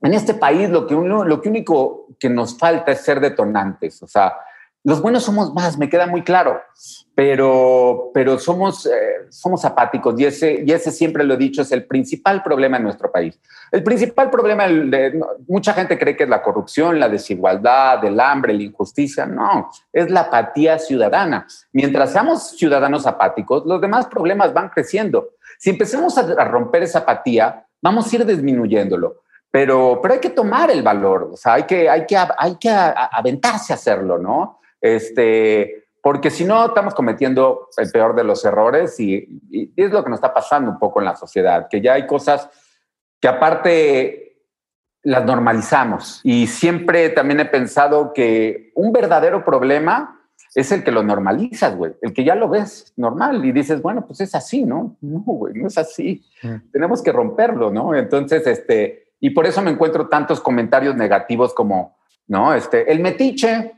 en 0.01 0.13
este 0.13 0.35
país 0.35 0.69
lo 0.69 0.85
que, 0.85 0.95
uno, 0.95 1.25
lo 1.25 1.41
que 1.41 1.49
único 1.49 2.07
que 2.19 2.29
nos 2.29 2.57
falta 2.57 2.91
es 2.91 3.01
ser 3.01 3.19
detonantes. 3.19 4.01
O 4.03 4.07
sea, 4.07 4.33
los 4.83 5.01
buenos 5.01 5.23
somos 5.23 5.53
más, 5.53 5.77
me 5.77 5.89
queda 5.89 6.07
muy 6.07 6.23
claro, 6.23 6.61
pero, 7.13 8.11
pero 8.13 8.39
somos, 8.39 8.85
eh, 8.85 9.25
somos 9.29 9.65
apáticos 9.65 10.17
y 10.17 10.25
ese, 10.25 10.63
y 10.65 10.71
ese 10.71 10.91
siempre 10.91 11.25
lo 11.25 11.33
he 11.33 11.37
dicho, 11.37 11.63
es 11.63 11.71
el 11.73 11.85
principal 11.85 12.41
problema 12.41 12.77
en 12.77 12.83
nuestro 12.83 13.11
país. 13.11 13.37
El 13.71 13.83
principal 13.83 14.29
problema, 14.29 14.67
de, 14.67 15.19
mucha 15.47 15.73
gente 15.73 15.99
cree 15.99 16.15
que 16.15 16.23
es 16.23 16.29
la 16.29 16.41
corrupción, 16.41 16.97
la 16.97 17.09
desigualdad, 17.09 18.03
el 18.05 18.19
hambre, 18.21 18.53
la 18.53 18.63
injusticia. 18.63 19.25
No, 19.25 19.69
es 19.91 20.09
la 20.09 20.21
apatía 20.21 20.79
ciudadana. 20.79 21.45
Mientras 21.73 22.13
seamos 22.13 22.51
ciudadanos 22.51 23.05
apáticos, 23.05 23.65
los 23.65 23.81
demás 23.81 24.07
problemas 24.07 24.53
van 24.53 24.69
creciendo. 24.69 25.31
Si 25.59 25.69
empezamos 25.69 26.17
a, 26.17 26.45
romper 26.45 26.83
esa 26.83 26.99
apatía, 26.99 27.67
vamos 27.81 28.11
a 28.11 28.15
ir 28.15 28.25
disminuyéndolo. 28.25 29.23
pero, 29.51 29.99
pero 30.01 30.13
hay 30.13 30.19
que 30.21 30.29
tomar 30.29 30.71
el 30.71 30.81
valor, 30.81 31.31
o 31.33 31.35
sea, 31.35 31.55
hay 31.55 31.63
que, 31.63 31.89
hay 31.89 32.05
que, 32.05 32.15
hay 32.15 32.55
que 32.55 32.69
aventarse 32.69 33.73
a 33.73 33.75
hacerlo, 33.75 34.17
¿no? 34.17 34.61
Este, 34.79 35.87
porque 36.01 36.29
si 36.29 36.45
no 36.45 36.67
estamos 36.67 36.95
cometiendo 36.95 37.67
el 37.75 37.91
peor 37.91 38.15
de 38.15 38.23
los 38.23 38.45
errores 38.45 38.97
y, 39.01 39.27
y, 39.51 39.73
es 39.75 39.91
lo 39.91 40.01
que 40.01 40.09
nos 40.09 40.19
está 40.19 40.33
pasando 40.33 40.71
un 40.71 40.79
poco 40.79 40.99
en 40.99 41.05
la 41.05 41.15
sociedad, 41.17 41.67
que 41.69 41.81
ya 41.81 41.93
hay 41.93 42.07
cosas 42.07 42.49
que 43.19 43.27
aparte 43.27 44.45
las 45.03 45.25
normalizamos 45.25 46.21
y 46.23 46.47
siempre 46.47 47.09
también 47.09 47.41
he 47.41 47.45
pensado 47.45 48.13
que 48.13 48.71
un 48.75 48.93
verdadero 48.93 49.43
problema 49.43 50.18
es 50.55 50.71
el 50.71 50.83
que 50.83 50.91
lo 50.91 51.03
normalizas, 51.03 51.75
güey, 51.75 51.93
el 52.01 52.13
que 52.13 52.23
ya 52.23 52.35
lo 52.35 52.49
ves 52.49 52.93
normal 52.97 53.43
y 53.45 53.51
dices, 53.51 53.81
bueno, 53.81 54.05
pues 54.05 54.21
es 54.21 54.33
así, 54.33 54.63
¿no? 54.63 54.97
No, 55.01 55.19
güey, 55.19 55.53
no 55.53 55.67
es 55.67 55.77
así. 55.77 56.23
Mm. 56.41 56.71
Tenemos 56.71 57.01
que 57.01 57.11
romperlo, 57.11 57.71
¿no? 57.71 57.93
Entonces, 57.93 58.45
este, 58.47 59.09
y 59.19 59.29
por 59.31 59.45
eso 59.45 59.61
me 59.61 59.71
encuentro 59.71 60.07
tantos 60.07 60.39
comentarios 60.39 60.95
negativos 60.95 61.53
como, 61.53 61.97
¿no? 62.27 62.53
Este, 62.53 62.91
el 62.91 62.99
metiche, 62.99 63.73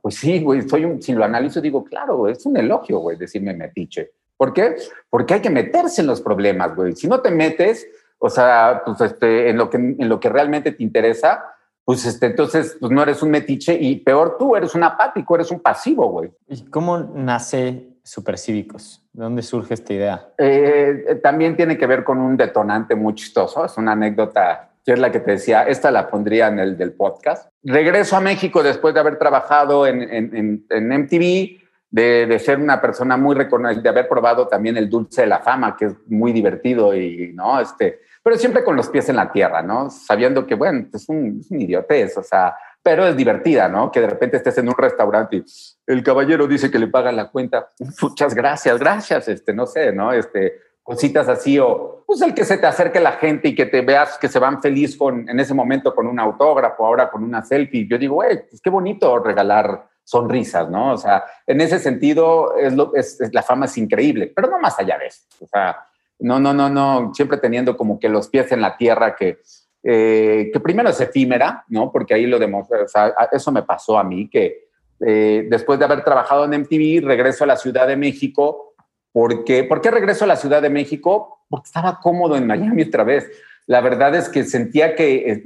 pues 0.00 0.16
sí, 0.16 0.40
güey, 0.40 0.68
soy 0.68 0.84
un, 0.84 1.02
si 1.02 1.12
lo 1.12 1.24
analizo 1.24 1.60
digo, 1.60 1.84
claro, 1.84 2.28
es 2.28 2.44
un 2.46 2.56
elogio, 2.56 2.98
güey, 2.98 3.16
decirme 3.16 3.54
metiche. 3.54 4.12
¿Por 4.36 4.52
qué? 4.52 4.76
Porque 5.08 5.34
hay 5.34 5.40
que 5.40 5.50
meterse 5.50 6.00
en 6.00 6.06
los 6.06 6.20
problemas, 6.20 6.74
güey. 6.74 6.94
Si 6.94 7.08
no 7.08 7.20
te 7.20 7.30
metes, 7.30 7.86
o 8.18 8.28
sea, 8.28 8.82
pues 8.84 9.00
este, 9.00 9.50
en 9.50 9.56
lo 9.56 9.70
que, 9.70 9.76
en 9.76 10.08
lo 10.08 10.20
que 10.20 10.28
realmente 10.28 10.72
te 10.72 10.82
interesa, 10.82 11.44
pues 11.84 12.06
este, 12.06 12.26
entonces 12.26 12.76
pues 12.80 12.90
no 12.90 13.02
eres 13.02 13.22
un 13.22 13.30
metiche 13.30 13.76
y 13.78 13.96
peor 13.96 14.36
tú, 14.38 14.56
eres 14.56 14.74
un 14.74 14.84
apático, 14.84 15.34
eres 15.34 15.50
un 15.50 15.60
pasivo, 15.60 16.08
güey. 16.10 16.30
¿Y 16.48 16.64
cómo 16.66 16.98
nace 16.98 17.88
Supercívicos? 18.02 19.06
¿De 19.12 19.22
dónde 19.22 19.42
surge 19.42 19.74
esta 19.74 19.92
idea? 19.92 20.28
Eh, 20.38 21.20
también 21.22 21.56
tiene 21.56 21.78
que 21.78 21.86
ver 21.86 22.04
con 22.04 22.18
un 22.18 22.36
detonante 22.36 22.94
muy 22.94 23.14
chistoso, 23.14 23.64
es 23.64 23.76
una 23.76 23.92
anécdota 23.92 24.70
que 24.84 24.92
es 24.92 24.98
la 24.98 25.10
que 25.10 25.20
te 25.20 25.32
decía, 25.32 25.62
esta 25.62 25.90
la 25.90 26.10
pondría 26.10 26.48
en 26.48 26.58
el 26.58 26.76
del 26.76 26.92
podcast. 26.92 27.48
Regreso 27.62 28.16
a 28.16 28.20
México 28.20 28.62
después 28.62 28.92
de 28.92 29.00
haber 29.00 29.18
trabajado 29.18 29.86
en, 29.86 30.02
en, 30.02 30.66
en 30.68 30.88
MTV, 30.88 31.64
de, 31.90 32.26
de, 32.26 32.38
ser 32.38 32.58
una 32.58 32.82
persona 32.82 33.16
muy 33.16 33.34
reconocida, 33.34 33.80
de 33.80 33.88
haber 33.88 34.08
probado 34.08 34.46
también 34.46 34.76
el 34.76 34.90
dulce 34.90 35.22
de 35.22 35.28
la 35.28 35.38
fama, 35.38 35.74
que 35.76 35.86
es 35.86 35.94
muy 36.08 36.32
divertido 36.32 36.94
y, 36.94 37.32
¿no? 37.32 37.60
Este, 37.60 38.00
pero 38.24 38.36
siempre 38.38 38.64
con 38.64 38.74
los 38.74 38.88
pies 38.88 39.08
en 39.10 39.16
la 39.16 39.30
tierra, 39.30 39.62
¿no? 39.62 39.90
Sabiendo 39.90 40.46
que, 40.46 40.54
bueno, 40.54 40.86
es 40.92 41.08
un, 41.10 41.40
es 41.40 41.50
un 41.50 41.60
idiotez, 41.60 42.16
o 42.16 42.22
sea, 42.22 42.56
pero 42.82 43.06
es 43.06 43.16
divertida, 43.16 43.68
¿no? 43.68 43.92
Que 43.92 44.00
de 44.00 44.06
repente 44.06 44.38
estés 44.38 44.56
en 44.58 44.68
un 44.68 44.74
restaurante 44.76 45.36
y 45.36 45.44
el 45.86 46.02
caballero 46.02 46.46
dice 46.46 46.70
que 46.70 46.78
le 46.78 46.88
pagan 46.88 47.16
la 47.16 47.30
cuenta. 47.30 47.70
Muchas 48.00 48.34
gracias, 48.34 48.78
gracias, 48.78 49.28
este, 49.28 49.52
no 49.52 49.66
sé, 49.66 49.92
¿no? 49.92 50.10
Este, 50.10 50.54
cositas 50.82 51.28
así 51.28 51.58
o 51.58 52.04
pues 52.06 52.22
el 52.22 52.34
que 52.34 52.44
se 52.44 52.56
te 52.58 52.66
acerque 52.66 52.98
la 53.00 53.12
gente 53.12 53.48
y 53.48 53.54
que 53.54 53.66
te 53.66 53.82
veas 53.82 54.18
que 54.18 54.28
se 54.28 54.38
van 54.38 54.60
feliz 54.62 54.96
con 54.96 55.28
en 55.28 55.38
ese 55.40 55.52
momento 55.52 55.94
con 55.94 56.06
un 56.06 56.18
autógrafo, 56.18 56.86
ahora 56.86 57.10
con 57.10 57.24
una 57.24 57.42
selfie. 57.42 57.86
Yo 57.88 57.98
digo, 57.98 58.16
güey, 58.16 58.48
pues 58.48 58.60
qué 58.62 58.70
bonito 58.70 59.18
regalar 59.18 59.86
sonrisas, 60.02 60.70
¿no? 60.70 60.92
O 60.92 60.96
sea, 60.96 61.24
en 61.46 61.60
ese 61.60 61.78
sentido 61.78 62.56
es, 62.56 62.74
lo, 62.74 62.94
es, 62.94 63.20
es 63.20 63.34
la 63.34 63.42
fama 63.42 63.66
es 63.66 63.76
increíble, 63.76 64.32
pero 64.34 64.48
no 64.48 64.58
más 64.58 64.78
allá 64.78 64.98
de 64.98 65.06
eso. 65.06 65.22
O 65.40 65.46
sea, 65.46 65.86
no, 66.24 66.40
no, 66.40 66.54
no, 66.54 66.70
no, 66.70 67.12
siempre 67.14 67.36
teniendo 67.36 67.76
como 67.76 68.00
que 68.00 68.08
los 68.08 68.28
pies 68.28 68.50
en 68.50 68.62
la 68.62 68.78
tierra 68.78 69.14
que, 69.14 69.40
eh, 69.82 70.50
que 70.50 70.60
primero 70.60 70.88
es 70.88 70.98
efímera, 70.98 71.64
¿no? 71.68 71.92
Porque 71.92 72.14
ahí 72.14 72.26
lo 72.26 72.38
demostré, 72.38 72.80
o 72.82 72.88
sea, 72.88 73.14
eso 73.30 73.52
me 73.52 73.62
pasó 73.62 73.98
a 73.98 74.04
mí, 74.04 74.30
que 74.30 74.68
eh, 75.00 75.46
después 75.50 75.78
de 75.78 75.84
haber 75.84 76.02
trabajado 76.02 76.46
en 76.46 76.62
MTV, 76.62 77.06
regreso 77.06 77.44
a 77.44 77.46
la 77.46 77.56
Ciudad 77.56 77.86
de 77.86 77.96
México. 77.96 78.74
¿Por 79.12 79.44
qué 79.44 79.90
regreso 79.90 80.24
a 80.24 80.28
la 80.28 80.36
Ciudad 80.36 80.62
de 80.62 80.70
México? 80.70 81.44
Porque 81.46 81.66
estaba 81.66 82.00
cómodo 82.00 82.36
en 82.36 82.46
Miami 82.46 82.84
otra 82.84 83.04
vez. 83.04 83.30
La 83.66 83.82
verdad 83.82 84.14
es 84.14 84.30
que 84.30 84.44
sentía 84.44 84.94
que 84.94 85.30
eh, 85.30 85.44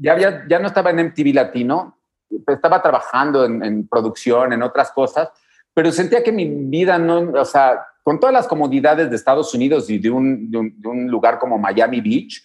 ya, 0.00 0.12
había, 0.12 0.46
ya 0.48 0.58
no 0.60 0.68
estaba 0.68 0.90
en 0.90 1.08
MTV 1.08 1.34
Latino, 1.34 1.98
estaba 2.46 2.80
trabajando 2.80 3.44
en, 3.44 3.62
en 3.62 3.86
producción, 3.86 4.54
en 4.54 4.62
otras 4.62 4.92
cosas, 4.92 5.28
pero 5.74 5.92
sentía 5.92 6.22
que 6.22 6.32
mi 6.32 6.46
vida 6.46 6.98
no, 6.98 7.38
o 7.38 7.44
sea, 7.44 7.86
con 8.06 8.20
todas 8.20 8.32
las 8.32 8.46
comodidades 8.46 9.10
de 9.10 9.16
Estados 9.16 9.52
Unidos 9.52 9.90
y 9.90 9.98
de 9.98 10.10
un, 10.10 10.48
de 10.48 10.88
un, 10.88 11.08
lugar 11.08 11.40
como 11.40 11.58
Miami 11.58 12.00
Beach, 12.00 12.40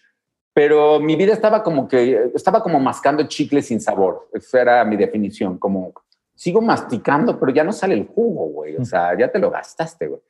pero 0.55 0.99
mi 0.99 1.15
vida 1.15 1.33
estaba 1.33 1.61
como 1.61 1.87
que, 1.87 2.31
estaba 2.33 2.63
como 2.63 2.79
mascando 2.79 3.27
chicle 3.27 3.61
sin 3.61 3.79
sabor. 3.79 4.27
Esa 4.33 4.59
era 4.59 4.85
mi 4.85 4.97
definición, 4.97 5.59
como 5.59 5.93
sigo 6.33 6.61
masticando, 6.61 7.39
pero 7.39 7.51
ya 7.51 7.63
no 7.63 7.73
sale 7.73 7.93
el 7.93 8.07
jugo, 8.07 8.47
güey. 8.47 8.75
O 8.75 8.83
sea, 8.83 9.15
ya 9.15 9.31
te 9.31 9.37
lo 9.37 9.51
gastaste, 9.51 10.07
güey. 10.07 10.21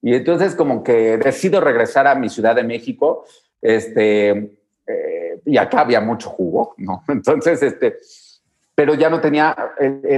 Y 0.00 0.14
entonces 0.14 0.54
como 0.54 0.82
que 0.82 1.18
decido 1.18 1.60
regresar 1.60 2.06
a 2.06 2.14
mi 2.14 2.30
Ciudad 2.30 2.56
de 2.56 2.64
México, 2.64 3.26
este, 3.60 4.30
eh, 4.86 5.40
y 5.44 5.58
acá 5.58 5.80
había 5.80 6.00
mucho 6.00 6.30
jugo, 6.30 6.74
¿no? 6.78 7.04
Entonces, 7.08 7.62
este, 7.62 7.98
pero 8.80 8.94
ya 8.94 9.10
no 9.10 9.20
tenía, 9.20 9.54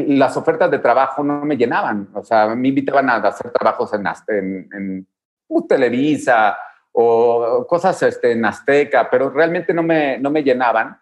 las 0.07 0.37
ofertas 0.37 0.71
de 0.71 0.79
trabajo 0.79 1.25
no 1.25 1.45
me 1.45 1.57
llenaban. 1.57 2.11
O 2.15 2.23
sea, 2.23 2.55
me 2.55 2.69
invitaban 2.69 3.11
a 3.11 3.17
hacer 3.17 3.51
trabajos 3.51 3.93
en, 3.93 4.07
en, 4.29 4.69
en 4.73 5.07
uh, 5.49 5.67
Televisa 5.67 6.57
o 6.93 7.67
cosas 7.69 8.01
este, 8.05 8.31
en 8.31 8.45
Azteca, 8.45 9.11
pero 9.11 9.31
realmente 9.31 9.75
no 9.75 9.83
me, 9.83 10.17
no 10.19 10.31
me 10.31 10.45
llenaban. 10.45 10.97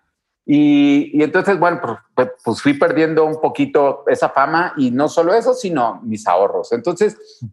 Y, 0.46 1.10
y 1.12 1.22
entonces, 1.22 1.58
bueno, 1.58 1.82
pues, 1.82 1.98
pues, 2.14 2.30
pues, 2.42 2.62
fui 2.62 2.72
perdiendo 2.78 3.26
un 3.26 3.38
poquito 3.38 4.04
esa 4.06 4.30
fama 4.30 4.72
y 4.78 4.90
no 4.90 5.06
solo 5.06 5.34
eso, 5.34 5.52
sino 5.52 6.00
mis 6.02 6.26
ahorros. 6.26 6.72
Entonces, 6.72 7.44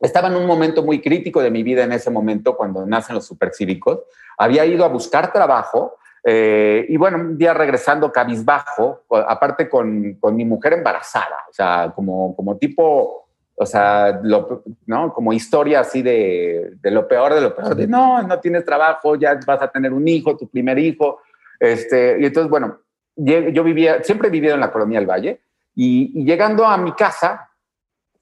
estaba 0.00 0.28
en 0.28 0.36
un 0.36 0.46
momento 0.46 0.82
muy 0.82 1.02
crítico 1.02 1.42
de 1.42 1.50
mi 1.50 1.62
vida 1.62 1.84
en 1.84 1.92
ese 1.92 2.10
momento 2.10 2.56
cuando 2.56 2.86
nacen 2.86 3.14
los 3.14 3.26
supercívicos. 3.26 4.04
Había 4.38 4.64
ido 4.64 4.86
a 4.86 4.88
buscar 4.88 5.34
trabajo 5.34 5.98
eh, 6.24 6.84
y 6.88 6.96
bueno, 6.96 7.18
un 7.18 7.38
día 7.38 7.54
regresando 7.54 8.12
cabizbajo, 8.12 9.04
aparte 9.10 9.68
con, 9.68 10.14
con, 10.20 10.36
mi 10.36 10.44
mujer 10.44 10.74
embarazada, 10.74 11.36
o 11.48 11.52
sea, 11.52 11.92
como, 11.94 12.36
como 12.36 12.58
tipo, 12.58 13.28
o 13.54 13.66
sea, 13.66 14.20
lo, 14.22 14.62
¿no? 14.86 15.12
Como 15.14 15.32
historia 15.32 15.80
así 15.80 16.02
de, 16.02 16.72
de, 16.80 16.90
lo 16.90 17.08
peor 17.08 17.34
de 17.34 17.40
lo 17.40 17.54
peor, 17.54 17.74
de 17.74 17.86
no, 17.86 18.22
no 18.22 18.38
tienes 18.38 18.64
trabajo, 18.64 19.16
ya 19.16 19.38
vas 19.46 19.62
a 19.62 19.70
tener 19.70 19.92
un 19.92 20.06
hijo, 20.08 20.36
tu 20.36 20.48
primer 20.48 20.78
hijo. 20.78 21.20
Este, 21.58 22.18
y 22.20 22.26
entonces, 22.26 22.50
bueno, 22.50 22.80
yo 23.16 23.64
vivía, 23.64 24.02
siempre 24.02 24.28
he 24.28 24.30
vivido 24.30 24.54
en 24.54 24.60
la 24.60 24.72
colonia 24.72 24.98
del 24.98 25.08
Valle 25.08 25.40
y, 25.74 26.20
y 26.20 26.24
llegando 26.24 26.66
a 26.66 26.76
mi 26.76 26.92
casa, 26.92 27.50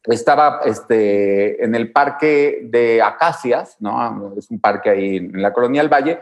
estaba 0.05 0.61
este, 0.65 1.63
en 1.63 1.75
el 1.75 1.93
parque 1.93 2.61
de 2.65 3.03
Acacias, 3.03 3.77
¿no? 3.81 4.35
Es 4.37 4.51
un 4.51 4.61
parque 4.61 4.91
ahí 4.91 5.17
en 5.17 5.43
la 5.43 5.53
colonia 5.53 5.83
del 5.83 5.93
Valle, 5.93 6.21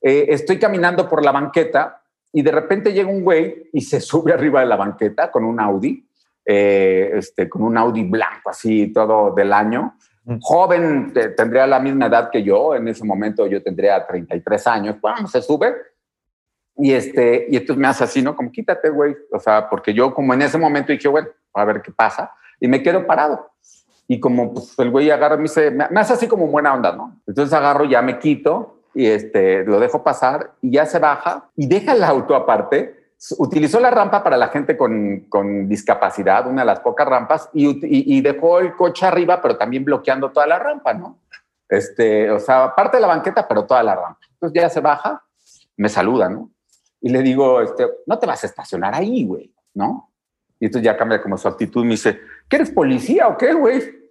eh, 0.00 0.26
estoy 0.28 0.58
caminando 0.58 1.08
por 1.08 1.24
la 1.24 1.32
banqueta 1.32 2.02
y 2.32 2.42
de 2.42 2.52
repente 2.52 2.92
llega 2.92 3.08
un 3.08 3.22
güey 3.22 3.68
y 3.72 3.80
se 3.80 4.00
sube 4.00 4.32
arriba 4.32 4.60
de 4.60 4.66
la 4.66 4.76
banqueta 4.76 5.30
con 5.30 5.44
un 5.44 5.60
Audi, 5.60 6.06
eh, 6.44 7.10
este, 7.14 7.48
con 7.48 7.62
un 7.62 7.76
Audi 7.76 8.04
blanco 8.04 8.50
así, 8.50 8.92
todo 8.92 9.34
del 9.34 9.52
año. 9.52 9.96
Joven, 10.40 11.14
tendría 11.36 11.66
la 11.66 11.80
misma 11.80 12.06
edad 12.06 12.28
que 12.30 12.42
yo, 12.42 12.74
en 12.74 12.86
ese 12.86 13.02
momento 13.02 13.46
yo 13.46 13.62
tendría 13.62 14.06
33 14.06 14.66
años, 14.66 14.96
bueno, 15.00 15.26
se 15.26 15.40
sube 15.40 15.74
y, 16.76 16.92
este, 16.92 17.46
y 17.48 17.56
entonces 17.56 17.80
me 17.80 17.88
hace 17.88 18.04
así, 18.04 18.20
¿no? 18.20 18.36
Como 18.36 18.52
quítate, 18.52 18.90
güey, 18.90 19.16
o 19.32 19.38
sea, 19.38 19.70
porque 19.70 19.94
yo 19.94 20.12
como 20.12 20.34
en 20.34 20.42
ese 20.42 20.58
momento 20.58 20.92
dije, 20.92 21.08
bueno, 21.08 21.28
a 21.54 21.64
ver 21.64 21.80
qué 21.80 21.90
pasa, 21.90 22.30
y 22.60 22.68
me 22.68 22.82
quedo 22.82 23.06
parado. 23.06 23.50
Y 24.06 24.20
como 24.20 24.52
pues, 24.52 24.78
el 24.78 24.90
güey 24.90 25.10
agarra, 25.10 25.36
me, 25.36 25.44
dice, 25.44 25.70
me 25.70 26.00
hace 26.00 26.12
así 26.12 26.28
como 26.28 26.46
buena 26.46 26.74
onda, 26.74 26.92
¿no? 26.92 27.20
Entonces 27.26 27.52
agarro, 27.54 27.84
ya 27.86 28.02
me 28.02 28.18
quito 28.18 28.77
y 28.98 29.06
este, 29.06 29.62
lo 29.62 29.78
dejo 29.78 30.02
pasar 30.02 30.54
y 30.60 30.72
ya 30.72 30.84
se 30.84 30.98
baja 30.98 31.48
y 31.54 31.68
deja 31.68 31.92
el 31.92 32.02
auto 32.02 32.34
aparte. 32.34 33.12
Utilizó 33.38 33.78
la 33.78 33.92
rampa 33.92 34.24
para 34.24 34.36
la 34.36 34.48
gente 34.48 34.76
con, 34.76 35.26
con 35.28 35.68
discapacidad, 35.68 36.48
una 36.48 36.62
de 36.62 36.66
las 36.66 36.80
pocas 36.80 37.06
rampas, 37.06 37.48
y, 37.52 37.78
y, 37.80 38.20
dejó 38.22 38.58
el 38.58 38.74
coche 38.74 39.06
arriba, 39.06 39.40
pero 39.40 39.56
también 39.56 39.84
bloqueando 39.84 40.32
toda 40.32 40.48
la 40.48 40.58
rampa, 40.58 40.94
¿no? 40.94 41.20
Este, 41.68 42.28
o 42.28 42.40
sea, 42.40 42.74
parte 42.74 42.96
de 42.96 43.02
la 43.02 43.06
banqueta, 43.06 43.46
pero 43.46 43.64
toda 43.64 43.84
la 43.84 43.94
rampa. 43.94 44.18
Entonces 44.32 44.62
ya 44.62 44.68
se 44.68 44.80
baja, 44.80 45.22
me 45.76 45.88
saluda, 45.88 46.28
¿no? 46.28 46.50
Y 47.00 47.10
le 47.10 47.22
digo, 47.22 47.60
este, 47.60 47.86
no 48.04 48.18
te 48.18 48.26
vas 48.26 48.42
a 48.42 48.48
estacionar 48.48 48.96
ahí, 48.96 49.24
güey, 49.24 49.54
¿no? 49.74 50.10
Y 50.58 50.66
entonces 50.66 50.84
ya 50.84 50.96
cambia 50.96 51.22
como 51.22 51.38
su 51.38 51.46
actitud, 51.46 51.84
me 51.84 51.92
dice, 51.92 52.18
¿qué 52.48 52.56
eres 52.56 52.72
policía 52.72 53.28
o 53.28 53.38
qué, 53.38 53.52
güey? 53.52 54.07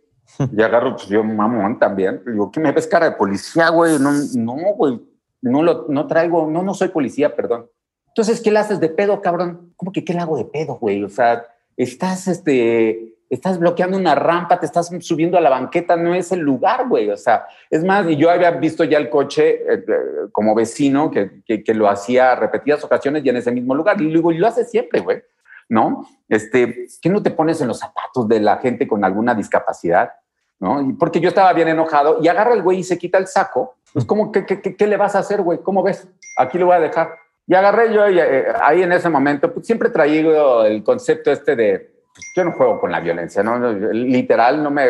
Y 0.51 0.61
agarro, 0.61 0.95
pues 0.95 1.07
yo 1.07 1.23
mamón 1.23 1.79
también. 1.79 2.21
Digo, 2.25 2.51
¿qué 2.51 2.59
me 2.59 2.71
ves 2.71 2.87
cara 2.87 3.09
de 3.09 3.15
policía, 3.15 3.69
güey? 3.69 3.97
No, 3.99 4.11
no, 4.11 4.53
güey. 4.75 4.99
No, 5.41 5.63
lo, 5.63 5.85
no 5.89 6.07
traigo, 6.07 6.49
no, 6.49 6.63
no 6.63 6.73
soy 6.73 6.89
policía, 6.89 7.35
perdón. 7.35 7.69
Entonces, 8.07 8.41
¿qué 8.41 8.51
le 8.51 8.59
haces 8.59 8.79
de 8.79 8.89
pedo, 8.89 9.21
cabrón? 9.21 9.73
¿Cómo 9.75 9.91
que 9.91 10.03
qué 10.03 10.13
le 10.13 10.19
hago 10.19 10.37
de 10.37 10.45
pedo, 10.45 10.75
güey? 10.75 11.03
O 11.03 11.09
sea, 11.09 11.45
estás, 11.75 12.27
este, 12.27 13.15
estás 13.29 13.59
bloqueando 13.59 13.97
una 13.97 14.15
rampa, 14.15 14.59
te 14.59 14.65
estás 14.65 14.89
subiendo 15.01 15.37
a 15.37 15.41
la 15.41 15.49
banqueta, 15.49 15.95
no 15.95 16.15
es 16.15 16.31
el 16.31 16.39
lugar, 16.39 16.87
güey. 16.87 17.09
O 17.09 17.17
sea, 17.17 17.45
es 17.69 17.83
más, 17.83 18.09
y 18.09 18.15
yo 18.15 18.29
había 18.29 18.51
visto 18.51 18.83
ya 18.83 18.97
el 18.97 19.09
coche 19.09 19.61
eh, 19.61 19.85
eh, 19.87 19.97
como 20.31 20.55
vecino 20.55 21.11
que, 21.11 21.43
que, 21.45 21.63
que, 21.63 21.73
lo 21.73 21.87
hacía 21.87 22.35
repetidas 22.35 22.83
ocasiones 22.83 23.23
y 23.23 23.29
en 23.29 23.37
ese 23.37 23.51
mismo 23.51 23.75
lugar. 23.75 24.01
Y 24.01 24.07
digo, 24.07 24.31
y 24.31 24.37
lo 24.37 24.47
hace 24.47 24.65
siempre, 24.65 24.99
güey. 24.99 25.21
¿No? 25.69 26.07
Este, 26.27 26.87
¿qué 27.01 27.09
no 27.09 27.21
te 27.21 27.31
pones 27.31 27.61
en 27.61 27.67
los 27.67 27.79
zapatos 27.79 28.27
de 28.27 28.39
la 28.39 28.57
gente 28.57 28.87
con 28.87 29.03
alguna 29.03 29.35
discapacidad? 29.35 30.11
¿no? 30.59 30.95
Porque 30.99 31.19
yo 31.19 31.29
estaba 31.29 31.53
bien 31.53 31.67
enojado 31.67 32.17
y 32.21 32.27
agarra 32.27 32.53
el 32.53 32.63
güey 32.63 32.79
y 32.79 32.83
se 32.83 32.97
quita 32.97 33.17
el 33.17 33.27
saco. 33.27 33.75
Pues, 33.93 34.05
¿cómo, 34.05 34.31
qué, 34.31 34.45
qué, 34.45 34.75
qué, 34.75 34.87
le 34.87 34.97
vas 34.97 35.15
a 35.15 35.19
hacer, 35.19 35.41
güey? 35.41 35.59
¿Cómo 35.59 35.83
ves? 35.83 36.07
Aquí 36.37 36.57
lo 36.57 36.67
voy 36.67 36.75
a 36.75 36.79
dejar. 36.79 37.15
Y 37.45 37.55
agarré 37.55 37.93
yo 37.93 38.09
y, 38.09 38.19
eh, 38.19 38.47
ahí 38.61 38.83
en 38.83 38.91
ese 38.91 39.09
momento, 39.09 39.53
pues 39.53 39.65
siempre 39.65 39.89
traído 39.89 40.65
el 40.65 40.83
concepto 40.83 41.31
este 41.31 41.55
de, 41.55 41.79
pues, 42.13 42.31
yo 42.35 42.43
no 42.43 42.51
juego 42.53 42.79
con 42.79 42.91
la 42.91 42.99
violencia, 42.99 43.43
¿no? 43.43 43.71
Literal, 43.93 44.61
no 44.61 44.71
me, 44.71 44.87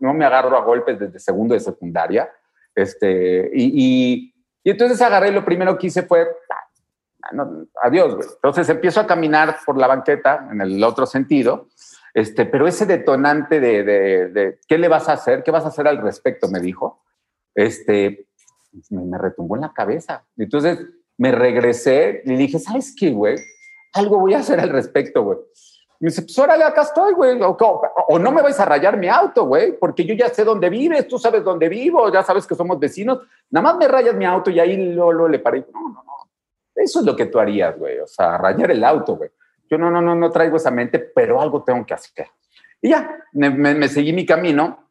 no, 0.00 0.14
me 0.14 0.24
agarro 0.24 0.56
a 0.56 0.64
golpes 0.64 0.98
desde 0.98 1.18
segundo 1.18 1.54
de 1.54 1.60
secundaria. 1.60 2.30
Este, 2.74 3.50
y, 3.54 4.32
y, 4.64 4.70
entonces 4.70 5.00
agarré 5.02 5.30
lo 5.30 5.44
primero 5.44 5.76
que 5.76 5.88
hice 5.88 6.02
fue, 6.02 6.26
adiós, 7.82 8.14
güey. 8.14 8.28
Entonces 8.34 8.68
empiezo 8.68 9.00
a 9.00 9.06
caminar 9.06 9.56
por 9.64 9.76
la 9.76 9.86
banqueta 9.86 10.48
en 10.50 10.60
el 10.60 10.82
otro 10.84 11.06
sentido 11.06 11.68
este, 12.14 12.44
pero 12.44 12.66
ese 12.66 12.84
detonante 12.84 13.58
de, 13.58 14.58
qué 14.68 14.78
le 14.78 14.88
vas 14.88 15.08
a 15.08 15.14
hacer, 15.14 15.42
qué 15.42 15.50
vas 15.50 15.64
a 15.64 15.68
hacer 15.68 15.88
al 15.88 15.98
respecto, 15.98 16.48
me 16.48 16.60
dijo, 16.60 17.02
este, 17.54 18.26
me, 18.90 19.16
retumbó 19.16 19.56
en 19.56 19.62
la 19.62 19.72
cabeza. 19.72 20.24
Entonces 20.36 20.78
me 21.16 21.32
regresé 21.32 22.22
y 22.24 22.36
dije, 22.36 22.58
¿sabes 22.58 22.94
qué, 22.98 23.10
güey? 23.10 23.36
Algo 23.94 24.18
voy 24.18 24.34
a 24.34 24.40
hacer 24.40 24.60
al 24.60 24.68
respecto, 24.68 25.22
güey. 25.22 25.38
Me 26.00 26.08
dice, 26.08 26.22
pues 26.22 26.36
órale, 26.38 26.64
acá 26.64 26.82
estoy, 26.82 27.14
güey. 27.14 27.38
O, 27.40 28.18
no 28.18 28.32
me 28.32 28.42
vais 28.42 28.58
a 28.58 28.64
rayar 28.64 28.98
mi 28.98 29.08
auto, 29.08 29.46
güey, 29.46 29.78
porque 29.78 30.04
yo 30.04 30.14
ya 30.14 30.28
sé 30.28 30.44
dónde 30.44 30.68
vives, 30.68 31.06
tú 31.06 31.18
sabes 31.18 31.44
dónde 31.44 31.68
vivo, 31.68 32.12
ya 32.12 32.22
sabes 32.22 32.46
que 32.46 32.56
somos 32.56 32.78
vecinos. 32.78 33.20
Nada 33.50 33.62
más 33.62 33.76
me 33.76 33.88
rayas 33.88 34.14
mi 34.14 34.26
auto 34.26 34.50
y 34.50 34.58
ahí 34.58 34.76
luego, 34.94 35.28
le 35.28 35.38
paré. 35.38 35.64
No, 35.72 35.80
no, 35.80 36.02
no. 36.02 36.12
Eso 36.74 37.00
es 37.00 37.06
lo 37.06 37.16
que 37.16 37.26
tú 37.26 37.38
harías, 37.38 37.78
güey. 37.78 37.98
O 37.98 38.06
sea, 38.06 38.38
rayar 38.38 38.70
el 38.70 38.84
auto, 38.84 39.16
güey. 39.16 39.30
Yo 39.70 39.78
no, 39.78 39.90
no, 39.90 40.02
no, 40.02 40.14
no 40.14 40.30
traigo 40.30 40.56
esa 40.56 40.70
mente, 40.70 40.98
pero 40.98 41.40
algo 41.40 41.62
tengo 41.62 41.84
que 41.86 41.94
hacer. 41.94 42.26
Y 42.80 42.90
ya, 42.90 43.24
me, 43.32 43.88
seguí 43.88 44.12
mi 44.12 44.26
camino 44.26 44.90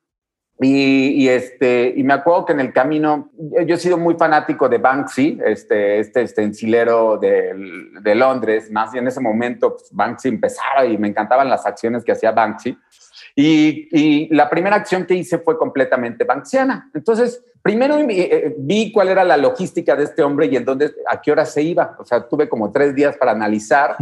y, 0.64 1.28
este, 1.28 1.94
y 1.96 2.04
me 2.04 2.14
acuerdo 2.14 2.46
que 2.46 2.54
en 2.54 2.60
el 2.60 2.72
camino, 2.72 3.32
yo 3.34 3.76
he 3.76 3.80
sido 3.80 3.98
muy 3.98 4.14
fanático 4.14 4.70
de 4.70 4.78
Banksy, 4.78 5.40
este, 5.44 6.00
este 6.00 6.22
estencilero 6.22 7.18
de, 7.18 7.54
de 8.02 8.16
Londres, 8.16 8.70
más 8.70 8.94
y 8.94 9.00
en 9.00 9.08
ese 9.08 9.20
momento 9.20 9.76
pues, 9.76 9.90
Banksy 9.92 10.30
empezaba 10.30 10.86
y 10.86 10.98
me 11.00 11.08
encantaban 11.08 11.50
las 11.50 11.66
acciones 11.66 12.04
que 12.04 12.12
hacía 12.12 12.32
Banksy. 12.32 12.78
Y, 13.36 13.88
y, 13.92 14.36
la 14.36 14.50
primera 14.50 14.76
acción 14.76 15.06
que 15.06 15.16
hice 15.16 15.40
fue 15.40 15.58
completamente 15.58 16.24
banksiana. 16.24 16.90
Entonces, 16.94 17.44
primero 17.62 17.98
eh, 17.98 18.56
vi 18.58 18.92
cuál 18.92 19.10
era 19.10 19.24
la 19.24 19.38
logística 19.38 19.96
de 19.96 20.04
este 20.04 20.24
hombre 20.24 20.48
y 20.48 20.56
en 20.56 20.66
dónde, 20.66 20.94
a 21.08 21.22
qué 21.22 21.32
hora 21.32 21.46
se 21.46 21.62
iba. 21.62 21.96
O 22.00 22.06
sea, 22.06 22.28
tuve 22.28 22.50
como 22.50 22.72
tres 22.72 22.94
días 22.96 23.16
para 23.18 23.32
analizar 23.32 23.96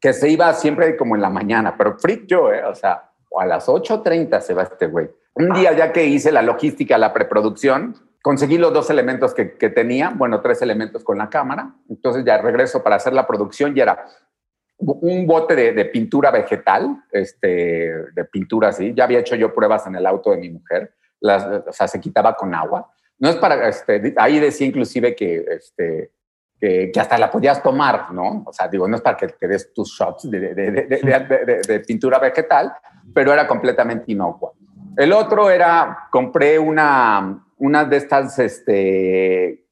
que 0.00 0.12
se 0.12 0.28
iba 0.28 0.52
siempre 0.54 0.96
como 0.96 1.16
en 1.16 1.22
la 1.22 1.30
mañana, 1.30 1.74
pero 1.76 1.98
freak 1.98 2.26
yo, 2.26 2.52
¿eh? 2.52 2.64
O 2.64 2.74
sea, 2.74 3.10
a 3.38 3.46
las 3.46 3.66
8.30 3.66 4.40
se 4.40 4.54
va 4.54 4.62
este 4.62 4.86
güey. 4.86 5.08
Un 5.34 5.52
día 5.52 5.72
ya 5.72 5.92
que 5.92 6.06
hice 6.06 6.32
la 6.32 6.42
logística, 6.42 6.96
la 6.96 7.12
preproducción, 7.12 7.96
conseguí 8.22 8.56
los 8.56 8.72
dos 8.72 8.88
elementos 8.90 9.34
que, 9.34 9.52
que 9.56 9.68
tenía, 9.68 10.10
bueno, 10.10 10.40
tres 10.40 10.62
elementos 10.62 11.04
con 11.04 11.18
la 11.18 11.28
cámara, 11.28 11.74
entonces 11.88 12.24
ya 12.24 12.38
regreso 12.38 12.82
para 12.82 12.96
hacer 12.96 13.12
la 13.12 13.26
producción 13.26 13.76
y 13.76 13.80
era 13.80 14.06
un 14.78 15.26
bote 15.26 15.72
de, 15.72 15.84
pintura 15.86 16.30
vegetal, 16.30 17.04
este, 17.10 17.48
de 18.12 18.24
pintura 18.30 18.68
así, 18.68 18.92
ya 18.94 19.04
había 19.04 19.20
hecho 19.20 19.34
yo 19.34 19.54
pruebas 19.54 19.86
en 19.86 19.96
el 19.96 20.06
auto 20.06 20.30
de 20.30 20.38
mi 20.38 20.50
mujer, 20.50 20.92
las, 21.20 21.44
o 21.66 21.72
sea, 21.72 21.88
se 21.88 22.00
quitaba 22.00 22.34
con 22.34 22.54
agua. 22.54 22.90
No 23.18 23.28
es 23.28 23.36
para, 23.36 23.68
este, 23.68 24.14
ahí 24.18 24.38
decía 24.38 24.66
inclusive 24.66 25.16
que, 25.16 25.44
este, 25.48 26.12
que, 26.60 26.92
hasta 26.98 27.16
la 27.16 27.30
podías 27.30 27.62
tomar, 27.62 28.12
¿no? 28.12 28.44
O 28.46 28.52
sea, 28.52 28.68
digo, 28.68 28.86
no 28.86 28.96
es 28.96 29.02
para 29.02 29.16
que 29.16 29.28
te 29.28 29.48
des 29.48 29.72
tus 29.72 29.90
shots 29.98 30.30
de, 30.30 30.54
de, 30.54 31.80
pintura 31.86 32.18
vegetal, 32.18 32.74
pero 33.14 33.32
era 33.32 33.46
completamente 33.46 34.12
inocua. 34.12 34.52
El 34.96 35.12
otro 35.12 35.50
era, 35.50 36.08
compré 36.10 36.58
una, 36.58 37.46
una 37.58 37.84
de 37.84 37.96
estas, 37.96 38.38
este, 38.38 39.65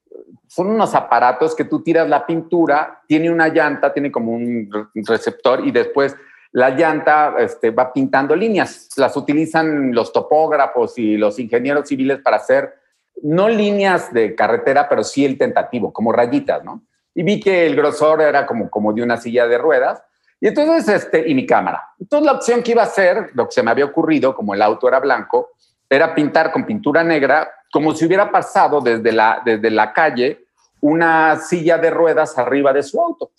son 0.47 0.67
unos 0.67 0.95
aparatos 0.95 1.55
que 1.55 1.65
tú 1.65 1.81
tiras 1.83 2.07
la 2.07 2.25
pintura, 2.25 3.01
tiene 3.07 3.29
una 3.29 3.47
llanta, 3.49 3.93
tiene 3.93 4.11
como 4.11 4.31
un 4.31 4.69
receptor 5.07 5.65
y 5.65 5.71
después 5.71 6.15
la 6.51 6.69
llanta 6.69 7.35
este, 7.37 7.71
va 7.71 7.91
pintando 7.91 8.35
líneas. 8.35 8.89
Las 8.95 9.17
utilizan 9.17 9.93
los 9.93 10.13
topógrafos 10.13 10.97
y 10.97 11.17
los 11.17 11.37
ingenieros 11.37 11.89
civiles 11.89 12.19
para 12.19 12.37
hacer 12.37 12.75
no 13.23 13.49
líneas 13.49 14.13
de 14.13 14.35
carretera, 14.35 14.87
pero 14.87 15.03
sí 15.03 15.25
el 15.25 15.37
tentativo, 15.37 15.91
como 15.91 16.11
rayitas, 16.11 16.63
¿no? 16.63 16.83
Y 17.13 17.23
vi 17.23 17.39
que 17.39 17.65
el 17.65 17.75
grosor 17.75 18.21
era 18.21 18.45
como, 18.45 18.69
como 18.69 18.93
de 18.93 19.03
una 19.03 19.17
silla 19.17 19.47
de 19.47 19.57
ruedas. 19.57 20.01
Y 20.39 20.47
entonces, 20.47 20.87
este, 20.87 21.29
y 21.29 21.33
mi 21.33 21.45
cámara. 21.45 21.89
Entonces, 21.99 22.25
la 22.25 22.33
opción 22.33 22.61
que 22.61 22.71
iba 22.71 22.83
a 22.83 22.85
hacer, 22.85 23.31
lo 23.33 23.45
que 23.45 23.51
se 23.51 23.63
me 23.63 23.71
había 23.71 23.85
ocurrido, 23.85 24.35
como 24.35 24.53
el 24.53 24.61
auto 24.61 24.87
era 24.87 24.99
blanco, 24.99 25.51
era 25.95 26.13
pintar 26.13 26.51
con 26.51 26.65
pintura 26.65 27.03
negra, 27.03 27.49
como 27.71 27.93
si 27.93 28.05
hubiera 28.05 28.31
pasado 28.31 28.81
desde 28.81 29.11
la, 29.11 29.41
desde 29.43 29.69
la 29.69 29.93
calle 29.93 30.45
una 30.81 31.37
silla 31.37 31.77
de 31.77 31.89
ruedas 31.89 32.37
arriba 32.37 32.71
de 32.73 32.83
su 32.83 33.01
auto, 33.01 33.31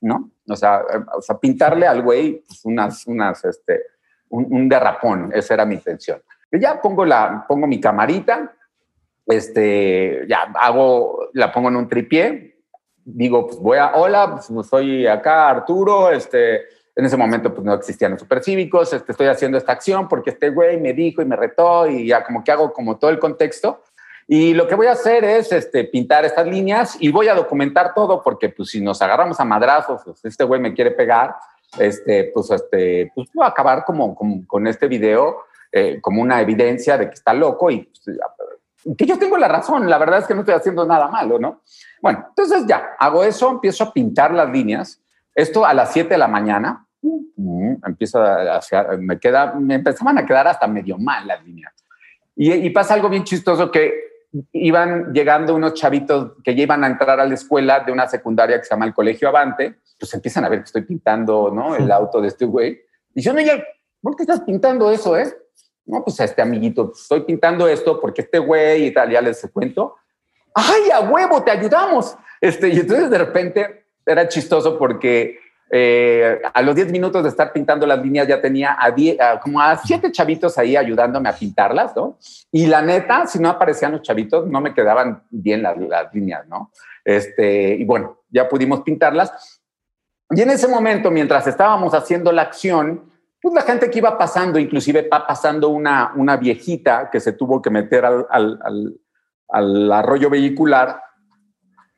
¿no? 0.00 0.30
O 0.48 0.56
sea, 0.56 0.82
o 1.16 1.22
sea 1.22 1.38
pintarle 1.38 1.86
al 1.86 2.02
güey 2.02 2.42
pues, 2.46 2.64
unas, 2.64 3.06
unas, 3.06 3.44
este, 3.44 3.82
un, 4.28 4.46
un 4.50 4.68
derrapón, 4.68 5.30
esa 5.34 5.54
era 5.54 5.64
mi 5.64 5.74
intención. 5.74 6.22
Y 6.50 6.60
ya 6.60 6.80
pongo, 6.80 7.04
la, 7.04 7.44
pongo 7.48 7.66
mi 7.66 7.80
camarita, 7.80 8.54
este, 9.26 10.26
ya 10.28 10.52
hago, 10.54 11.30
la 11.32 11.50
pongo 11.50 11.68
en 11.68 11.76
un 11.76 11.88
tripié, 11.88 12.56
digo, 13.04 13.46
pues 13.46 13.58
voy 13.58 13.78
a, 13.78 13.92
hola, 13.94 14.38
pues 14.46 14.66
soy 14.66 15.06
acá 15.06 15.48
Arturo, 15.48 16.10
este, 16.10 16.62
en 16.94 17.04
ese 17.04 17.16
momento 17.16 17.54
pues 17.54 17.64
no 17.64 17.74
existían 17.74 18.12
los 18.12 18.20
supercívicos, 18.20 18.92
este, 18.92 19.12
estoy 19.12 19.26
haciendo 19.28 19.58
esta 19.58 19.72
acción 19.72 20.08
porque 20.08 20.30
este 20.30 20.50
güey 20.50 20.80
me 20.80 20.92
dijo 20.92 21.22
y 21.22 21.24
me 21.24 21.36
retó 21.36 21.86
y 21.86 22.06
ya 22.06 22.24
como 22.24 22.44
que 22.44 22.52
hago 22.52 22.72
como 22.72 22.98
todo 22.98 23.10
el 23.10 23.18
contexto. 23.18 23.82
Y 24.28 24.54
lo 24.54 24.68
que 24.68 24.74
voy 24.74 24.86
a 24.86 24.92
hacer 24.92 25.24
es 25.24 25.52
este, 25.52 25.84
pintar 25.84 26.24
estas 26.24 26.46
líneas 26.46 26.96
y 27.00 27.10
voy 27.10 27.28
a 27.28 27.34
documentar 27.34 27.92
todo 27.94 28.22
porque 28.22 28.50
pues 28.50 28.70
si 28.70 28.80
nos 28.80 29.02
agarramos 29.02 29.40
a 29.40 29.44
madrazos, 29.44 30.02
pues, 30.04 30.24
este 30.24 30.44
güey 30.44 30.60
me 30.60 30.74
quiere 30.74 30.92
pegar, 30.92 31.34
este, 31.78 32.30
pues, 32.32 32.50
este, 32.50 33.10
pues 33.14 33.28
voy 33.34 33.44
a 33.44 33.48
acabar 33.48 33.84
como, 33.84 34.14
con 34.46 34.66
este 34.66 34.86
video 34.86 35.38
eh, 35.74 36.00
como 36.02 36.20
una 36.20 36.38
evidencia 36.42 36.98
de 36.98 37.08
que 37.08 37.14
está 37.14 37.32
loco 37.32 37.70
y 37.70 37.84
pues, 37.84 38.18
que 38.96 39.06
yo 39.06 39.18
tengo 39.18 39.38
la 39.38 39.48
razón, 39.48 39.88
la 39.88 39.96
verdad 39.96 40.18
es 40.18 40.26
que 40.26 40.34
no 40.34 40.40
estoy 40.40 40.54
haciendo 40.54 40.84
nada 40.84 41.08
malo, 41.08 41.38
¿no? 41.38 41.62
Bueno, 42.02 42.26
entonces 42.28 42.66
ya, 42.66 42.94
hago 42.98 43.24
eso, 43.24 43.50
empiezo 43.50 43.84
a 43.84 43.92
pintar 43.92 44.34
las 44.34 44.50
líneas, 44.50 45.01
esto 45.34 45.64
a 45.64 45.74
las 45.74 45.92
7 45.92 46.10
de 46.10 46.18
la 46.18 46.28
mañana, 46.28 46.86
mm, 47.02 47.74
empiezo 47.86 48.22
a, 48.22 48.60
me, 48.98 49.18
queda, 49.18 49.54
me 49.54 49.76
empezaban 49.76 50.18
a 50.18 50.26
quedar 50.26 50.46
hasta 50.46 50.66
medio 50.66 50.98
mal 50.98 51.26
las 51.26 51.44
líneas. 51.44 51.72
Y, 52.34 52.52
y, 52.52 52.70
pasa 52.70 52.94
algo 52.94 53.08
bien 53.08 53.24
chistoso 53.24 53.70
que 53.70 54.12
iban 54.52 55.12
llegando 55.12 55.54
unos 55.54 55.74
chavitos 55.74 56.32
que 56.42 56.54
ya 56.54 56.62
iban 56.62 56.82
a 56.84 56.86
entrar 56.86 57.20
a 57.20 57.26
la 57.26 57.34
escuela 57.34 57.80
de 57.80 57.92
una 57.92 58.08
secundaria 58.08 58.58
que 58.58 58.64
se 58.64 58.70
llama 58.70 58.86
el 58.86 58.94
Colegio 58.94 59.28
Avante, 59.28 59.80
pues 59.98 60.12
empiezan 60.14 60.44
a 60.44 60.48
ver 60.48 60.60
que 60.60 60.64
estoy 60.64 60.82
pintando, 60.82 61.50
¿no? 61.52 61.76
El 61.76 61.90
auto 61.92 62.20
de 62.20 62.28
este 62.28 62.46
güey. 62.46 62.80
Y 63.14 63.20
yo, 63.20 63.32
no, 63.32 63.40
ya, 63.40 63.62
¿por 64.00 64.16
qué 64.16 64.22
estás 64.22 64.40
pintando 64.40 64.90
eso, 64.90 65.16
eh? 65.16 65.32
No, 65.84 66.02
pues 66.02 66.18
a 66.20 66.24
este 66.24 66.40
amiguito, 66.40 66.92
estoy 66.94 67.20
pintando 67.20 67.68
esto 67.68 68.00
porque 68.00 68.22
este 68.22 68.38
güey 68.38 68.86
y 68.86 68.94
tal, 68.94 69.10
ya 69.10 69.20
les 69.20 69.46
cuento. 69.52 69.96
¡Ay, 70.54 70.90
a 70.90 71.00
huevo, 71.00 71.42
te 71.42 71.50
ayudamos! 71.50 72.16
Este, 72.40 72.68
y 72.68 72.80
entonces 72.80 73.10
de 73.10 73.18
repente 73.18 73.81
era 74.06 74.28
chistoso 74.28 74.78
porque 74.78 75.38
eh, 75.74 76.38
a 76.52 76.60
los 76.60 76.74
10 76.74 76.92
minutos 76.92 77.22
de 77.22 77.30
estar 77.30 77.50
pintando 77.50 77.86
las 77.86 78.02
líneas 78.02 78.28
ya 78.28 78.42
tenía 78.42 78.76
a, 78.78 79.40
como 79.40 79.58
a 79.58 79.78
siete 79.78 80.12
chavitos 80.12 80.58
ahí 80.58 80.76
ayudándome 80.76 81.30
a 81.30 81.34
pintarlas, 81.34 81.96
¿no? 81.96 82.18
Y 82.50 82.66
la 82.66 82.82
neta, 82.82 83.26
si 83.26 83.38
no 83.38 83.48
aparecían 83.48 83.92
los 83.92 84.02
chavitos, 84.02 84.46
no 84.46 84.60
me 84.60 84.74
quedaban 84.74 85.22
bien 85.30 85.62
las, 85.62 85.78
líneas, 86.12 86.46
¿no? 86.46 86.70
Este, 87.02 87.74
y 87.74 87.84
bueno, 87.84 88.18
ya 88.28 88.50
pudimos 88.50 88.82
pintarlas. 88.82 89.62
Y 90.28 90.42
en 90.42 90.50
ese 90.50 90.68
momento, 90.68 91.10
mientras 91.10 91.46
estábamos 91.46 91.94
haciendo 91.94 92.32
la 92.32 92.42
acción, 92.42 93.10
pues 93.40 93.54
la 93.54 93.62
gente 93.62 93.90
que 93.90 93.98
iba 93.98 94.18
pasando, 94.18 94.58
inclusive 94.58 95.04
pasando 95.04 95.70
una, 95.70 96.12
una 96.16 96.36
viejita 96.36 97.08
que 97.10 97.18
se 97.18 97.32
tuvo 97.32 97.62
que 97.62 97.70
meter 97.70 98.04
al, 98.04 98.26
al, 99.48 99.92
arroyo 99.92 100.28
vehicular 100.28 101.02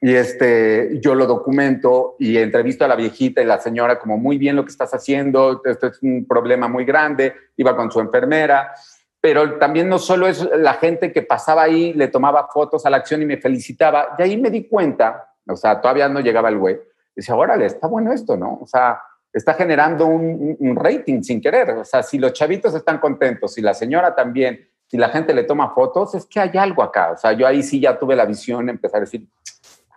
y 0.05 0.17
este, 0.17 1.01
yo 1.01 1.15
lo 1.15 1.25
documento 1.25 2.15
y 2.19 2.37
entrevisto 2.37 2.85
a 2.85 2.89
la 2.89 2.95
viejita 2.95 3.41
y 3.41 3.47
la 3.47 3.59
señora 3.59 3.99
como 3.99 4.19
muy 4.19 4.37
bien 4.37 4.55
lo 4.55 4.63
que 4.63 4.71
estás 4.71 4.93
haciendo, 4.93 5.63
esto 5.65 5.87
es 5.87 6.03
un 6.03 6.27
problema 6.29 6.69
muy 6.69 6.85
grande, 6.85 7.33
iba 7.57 7.75
con 7.75 7.91
su 7.91 8.01
enfermera, 8.01 8.75
pero 9.19 9.57
también 9.57 9.89
no 9.89 9.99
solo 9.99 10.27
es 10.27 10.47
la 10.59 10.75
gente 10.75 11.11
que 11.11 11.23
pasaba 11.23 11.63
ahí, 11.63 11.95
le 11.95 12.09
tomaba 12.09 12.49
fotos 12.53 12.85
a 12.85 12.91
la 12.91 12.99
acción 12.99 13.23
y 13.23 13.25
me 13.25 13.39
felicitaba, 13.39 14.15
y 14.19 14.23
ahí 14.23 14.37
me 14.37 14.51
di 14.51 14.69
cuenta, 14.69 15.33
o 15.49 15.57
sea, 15.57 15.81
todavía 15.81 16.07
no 16.07 16.21
llegaba 16.21 16.51
el 16.51 16.59
güey, 16.59 16.79
decía, 17.17 17.35
órale, 17.35 17.65
está 17.65 17.87
bueno 17.87 18.13
esto, 18.13 18.37
¿no? 18.37 18.59
O 18.61 18.67
sea, 18.67 19.01
está 19.33 19.55
generando 19.55 20.05
un, 20.05 20.77
rating 20.77 21.23
sin 21.23 21.41
querer. 21.41 21.71
O 21.71 21.85
sea, 21.87 22.03
si 22.03 22.19
los 22.19 22.35
chavitos 22.35 22.75
están 22.75 22.99
contentos, 22.99 23.55
si 23.55 23.63
la 23.63 23.73
señora 23.73 24.15
también, 24.15 24.69
si 24.87 24.99
la 24.99 25.09
gente 25.09 25.33
le 25.33 25.45
toma 25.45 25.71
fotos, 25.71 26.15
es 26.15 26.27
que 26.27 26.41
hay 26.41 26.51
algo 26.59 26.83
acá. 26.83 27.13
O 27.13 27.17
sea, 27.17 27.33
yo 27.33 27.47
ahí 27.47 27.63
sí 27.63 27.81
ya 27.81 27.99
tuve 27.99 28.15
la 28.15 28.27
visión 28.27 28.67
de 28.67 28.73
empezar 28.73 28.99
a 28.99 29.01
decir, 29.07 29.27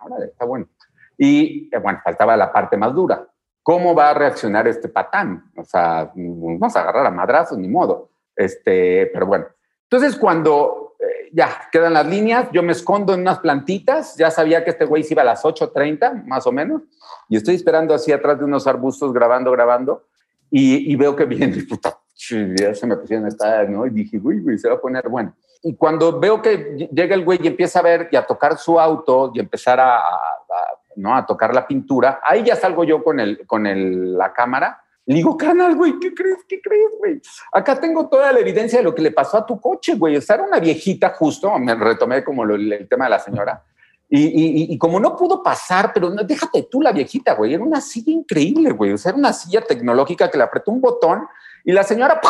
ahora 0.00 0.24
está 0.24 0.44
bueno. 0.44 0.68
Y 1.16 1.68
eh, 1.74 1.78
bueno, 1.78 2.00
faltaba 2.02 2.36
la 2.36 2.52
parte 2.52 2.76
más 2.76 2.94
dura. 2.94 3.26
¿Cómo 3.62 3.94
va 3.94 4.10
a 4.10 4.14
reaccionar 4.14 4.66
este 4.66 4.88
patán? 4.88 5.50
O 5.56 5.64
sea, 5.64 6.10
vamos 6.14 6.74
a 6.74 6.80
agarrar 6.80 7.06
a 7.06 7.10
madrazos, 7.10 7.58
ni 7.58 7.68
modo. 7.68 8.10
Este, 8.34 9.10
pero 9.12 9.26
bueno. 9.26 9.46
Entonces, 9.90 10.16
cuando 10.16 10.94
eh, 11.00 11.30
ya 11.32 11.68
quedan 11.72 11.94
las 11.94 12.06
líneas, 12.06 12.48
yo 12.52 12.62
me 12.62 12.72
escondo 12.72 13.14
en 13.14 13.20
unas 13.20 13.40
plantitas, 13.40 14.16
ya 14.16 14.30
sabía 14.30 14.64
que 14.64 14.70
este 14.70 14.84
güey 14.84 15.02
se 15.02 15.14
iba 15.14 15.22
a 15.22 15.26
las 15.26 15.44
8.30, 15.44 16.24
más 16.24 16.46
o 16.46 16.52
menos, 16.52 16.82
y 17.28 17.36
estoy 17.36 17.56
esperando 17.56 17.94
así 17.94 18.12
atrás 18.12 18.38
de 18.38 18.44
unos 18.44 18.66
arbustos, 18.66 19.12
grabando, 19.12 19.50
grabando, 19.50 20.04
y, 20.50 20.94
veo 20.96 21.14
que 21.14 21.26
viene, 21.26 21.62
puta, 21.68 21.98
ya 22.56 22.74
se 22.74 22.86
me 22.86 22.96
pusieron 22.96 23.26
estar, 23.26 23.68
¿no? 23.68 23.86
Y 23.86 23.90
dije, 23.90 24.18
uy, 24.22 24.40
güey, 24.40 24.58
se 24.58 24.68
va 24.68 24.76
a 24.76 24.80
poner 24.80 25.08
bueno. 25.08 25.34
Y 25.62 25.76
cuando 25.76 26.18
veo 26.18 26.40
que 26.40 26.88
llega 26.92 27.14
el 27.14 27.24
güey 27.24 27.40
y 27.42 27.48
empieza 27.48 27.80
a 27.80 27.82
ver 27.82 28.08
y 28.12 28.16
a 28.16 28.26
tocar 28.26 28.58
su 28.58 28.78
auto 28.78 29.32
y 29.34 29.40
empezar 29.40 29.80
a, 29.80 30.02
¿no? 30.96 31.14
a 31.14 31.26
tocar 31.26 31.54
la 31.54 31.66
pintura, 31.66 32.20
ahí 32.24 32.44
ya 32.44 32.56
salgo 32.56 32.84
yo 32.84 33.02
con, 33.02 33.20
el, 33.20 33.46
con 33.46 33.66
el, 33.66 34.16
la 34.16 34.32
cámara. 34.32 34.82
Le 35.06 35.16
digo, 35.16 35.36
canal, 35.36 35.74
güey, 35.74 35.98
¿qué 35.98 36.14
crees? 36.14 36.44
¿Qué 36.46 36.60
crees, 36.60 36.90
güey? 36.98 37.20
Acá 37.52 37.80
tengo 37.80 38.08
toda 38.08 38.30
la 38.30 38.40
evidencia 38.40 38.78
de 38.78 38.84
lo 38.84 38.94
que 38.94 39.00
le 39.00 39.10
pasó 39.10 39.38
a 39.38 39.46
tu 39.46 39.58
coche, 39.58 39.94
güey. 39.94 40.16
O 40.16 40.20
sea, 40.20 40.36
era 40.36 40.44
una 40.44 40.60
viejita 40.60 41.10
justo, 41.10 41.58
me 41.58 41.74
retomé 41.74 42.22
como 42.22 42.44
el 42.44 42.86
tema 42.90 43.04
de 43.06 43.10
la 43.10 43.18
señora. 43.18 43.64
Y, 44.10 44.22
y, 44.22 44.72
y, 44.72 44.78
como 44.78 44.98
no 44.98 45.14
pudo 45.14 45.42
pasar, 45.42 45.92
pero 45.92 46.08
no, 46.08 46.22
déjate 46.22 46.62
tú 46.62 46.80
la 46.80 46.92
viejita, 46.92 47.34
güey, 47.34 47.52
era 47.52 47.62
una 47.62 47.80
silla 47.80 48.10
increíble, 48.10 48.70
güey. 48.70 48.92
O 48.92 48.98
sea, 48.98 49.10
era 49.10 49.18
una 49.18 49.34
silla 49.34 49.60
tecnológica 49.60 50.30
que 50.30 50.38
le 50.38 50.44
apretó 50.44 50.70
un 50.70 50.80
botón 50.80 51.26
y 51.64 51.72
la 51.72 51.82
señora 51.82 52.20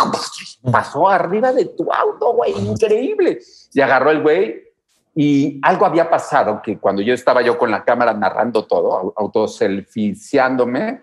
pasó 0.70 1.08
arriba 1.08 1.52
de 1.52 1.66
tu 1.66 1.92
auto, 1.92 2.32
güey, 2.32 2.52
increíble. 2.58 3.38
Y 3.72 3.80
agarró 3.80 4.10
el 4.10 4.22
güey 4.22 4.68
y 5.14 5.58
algo 5.62 5.84
había 5.84 6.08
pasado 6.08 6.62
que 6.62 6.78
cuando 6.78 7.02
yo 7.02 7.12
estaba 7.12 7.42
yo 7.42 7.58
con 7.58 7.70
la 7.70 7.84
cámara 7.84 8.14
narrando 8.14 8.66
todo, 8.66 9.12
autoselficiándome, 9.16 11.02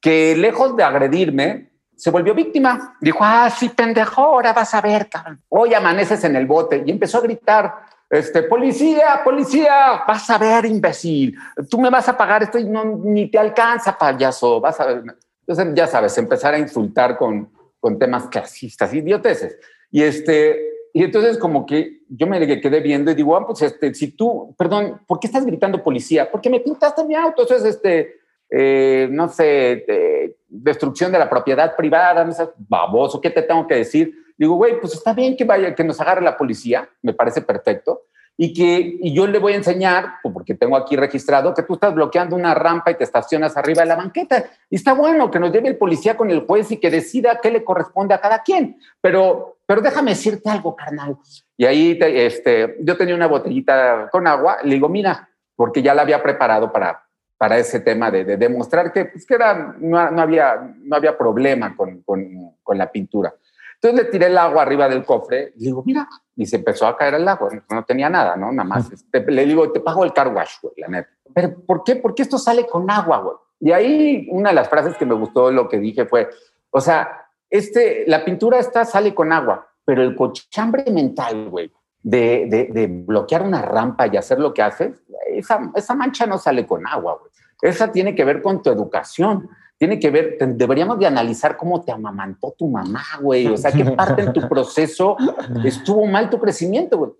que 0.00 0.36
lejos 0.36 0.76
de 0.76 0.84
agredirme, 0.84 1.70
se 1.96 2.10
volvió 2.10 2.34
víctima. 2.34 2.96
Dijo, 3.00 3.20
ah, 3.22 3.48
sí, 3.48 3.70
pendejo, 3.70 4.20
ahora 4.20 4.52
vas 4.52 4.74
a 4.74 4.82
ver, 4.82 5.08
cabrón. 5.08 5.40
Hoy 5.48 5.72
amaneces 5.72 6.22
en 6.24 6.36
el 6.36 6.46
bote. 6.46 6.82
Y 6.84 6.90
empezó 6.90 7.18
a 7.18 7.22
gritar, 7.22 7.74
este, 8.10 8.42
policía, 8.42 9.22
policía, 9.24 10.04
vas 10.06 10.28
a 10.28 10.36
ver, 10.36 10.66
imbécil. 10.66 11.34
Tú 11.70 11.80
me 11.80 11.88
vas 11.88 12.08
a 12.08 12.16
pagar 12.16 12.42
esto 12.42 12.58
y 12.58 12.64
no, 12.64 12.84
ni 12.84 13.30
te 13.30 13.38
alcanza, 13.38 13.96
payaso. 13.96 14.60
Vas 14.60 14.78
a 14.80 14.86
ver. 14.86 15.04
Entonces, 15.46 15.74
ya 15.74 15.86
sabes, 15.86 16.18
empezar 16.18 16.52
a 16.52 16.58
insultar 16.58 17.16
con, 17.16 17.48
con 17.86 18.00
temas 18.00 18.26
clasistas, 18.26 18.92
idioteces. 18.92 19.60
Y 19.92 20.02
este, 20.02 20.72
y 20.92 21.04
entonces 21.04 21.38
como 21.38 21.64
que 21.64 22.00
yo 22.08 22.26
me 22.26 22.44
quedé 22.60 22.80
viendo 22.80 23.12
y 23.12 23.14
digo, 23.14 23.36
ah, 23.36 23.46
pues 23.46 23.62
este, 23.62 23.94
si 23.94 24.10
tú, 24.10 24.56
perdón, 24.58 25.02
¿por 25.06 25.20
qué 25.20 25.28
estás 25.28 25.46
gritando 25.46 25.80
policía? 25.84 26.28
Porque 26.28 26.50
me 26.50 26.58
pintaste 26.58 27.04
mi 27.04 27.14
auto, 27.14 27.44
eso 27.44 27.54
es 27.54 27.64
este, 27.64 28.16
eh, 28.50 29.06
no 29.08 29.28
sé, 29.28 30.34
destrucción 30.48 31.12
de 31.12 31.20
la 31.20 31.30
propiedad 31.30 31.76
privada, 31.76 32.24
no 32.24 32.32
sé, 32.32 32.48
baboso, 32.56 33.20
¿qué 33.20 33.30
te 33.30 33.42
tengo 33.42 33.68
que 33.68 33.76
decir? 33.76 34.12
Digo, 34.36 34.56
güey, 34.56 34.80
pues 34.80 34.94
está 34.94 35.14
bien 35.14 35.36
que 35.36 35.44
vaya, 35.44 35.72
que 35.72 35.84
nos 35.84 36.00
agarre 36.00 36.22
la 36.22 36.36
policía, 36.36 36.88
me 37.02 37.12
parece 37.12 37.40
perfecto, 37.40 38.02
y 38.36 38.52
que 38.52 38.98
y 39.00 39.14
yo 39.14 39.26
le 39.26 39.38
voy 39.38 39.54
a 39.54 39.56
enseñar, 39.56 40.16
porque 40.22 40.54
tengo 40.54 40.76
aquí 40.76 40.94
registrado, 40.96 41.54
que 41.54 41.62
tú 41.62 41.74
estás 41.74 41.94
bloqueando 41.94 42.36
una 42.36 42.54
rampa 42.54 42.90
y 42.90 42.94
te 42.94 43.04
estacionas 43.04 43.56
arriba 43.56 43.82
de 43.82 43.88
la 43.88 43.96
banqueta. 43.96 44.44
Y 44.68 44.76
está 44.76 44.92
bueno 44.92 45.30
que 45.30 45.40
nos 45.40 45.52
lleve 45.52 45.68
el 45.68 45.78
policía 45.78 46.16
con 46.16 46.30
el 46.30 46.40
juez 46.40 46.70
y 46.70 46.76
que 46.76 46.90
decida 46.90 47.40
qué 47.42 47.50
le 47.50 47.64
corresponde 47.64 48.14
a 48.14 48.20
cada 48.20 48.42
quien. 48.42 48.78
Pero, 49.00 49.58
pero 49.64 49.80
déjame 49.80 50.10
decirte 50.10 50.50
algo, 50.50 50.76
carnal. 50.76 51.16
Y 51.56 51.64
ahí 51.64 51.98
este, 52.00 52.76
yo 52.80 52.96
tenía 52.96 53.14
una 53.14 53.26
botellita 53.26 54.08
con 54.10 54.26
agua, 54.26 54.58
le 54.62 54.74
digo, 54.74 54.88
mira, 54.88 55.30
porque 55.54 55.82
ya 55.82 55.94
la 55.94 56.02
había 56.02 56.22
preparado 56.22 56.70
para, 56.70 57.02
para 57.38 57.56
ese 57.56 57.80
tema 57.80 58.10
de, 58.10 58.36
demostrar 58.36 58.92
que, 58.92 59.06
pues, 59.06 59.24
que 59.24 59.34
era, 59.34 59.74
no, 59.78 59.98
había, 59.98 60.74
no 60.82 60.96
había 60.96 61.16
problema 61.16 61.74
con, 61.74 62.02
con, 62.02 62.56
con 62.62 62.76
la 62.76 62.90
pintura. 62.90 63.34
Entonces 63.80 64.04
le 64.04 64.10
tiré 64.10 64.26
el 64.26 64.38
agua 64.38 64.62
arriba 64.62 64.88
del 64.88 65.04
cofre 65.04 65.52
y 65.56 65.66
digo, 65.66 65.82
mira, 65.84 66.08
y 66.34 66.46
se 66.46 66.56
empezó 66.56 66.86
a 66.86 66.96
caer 66.96 67.14
el 67.14 67.28
agua, 67.28 67.50
no 67.70 67.84
tenía 67.84 68.08
nada, 68.08 68.36
¿no? 68.36 68.52
Nada 68.52 68.68
más. 68.68 68.90
Este, 68.90 69.20
le 69.30 69.44
digo, 69.44 69.70
te 69.70 69.80
pago 69.80 70.04
el 70.04 70.12
car 70.12 70.28
wash, 70.28 70.56
güey, 70.62 70.74
la 70.78 70.88
neta. 70.88 71.08
Pero 71.34 71.54
¿por 71.64 71.84
qué? 71.84 71.96
Porque 71.96 72.22
esto 72.22 72.38
sale 72.38 72.66
con 72.66 72.90
agua, 72.90 73.18
güey. 73.18 73.36
Y 73.60 73.72
ahí 73.72 74.28
una 74.30 74.50
de 74.50 74.54
las 74.54 74.68
frases 74.68 74.96
que 74.96 75.06
me 75.06 75.14
gustó 75.14 75.50
lo 75.50 75.68
que 75.68 75.78
dije 75.78 76.06
fue, 76.06 76.28
o 76.70 76.80
sea, 76.80 77.28
este, 77.48 78.04
la 78.06 78.24
pintura 78.24 78.58
esta 78.58 78.84
sale 78.84 79.14
con 79.14 79.32
agua, 79.32 79.68
pero 79.84 80.02
el 80.02 80.16
cochambre 80.16 80.84
mental, 80.90 81.48
güey, 81.48 81.72
de, 82.02 82.46
de, 82.48 82.68
de, 82.72 82.86
bloquear 82.86 83.42
una 83.42 83.62
rampa 83.62 84.06
y 84.06 84.16
hacer 84.16 84.38
lo 84.38 84.52
que 84.52 84.62
haces, 84.62 85.02
esa, 85.28 85.72
esa 85.74 85.94
mancha 85.94 86.26
no 86.26 86.38
sale 86.38 86.66
con 86.66 86.86
agua, 86.86 87.18
güey. 87.18 87.30
Esa 87.62 87.90
tiene 87.90 88.14
que 88.14 88.24
ver 88.24 88.42
con 88.42 88.62
tu 88.62 88.70
educación 88.70 89.48
tiene 89.78 89.98
que 89.98 90.10
ver, 90.10 90.38
deberíamos 90.38 90.98
de 90.98 91.06
analizar 91.06 91.56
cómo 91.56 91.82
te 91.82 91.92
amamantó 91.92 92.54
tu 92.56 92.68
mamá, 92.68 93.04
güey. 93.20 93.46
O 93.46 93.56
sea, 93.56 93.72
qué 93.72 93.84
parte 93.84 94.22
en 94.22 94.32
tu 94.32 94.40
proceso 94.48 95.16
estuvo 95.64 96.06
mal 96.06 96.30
tu 96.30 96.40
crecimiento, 96.40 96.98
güey. 96.98 97.12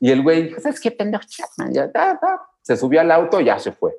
Y 0.00 0.10
el 0.10 0.22
güey 0.22 0.52
¿sabes 0.58 0.80
qué 0.80 0.90
pendejo? 0.90 1.22
Ya, 1.70 1.90
Se 2.60 2.76
subió 2.76 3.00
al 3.00 3.10
auto 3.12 3.40
y 3.40 3.44
ya 3.44 3.58
se 3.58 3.70
fue. 3.70 3.96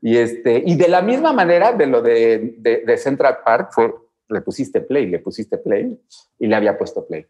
Y, 0.00 0.16
este, 0.16 0.62
y 0.64 0.74
de 0.76 0.88
la 0.88 1.02
misma 1.02 1.32
manera 1.32 1.72
de 1.72 1.86
lo 1.86 2.00
de, 2.00 2.56
de, 2.58 2.96
Central 2.96 3.38
Park, 3.44 3.70
fue, 3.72 3.94
le 4.28 4.40
pusiste 4.40 4.80
play, 4.80 5.06
le 5.06 5.20
pusiste 5.20 5.58
play 5.58 5.96
y 6.38 6.46
le 6.46 6.56
había 6.56 6.76
puesto 6.76 7.06
play. 7.06 7.26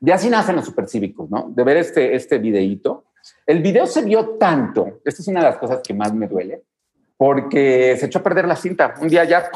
Y 0.00 0.10
así 0.10 0.28
nacen 0.28 0.56
los 0.56 0.64
supercívicos, 0.64 1.30
¿no? 1.30 1.52
De 1.54 1.62
ver 1.62 1.76
este, 1.76 2.16
este 2.16 2.38
videíto. 2.38 3.04
El 3.46 3.62
video 3.62 3.86
se 3.86 4.02
vio 4.02 4.30
tanto, 4.30 5.00
esta 5.04 5.22
es 5.22 5.28
una 5.28 5.40
de 5.40 5.46
las 5.46 5.58
cosas 5.58 5.80
que 5.86 5.94
más 5.94 6.12
me 6.14 6.26
duele, 6.26 6.64
porque 7.16 7.96
se 7.98 8.06
echó 8.06 8.18
a 8.18 8.22
perder 8.22 8.46
la 8.46 8.56
cinta. 8.56 8.94
Un 9.00 9.08
día 9.08 9.24
ya 9.24 9.50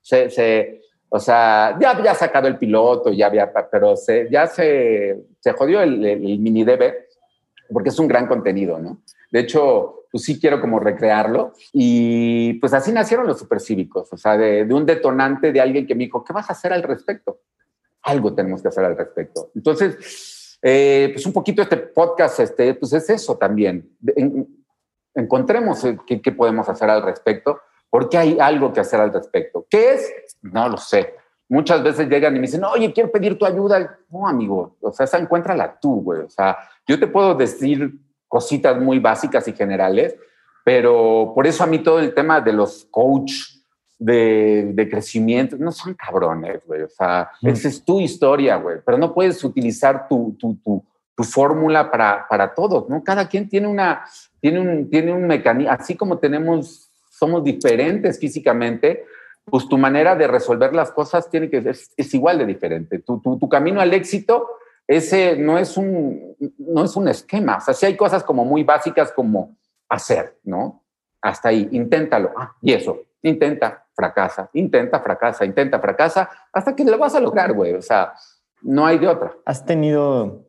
se, 0.00 0.30
se 0.30 0.80
o 1.10 1.18
sea, 1.18 1.76
ya 1.80 1.90
había 1.90 2.14
sacado 2.14 2.48
el 2.48 2.58
piloto, 2.58 3.12
ya 3.12 3.26
había, 3.26 3.50
pero 3.70 3.96
se, 3.96 4.28
ya 4.30 4.46
se, 4.46 5.24
se 5.40 5.52
jodió 5.52 5.80
el, 5.80 5.98
mini 6.38 6.64
DB 6.64 6.94
porque 7.72 7.88
es 7.90 7.98
un 7.98 8.08
gran 8.08 8.26
contenido, 8.26 8.78
¿no? 8.78 9.02
De 9.30 9.40
hecho, 9.40 10.04
pues 10.10 10.24
sí 10.24 10.40
quiero 10.40 10.60
como 10.60 10.80
recrearlo 10.80 11.52
y 11.72 12.54
pues 12.54 12.72
así 12.72 12.92
nacieron 12.92 13.26
los 13.26 13.38
supercívicos, 13.38 14.12
o 14.12 14.16
sea, 14.16 14.36
de, 14.36 14.64
de 14.64 14.74
un 14.74 14.86
detonante 14.86 15.52
de 15.52 15.60
alguien 15.60 15.86
que 15.86 15.94
me 15.94 16.04
dijo, 16.04 16.24
¿qué 16.24 16.32
vas 16.32 16.48
a 16.48 16.52
hacer 16.52 16.72
al 16.72 16.82
respecto? 16.82 17.40
Algo 18.02 18.34
tenemos 18.34 18.62
que 18.62 18.68
hacer 18.68 18.84
al 18.84 18.96
respecto. 18.96 19.50
Entonces, 19.54 20.58
eh, 20.62 21.10
pues 21.12 21.24
un 21.26 21.32
poquito 21.32 21.62
este 21.62 21.76
podcast, 21.76 22.40
este, 22.40 22.74
pues 22.74 22.92
es 22.92 23.08
eso 23.10 23.36
también 23.36 23.96
encontremos 25.20 25.84
qué, 26.06 26.32
podemos 26.32 26.68
hacer 26.68 26.90
al 26.90 27.02
respecto, 27.02 27.60
porque 27.90 28.18
hay 28.18 28.38
algo 28.40 28.72
que 28.72 28.80
hacer 28.80 29.00
al 29.00 29.12
respecto. 29.12 29.66
¿Qué 29.68 29.94
es? 29.94 30.12
No 30.42 30.68
lo 30.68 30.76
sé. 30.76 31.14
Muchas 31.48 31.82
veces 31.82 32.08
llegan 32.08 32.36
y 32.36 32.40
me 32.40 32.46
dicen, 32.46 32.64
oye, 32.64 32.92
quiero 32.92 33.10
pedir 33.10 33.38
tu 33.38 33.46
ayuda. 33.46 33.98
No, 34.10 34.28
amigo, 34.28 34.76
o 34.80 34.92
sea, 34.92 35.04
esa 35.04 35.18
encuéntrala 35.18 35.78
tú, 35.80 36.02
güey. 36.02 36.20
O 36.20 36.28
sea, 36.28 36.58
yo 36.86 36.98
te 36.98 37.06
puedo 37.06 37.34
decir 37.34 37.92
cositas 38.26 38.78
muy 38.78 38.98
básicas 38.98 39.48
y 39.48 39.52
generales, 39.52 40.14
pero 40.64 41.32
por 41.34 41.46
eso 41.46 41.64
a 41.64 41.66
mí 41.66 41.78
todo 41.78 41.98
el 41.98 42.12
tema 42.12 42.40
de 42.42 42.52
los 42.52 42.86
coach 42.90 43.32
de, 43.98 44.70
de 44.74 44.88
crecimiento, 44.88 45.56
no 45.58 45.72
son 45.72 45.94
cabrones, 45.94 46.60
güey. 46.66 46.82
O 46.82 46.88
sea, 46.88 47.30
mm. 47.42 47.48
esa 47.48 47.68
es 47.68 47.84
tu 47.84 48.00
historia, 48.00 48.56
güey, 48.56 48.78
pero 48.84 48.96
no 48.96 49.12
puedes 49.12 49.42
utilizar 49.42 50.06
tu, 50.08 50.36
tu, 50.38 50.54
tu, 50.56 50.84
tu 51.18 51.24
fórmula 51.24 51.90
para, 51.90 52.28
para 52.28 52.54
todos, 52.54 52.88
¿no? 52.88 53.02
Cada 53.02 53.28
quien 53.28 53.48
tiene 53.48 53.66
una, 53.66 54.04
tiene 54.40 54.60
un, 54.60 54.88
tiene 54.88 55.12
un 55.12 55.26
mecanismo, 55.26 55.72
así 55.72 55.96
como 55.96 56.18
tenemos, 56.18 56.92
somos 57.10 57.42
diferentes 57.42 58.20
físicamente, 58.20 59.04
pues 59.44 59.68
tu 59.68 59.76
manera 59.76 60.14
de 60.14 60.28
resolver 60.28 60.72
las 60.72 60.92
cosas 60.92 61.28
tiene 61.28 61.50
que 61.50 61.60
ser, 61.60 61.76
es, 61.96 62.14
igual 62.14 62.38
de 62.38 62.46
diferente. 62.46 63.00
Tu, 63.00 63.18
tu, 63.20 63.36
tu, 63.36 63.48
camino 63.48 63.80
al 63.80 63.92
éxito, 63.94 64.48
ese 64.86 65.36
no 65.36 65.58
es, 65.58 65.76
un, 65.76 66.36
no 66.56 66.84
es 66.84 66.94
un 66.94 67.08
esquema. 67.08 67.56
O 67.56 67.60
sea, 67.62 67.74
sí 67.74 67.86
hay 67.86 67.96
cosas 67.96 68.22
como 68.22 68.44
muy 68.44 68.62
básicas 68.62 69.10
como 69.10 69.56
hacer, 69.88 70.38
¿no? 70.44 70.84
Hasta 71.20 71.48
ahí, 71.48 71.68
inténtalo. 71.72 72.30
Ah, 72.36 72.54
y 72.62 72.74
eso, 72.74 72.96
intenta, 73.22 73.88
fracasa, 73.92 74.50
intenta, 74.52 75.00
fracasa, 75.00 75.44
intenta, 75.44 75.80
fracasa, 75.80 76.30
hasta 76.52 76.76
que 76.76 76.84
lo 76.84 76.96
vas 76.96 77.16
a 77.16 77.20
lograr, 77.20 77.54
güey. 77.54 77.74
O 77.74 77.82
sea, 77.82 78.14
no 78.62 78.86
hay 78.86 78.98
de 78.98 79.08
otra. 79.08 79.34
¿Has 79.44 79.66
tenido 79.66 80.47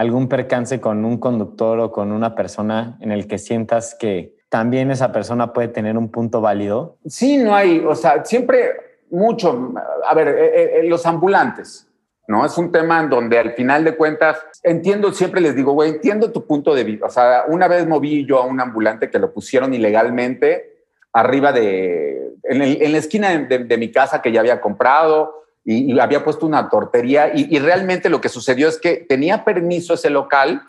algún 0.00 0.30
percance 0.30 0.80
con 0.80 1.04
un 1.04 1.18
conductor 1.18 1.78
o 1.78 1.92
con 1.92 2.10
una 2.10 2.34
persona 2.34 2.96
en 3.02 3.12
el 3.12 3.28
que 3.28 3.36
sientas 3.36 3.94
que 3.94 4.34
también 4.48 4.90
esa 4.90 5.12
persona 5.12 5.52
puede 5.52 5.68
tener 5.68 5.98
un 5.98 6.10
punto 6.10 6.40
válido? 6.40 6.96
Sí, 7.04 7.36
no 7.36 7.54
hay, 7.54 7.84
o 7.86 7.94
sea, 7.94 8.24
siempre 8.24 8.72
mucho, 9.10 9.74
a 10.08 10.14
ver, 10.14 10.28
eh, 10.28 10.80
eh, 10.80 10.82
los 10.84 11.04
ambulantes, 11.04 11.86
¿no? 12.28 12.46
Es 12.46 12.56
un 12.56 12.72
tema 12.72 12.98
en 13.00 13.10
donde 13.10 13.38
al 13.38 13.52
final 13.52 13.84
de 13.84 13.94
cuentas, 13.94 14.38
entiendo, 14.62 15.12
siempre 15.12 15.42
les 15.42 15.54
digo, 15.54 15.72
güey, 15.72 15.90
entiendo 15.90 16.32
tu 16.32 16.46
punto 16.46 16.74
de 16.74 16.84
vista. 16.84 17.04
O 17.04 17.10
sea, 17.10 17.44
una 17.48 17.68
vez 17.68 17.86
moví 17.86 18.24
yo 18.24 18.38
a 18.38 18.46
un 18.46 18.58
ambulante 18.58 19.10
que 19.10 19.18
lo 19.18 19.34
pusieron 19.34 19.74
ilegalmente 19.74 20.78
arriba 21.12 21.52
de, 21.52 22.36
en, 22.44 22.92
la 22.92 22.98
esquina 22.98 23.36
de 23.36 23.76
mi 23.76 23.92
casa 23.92 24.22
que 24.22 24.32
ya 24.32 24.40
había 24.40 24.62
comprado, 24.62 25.39
y, 25.64 25.98
había 25.98 26.24
puesto 26.24 26.46
una 26.46 26.68
tortería 26.68 27.30
y, 27.34 27.58
realmente 27.58 28.08
lo 28.08 28.20
que 28.20 28.28
sucedió 28.28 28.68
es 28.68 28.78
que 28.78 29.04
tenía 29.08 29.44
permiso 29.44 29.94
ese 29.94 30.10
local 30.10 30.62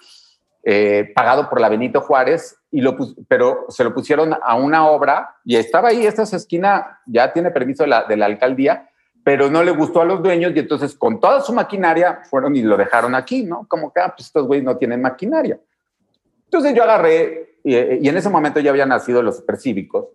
eh, 0.63 1.11
pagado 1.15 1.49
por 1.49 1.59
la 1.59 1.69
Benito 1.69 2.01
Juárez, 2.01 2.57
y 2.69 2.81
lo 2.81 2.95
pero 3.27 3.65
se 3.69 3.83
lo 3.83 3.93
pusieron 3.93 4.35
a 4.41 4.55
una 4.55 4.87
obra 4.87 5.37
y 5.43 5.55
estaba 5.55 5.89
ahí, 5.89 6.05
esta 6.05 6.23
esquina 6.23 6.99
ya 7.05 7.33
tiene 7.33 7.51
permiso 7.51 7.83
de 7.83 7.89
la, 7.89 8.03
de 8.03 8.23
alcaldía, 8.23 8.89
pero 9.23 9.49
no 9.49 9.63
le 9.63 9.71
gustó 9.71 10.01
a 10.01 10.05
los 10.05 10.21
dueños 10.21 10.53
y 10.55 10.59
entonces 10.59 10.95
con 10.95 11.19
toda 11.19 11.41
su 11.41 11.53
maquinaria 11.53 12.21
fueron 12.29 12.55
y 12.55 12.61
lo 12.61 12.77
dejaron 12.77 13.15
aquí, 13.15 13.43
¿no? 13.43 13.65
Como 13.67 13.91
que, 13.91 14.01
ah, 14.01 14.13
pues 14.15 14.27
estos 14.27 14.45
güeyes 14.45 14.63
no 14.63 14.77
tienen 14.77 15.01
maquinaria. 15.01 15.59
Entonces 16.45 16.73
yo 16.73 16.83
agarré, 16.83 17.57
y, 17.63 17.75
y 17.75 18.09
en 18.09 18.17
ese 18.17 18.29
momento 18.29 18.59
ya 18.59 18.71
habían 18.71 18.89
nacido 18.89 19.21
los 19.21 19.37
supercívicos, 19.37 20.05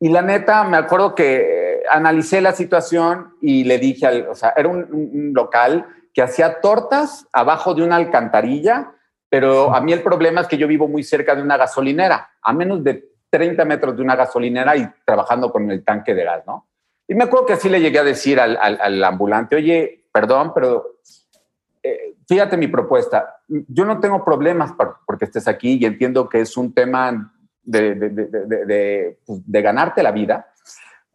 y 0.00 0.08
la 0.08 0.22
neta, 0.22 0.64
me 0.64 0.76
acuerdo 0.76 1.14
que 1.14 1.61
analicé 1.92 2.40
la 2.40 2.52
situación 2.52 3.34
y 3.40 3.64
le 3.64 3.78
dije, 3.78 4.06
al, 4.06 4.28
o 4.28 4.34
sea, 4.34 4.54
era 4.56 4.68
un, 4.68 4.86
un 4.90 5.32
local 5.34 5.86
que 6.12 6.22
hacía 6.22 6.60
tortas 6.60 7.26
abajo 7.32 7.74
de 7.74 7.82
una 7.82 7.96
alcantarilla, 7.96 8.92
pero 9.28 9.74
a 9.74 9.80
mí 9.80 9.92
el 9.92 10.02
problema 10.02 10.42
es 10.42 10.46
que 10.46 10.58
yo 10.58 10.66
vivo 10.66 10.88
muy 10.88 11.02
cerca 11.02 11.34
de 11.34 11.42
una 11.42 11.56
gasolinera, 11.56 12.32
a 12.42 12.52
menos 12.52 12.82
de 12.84 13.12
30 13.30 13.64
metros 13.64 13.96
de 13.96 14.02
una 14.02 14.16
gasolinera 14.16 14.76
y 14.76 14.86
trabajando 15.06 15.50
con 15.50 15.70
el 15.70 15.84
tanque 15.84 16.14
de 16.14 16.24
gas, 16.24 16.44
¿no? 16.46 16.68
Y 17.08 17.14
me 17.14 17.24
acuerdo 17.24 17.46
que 17.46 17.52
así 17.54 17.68
le 17.68 17.80
llegué 17.80 17.98
a 17.98 18.04
decir 18.04 18.38
al, 18.38 18.56
al, 18.60 18.78
al 18.80 19.04
ambulante, 19.04 19.56
oye, 19.56 20.04
perdón, 20.12 20.52
pero 20.54 20.98
eh, 21.82 22.14
fíjate 22.28 22.56
mi 22.56 22.68
propuesta, 22.68 23.36
yo 23.48 23.84
no 23.84 24.00
tengo 24.00 24.24
problemas 24.24 24.72
por, 24.72 24.98
porque 25.06 25.24
estés 25.24 25.48
aquí 25.48 25.78
y 25.80 25.84
entiendo 25.84 26.28
que 26.28 26.40
es 26.40 26.56
un 26.56 26.74
tema 26.74 27.32
de, 27.62 27.94
de, 27.94 28.10
de, 28.10 28.66
de, 28.66 29.18
pues, 29.24 29.40
ganarte 29.46 30.02
la 30.02 30.12
vida, 30.12 30.51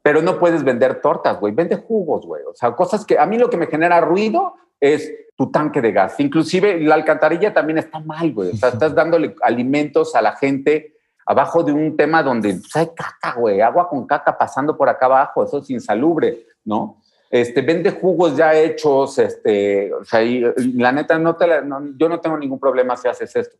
pero 0.08 0.22
no 0.22 0.39
puedes 0.39 0.64
vender 0.64 1.01
tortas, 1.01 1.38
güey, 1.38 1.53
vende 1.53 1.76
jugos, 1.76 2.26
güey, 2.26 2.41
o 2.49 2.55
sea, 2.55 2.72
cosas 2.72 3.05
que 3.05 3.20
a 3.20 3.26
mí 3.26 3.38
lo 3.38 3.49
que 3.49 3.58
me 3.58 3.68
genera 3.68 3.99
ruido 3.99 4.53
es 4.80 5.12
tu 5.36 5.51
tanque 5.51 5.82
de 5.82 5.91
gas. 5.91 6.18
Inclusive 6.22 6.80
la 6.80 6.95
alcantarilla 6.95 7.53
también 7.53 7.80
está 7.80 7.99
mal, 7.99 8.32
güey. 8.32 8.51
O 8.51 8.55
sea, 8.55 8.70
estás 8.70 8.95
dándole 8.95 9.36
alimentos 9.41 10.16
a 10.16 10.22
la 10.22 10.38
gente 10.38 10.95
abajo 11.26 11.62
de 11.62 11.74
un 11.74 11.97
tema 11.97 12.24
donde 12.24 12.53
pues, 12.53 12.74
hay 12.78 12.88
caca, 12.95 13.38
güey, 13.38 13.60
agua 13.60 13.89
con 13.89 14.08
caca 14.08 14.38
pasando 14.38 14.78
por 14.78 14.88
acá 14.88 15.08
abajo, 15.08 15.43
eso 15.43 15.58
es 15.58 15.70
insalubre, 15.72 16.45
¿no? 16.64 17.01
Este, 17.30 17.62
vende 17.62 17.91
jugos 17.91 18.38
ya 18.38 18.55
hechos, 18.55 19.20
este, 19.20 19.93
o 19.93 20.05
sea, 20.05 20.24
y, 20.24 20.41
la 20.76 20.93
neta, 20.93 21.20
no 21.20 21.36
te 21.36 21.47
la, 21.47 21.60
no, 21.60 21.82
yo 21.97 22.08
no 22.08 22.22
tengo 22.22 22.38
ningún 22.38 22.62
problema 22.62 22.95
si 22.95 23.10
haces 23.10 23.36
esto. 23.36 23.58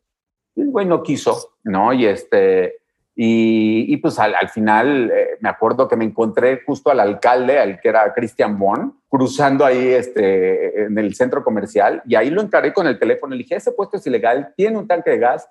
Y 0.56 0.62
el 0.62 0.72
güey 0.72 0.86
no 0.86 1.04
quiso, 1.04 1.56
¿no? 1.66 1.92
Y 1.92 2.06
este, 2.06 2.78
y, 3.20 3.92
y 3.92 3.98
pues 3.98 4.20
al, 4.20 4.36
al 4.36 4.48
final 4.50 5.12
eh, 5.12 5.38
me 5.40 5.50
acuerdo 5.50 5.88
que 5.88 5.96
me 5.96 6.06
encontré 6.06 6.62
justo 6.64 6.92
al 6.92 7.00
alcalde, 7.00 7.58
al 7.58 7.82
que 7.82 7.90
era 7.90 8.14
Christian 8.14 8.60
Bon, 8.60 8.96
cruzando 9.10 9.66
ahí 9.66 9.88
este, 9.88 10.84
en 10.84 10.96
el 11.00 11.16
centro 11.16 11.44
comercial, 11.44 12.04
y 12.06 12.14
ahí 12.14 12.30
lo 12.30 12.44
encaré 12.44 12.72
con 12.72 12.86
el 12.86 13.00
teléfono, 13.00 13.34
le 13.34 13.40
dije, 13.40 13.56
ese 13.56 13.72
puesto 13.72 13.98
es 13.98 14.06
ilegal, 14.06 14.54
tiene 14.56 14.78
un 14.78 14.88
tanque 14.88 15.10
de 15.10 15.18
gas, 15.18 15.50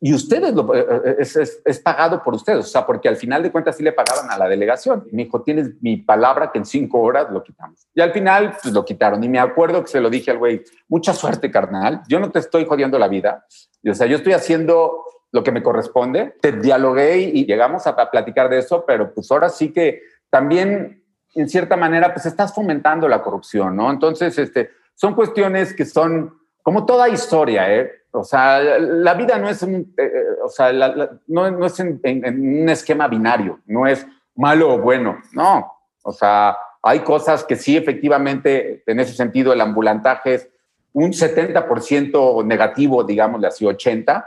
y 0.00 0.12
ustedes 0.12 0.52
lo, 0.54 0.74
es, 0.74 1.36
es, 1.36 1.62
es, 1.64 1.78
pagado 1.78 2.20
por 2.22 2.34
ustedes, 2.34 2.58
o 2.58 2.68
sea, 2.68 2.84
porque 2.84 3.08
al 3.08 3.16
final 3.16 3.44
de 3.44 3.52
cuentas 3.52 3.76
sí 3.76 3.84
le 3.84 3.92
pagaban 3.92 4.30
a 4.30 4.38
la 4.38 4.48
delegación. 4.48 5.04
Y 5.10 5.16
me 5.16 5.24
dijo, 5.24 5.42
tienes 5.42 5.70
mi 5.80 5.96
palabra 5.96 6.52
que 6.52 6.58
en 6.58 6.66
cinco 6.66 7.00
horas 7.00 7.26
lo 7.32 7.42
quitamos. 7.42 7.88
Y 7.94 8.00
al 8.00 8.12
final 8.12 8.56
pues, 8.62 8.72
lo 8.72 8.84
quitaron. 8.84 9.24
Y 9.24 9.28
me 9.28 9.40
acuerdo 9.40 9.82
que 9.82 9.88
se 9.88 10.00
lo 10.00 10.08
dije 10.08 10.30
al 10.30 10.38
güey, 10.38 10.62
mucha 10.86 11.12
suerte, 11.12 11.50
carnal. 11.50 12.02
Yo 12.06 12.20
no 12.20 12.30
te 12.30 12.38
estoy 12.38 12.64
jodiendo 12.64 12.96
la 12.96 13.08
vida. 13.08 13.44
Y, 13.82 13.90
o 13.90 13.94
sea, 13.94 14.06
yo 14.06 14.18
estoy 14.18 14.34
haciendo 14.34 15.02
lo 15.32 15.42
que 15.42 15.52
me 15.52 15.62
corresponde. 15.62 16.34
Te 16.40 16.52
dialogué 16.52 17.18
y, 17.18 17.44
llegamos 17.44 17.86
a, 17.86 17.90
a 17.90 18.10
platicar 18.10 18.48
de 18.48 18.58
eso, 18.58 18.84
pero 18.86 19.12
pues 19.12 19.30
ahora 19.30 19.48
sí 19.48 19.72
que 19.72 20.02
también, 20.30 21.04
en 21.34 21.48
cierta 21.48 21.76
manera, 21.76 22.12
pues 22.12 22.26
estás 22.26 22.54
fomentando 22.54 23.08
la 23.08 23.22
corrupción, 23.22 23.76
¿no? 23.76 23.90
Entonces, 23.90 24.38
este, 24.38 24.70
son 24.94 25.14
cuestiones 25.14 25.74
que 25.74 25.84
son 25.84 26.38
como 26.62 26.84
toda 26.84 27.08
historia, 27.08 27.72
¿eh? 27.74 27.90
O 28.10 28.24
sea, 28.24 28.60
la 28.60 29.14
vida 29.14 29.38
no 29.38 29.48
es 29.48 29.62
un, 29.62 29.94
eh, 29.96 30.10
o 30.44 30.48
sea, 30.48 30.72
la, 30.72 30.88
la, 30.88 31.10
no, 31.26 31.50
no, 31.50 31.66
es 31.66 31.78
en, 31.80 32.00
en, 32.02 32.24
en, 32.24 32.62
un 32.62 32.68
esquema 32.68 33.06
binario, 33.06 33.60
no 33.66 33.86
es 33.86 34.06
malo 34.34 34.74
o 34.74 34.78
bueno, 34.78 35.18
no. 35.32 35.72
O 36.02 36.12
sea, 36.12 36.56
hay 36.82 37.00
cosas 37.00 37.44
que 37.44 37.56
sí, 37.56 37.76
efectivamente, 37.76 38.82
en 38.86 39.00
ese 39.00 39.12
sentido, 39.12 39.52
el 39.52 39.60
ambulantaje 39.60 40.34
es 40.34 40.48
un 40.92 41.12
70% 41.12 42.44
negativo, 42.44 43.04
digámosle 43.04 43.46
así, 43.46 43.64
80%. 43.64 44.24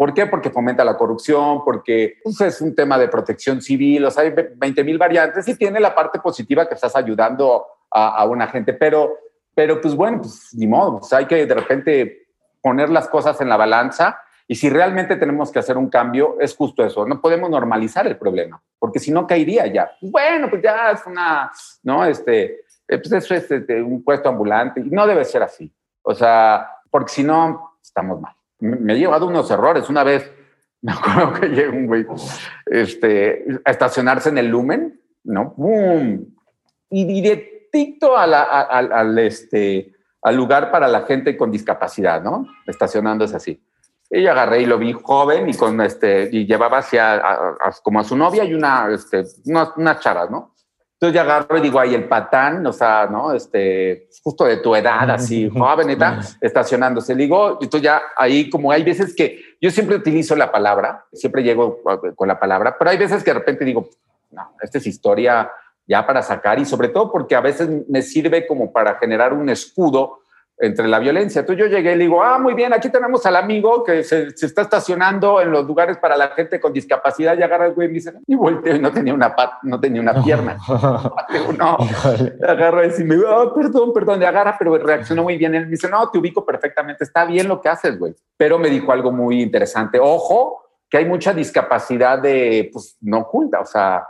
¿Por 0.00 0.14
qué? 0.14 0.24
Porque 0.24 0.48
fomenta 0.48 0.82
la 0.82 0.96
corrupción, 0.96 1.62
porque 1.62 2.20
pues, 2.24 2.40
es 2.40 2.62
un 2.62 2.74
tema 2.74 2.96
de 2.96 3.08
protección 3.08 3.60
civil, 3.60 4.06
o 4.06 4.10
sea, 4.10 4.22
hay 4.22 4.30
20 4.56 4.82
mil 4.82 4.96
variantes 4.96 5.46
y 5.46 5.54
tiene 5.56 5.78
la 5.78 5.94
parte 5.94 6.18
positiva 6.20 6.66
que 6.66 6.74
estás 6.74 6.96
ayudando 6.96 7.66
a, 7.90 8.24
una 8.24 8.46
gente, 8.46 8.72
pero, 8.72 9.18
pero 9.54 9.78
pues 9.78 9.94
bueno, 9.94 10.22
pues 10.22 10.54
ni 10.54 10.66
modo, 10.66 11.00
pues, 11.00 11.12
hay 11.12 11.26
que 11.26 11.44
de 11.44 11.54
repente 11.54 12.28
poner 12.62 12.88
las 12.88 13.08
cosas 13.08 13.38
en 13.42 13.50
la 13.50 13.58
balanza 13.58 14.18
y 14.48 14.54
si 14.54 14.70
realmente 14.70 15.16
tenemos 15.16 15.52
que 15.52 15.58
hacer 15.58 15.76
un 15.76 15.90
cambio, 15.90 16.38
es 16.40 16.56
justo 16.56 16.82
eso. 16.82 17.04
No 17.04 17.20
podemos 17.20 17.50
normalizar 17.50 18.06
el 18.06 18.16
problema, 18.16 18.58
porque 18.78 19.00
si 19.00 19.10
no 19.10 19.26
caería 19.26 19.66
ya. 19.66 19.90
Bueno, 20.00 20.48
pues 20.48 20.62
ya 20.62 20.92
es 20.92 21.04
una, 21.04 21.52
¿no? 21.82 22.06
Este, 22.06 22.62
pues 22.86 23.12
eso 23.12 23.34
es 23.34 23.50
este, 23.50 23.82
un 23.82 24.02
puesto 24.02 24.30
ambulante 24.30 24.80
no 24.80 25.06
debe 25.06 25.26
ser 25.26 25.42
así. 25.42 25.70
O 26.00 26.14
sea, 26.14 26.70
porque 26.90 27.12
si 27.12 27.22
no, 27.22 27.76
estamos 27.82 28.18
mal. 28.18 28.32
Me 28.60 28.94
he 28.94 28.98
llevado 28.98 29.26
unos 29.26 29.50
errores. 29.50 29.88
Una 29.88 30.04
vez 30.04 30.30
me 30.82 30.92
acuerdo 30.92 31.32
que 31.34 31.48
llegó 31.48 31.76
un 31.76 31.86
güey 31.86 32.06
este, 32.66 33.44
a 33.64 33.70
estacionarse 33.70 34.30
en 34.30 34.38
el 34.38 34.48
Lumen, 34.48 35.00
¿no? 35.24 35.54
¡Bum! 35.56 36.24
Y 36.90 37.04
directito 37.04 38.16
a 38.16 38.26
la, 38.26 38.42
a, 38.42 38.60
a, 38.62 38.78
al, 38.78 39.18
este, 39.18 39.92
al 40.22 40.36
lugar 40.36 40.70
para 40.70 40.88
la 40.88 41.02
gente 41.02 41.36
con 41.36 41.50
discapacidad, 41.50 42.22
¿no? 42.22 42.46
Estacionándose 42.66 43.36
así. 43.36 43.62
Y 44.10 44.26
agarré 44.26 44.62
y 44.62 44.66
lo 44.66 44.78
vi 44.78 44.92
joven 44.92 45.48
y 45.48 45.54
con 45.54 45.80
este, 45.80 46.28
y 46.32 46.46
llevaba 46.46 46.78
hacia, 46.78 47.14
a, 47.14 47.72
como 47.82 48.00
a 48.00 48.04
su 48.04 48.16
novia 48.16 48.44
y 48.44 48.54
una, 48.54 48.88
este, 48.92 49.22
unas, 49.44 49.76
unas 49.76 50.00
chavas, 50.00 50.30
¿no? 50.30 50.54
Entonces 51.00 51.14
ya 51.14 51.22
agarro 51.22 51.56
y 51.56 51.62
digo, 51.62 51.80
ahí 51.80 51.94
el 51.94 52.04
patán, 52.04 52.66
o 52.66 52.74
sea, 52.74 53.08
¿no? 53.10 53.32
Este, 53.32 54.10
justo 54.22 54.44
de 54.44 54.58
tu 54.58 54.76
edad, 54.76 55.10
así, 55.10 55.48
joven 55.48 55.88
y 55.88 55.96
tal, 55.96 56.20
estacionándose. 56.42 57.14
Le 57.14 57.22
digo, 57.22 57.56
y 57.58 57.68
tú 57.68 57.78
ya 57.78 58.02
ahí, 58.14 58.50
como 58.50 58.70
hay 58.70 58.82
veces 58.82 59.16
que 59.16 59.40
yo 59.62 59.70
siempre 59.70 59.96
utilizo 59.96 60.36
la 60.36 60.52
palabra, 60.52 61.06
siempre 61.10 61.42
llego 61.42 61.80
con 62.14 62.28
la 62.28 62.38
palabra, 62.38 62.76
pero 62.78 62.90
hay 62.90 62.98
veces 62.98 63.24
que 63.24 63.30
de 63.30 63.38
repente 63.38 63.64
digo, 63.64 63.88
no, 64.30 64.52
esta 64.60 64.76
es 64.76 64.86
historia 64.86 65.50
ya 65.86 66.06
para 66.06 66.20
sacar 66.20 66.58
y 66.58 66.66
sobre 66.66 66.88
todo 66.88 67.10
porque 67.10 67.34
a 67.34 67.40
veces 67.40 67.70
me 67.88 68.02
sirve 68.02 68.46
como 68.46 68.70
para 68.70 68.96
generar 68.96 69.32
un 69.32 69.48
escudo 69.48 70.19
entre 70.60 70.86
la 70.86 70.98
violencia. 70.98 71.40
Entonces 71.40 71.64
yo 71.64 71.74
llegué 71.74 71.94
y 71.94 71.96
le 71.96 72.04
digo, 72.04 72.22
ah, 72.22 72.38
muy 72.38 72.52
bien, 72.52 72.72
aquí 72.74 72.90
tenemos 72.90 73.24
al 73.24 73.36
amigo 73.36 73.82
que 73.82 74.04
se, 74.04 74.36
se, 74.36 74.44
está 74.44 74.62
estacionando 74.62 75.40
en 75.40 75.50
los 75.50 75.66
lugares 75.66 75.96
para 75.96 76.18
la 76.18 76.28
gente 76.28 76.60
con 76.60 76.72
discapacidad 76.72 77.36
y 77.36 77.42
agarra 77.42 77.66
el 77.66 77.72
güey 77.72 77.86
y 77.86 77.88
me 77.88 77.94
dice, 77.94 78.12
y 78.26 78.34
volteo 78.34 78.76
y 78.76 78.78
no 78.78 78.92
tenía 78.92 79.14
una 79.14 79.34
pat, 79.34 79.54
no 79.62 79.80
tenía 79.80 80.02
una 80.02 80.22
pierna. 80.22 80.58
no, 81.58 81.78
agarra 82.46 82.84
y 82.84 83.04
me 83.04 83.14
dice, 83.16 83.26
oh, 83.26 83.54
perdón, 83.54 83.92
perdón, 83.94 84.20
le 84.20 84.26
agarra, 84.26 84.54
pero 84.58 84.76
reaccionó 84.76 85.22
muy 85.22 85.38
bien. 85.38 85.54
Él 85.54 85.64
me 85.64 85.70
dice, 85.70 85.88
no, 85.88 86.10
te 86.10 86.18
ubico 86.18 86.44
perfectamente, 86.44 87.04
está 87.04 87.24
bien 87.24 87.48
lo 87.48 87.58
que 87.60 87.70
haces, 87.70 87.98
güey. 87.98 88.14
Pero 88.36 88.58
me 88.58 88.68
dijo 88.68 88.92
algo 88.92 89.10
muy 89.10 89.40
interesante, 89.40 89.98
ojo, 89.98 90.62
que 90.90 90.98
hay 90.98 91.06
mucha 91.06 91.32
discapacidad 91.32 92.18
de, 92.18 92.68
pues, 92.70 92.98
no 93.00 93.20
oculta, 93.20 93.60
o 93.60 93.64
sea, 93.64 94.06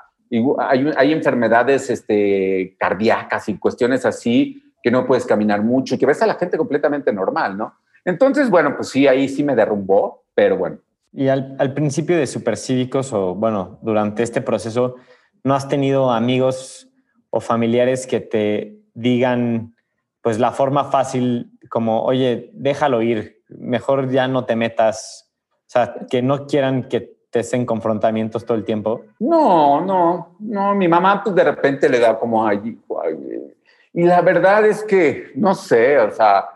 hay, 0.58 0.92
hay 0.96 1.12
enfermedades 1.12 1.90
este, 1.90 2.76
cardíacas 2.78 3.48
y 3.48 3.58
cuestiones 3.58 4.04
así 4.04 4.69
que 4.82 4.90
no 4.90 5.06
puedes 5.06 5.26
caminar 5.26 5.62
mucho 5.62 5.94
y 5.94 5.98
que 5.98 6.06
ves 6.06 6.22
a 6.22 6.26
la 6.26 6.34
gente 6.34 6.56
completamente 6.56 7.12
normal, 7.12 7.56
¿no? 7.56 7.74
Entonces, 8.04 8.48
bueno, 8.48 8.74
pues 8.76 8.88
sí, 8.88 9.06
ahí 9.06 9.28
sí 9.28 9.44
me 9.44 9.54
derrumbó, 9.54 10.24
pero 10.34 10.56
bueno. 10.56 10.78
Y 11.12 11.28
al, 11.28 11.56
al 11.58 11.74
principio 11.74 12.16
de 12.16 12.26
Supercívicos 12.26 13.12
o, 13.12 13.34
bueno, 13.34 13.78
durante 13.82 14.22
este 14.22 14.40
proceso, 14.40 14.96
¿no 15.44 15.54
has 15.54 15.68
tenido 15.68 16.10
amigos 16.10 16.88
o 17.30 17.40
familiares 17.40 18.06
que 18.06 18.20
te 18.20 18.80
digan, 18.94 19.74
pues, 20.22 20.38
la 20.38 20.52
forma 20.52 20.84
fácil 20.84 21.52
como, 21.68 22.02
oye, 22.02 22.50
déjalo 22.54 23.02
ir, 23.02 23.42
mejor 23.48 24.10
ya 24.10 24.28
no 24.28 24.44
te 24.44 24.56
metas, 24.56 25.30
o 25.66 25.70
sea, 25.72 25.94
que 26.08 26.22
no 26.22 26.46
quieran 26.46 26.84
que 26.84 27.20
estés 27.30 27.54
en 27.54 27.64
confrontamientos 27.64 28.44
todo 28.44 28.56
el 28.56 28.64
tiempo? 28.64 29.02
No, 29.20 29.80
no, 29.80 30.34
no. 30.40 30.74
Mi 30.74 30.88
mamá, 30.88 31.22
pues 31.22 31.34
de 31.36 31.44
repente 31.44 31.88
le 31.88 32.00
da 32.00 32.18
como 32.18 32.44
ay, 32.44 32.76
ay, 33.04 33.29
y 33.92 34.04
la 34.04 34.20
verdad 34.22 34.66
es 34.66 34.84
que, 34.84 35.32
no 35.34 35.54
sé, 35.54 35.98
o 35.98 36.10
sea, 36.10 36.46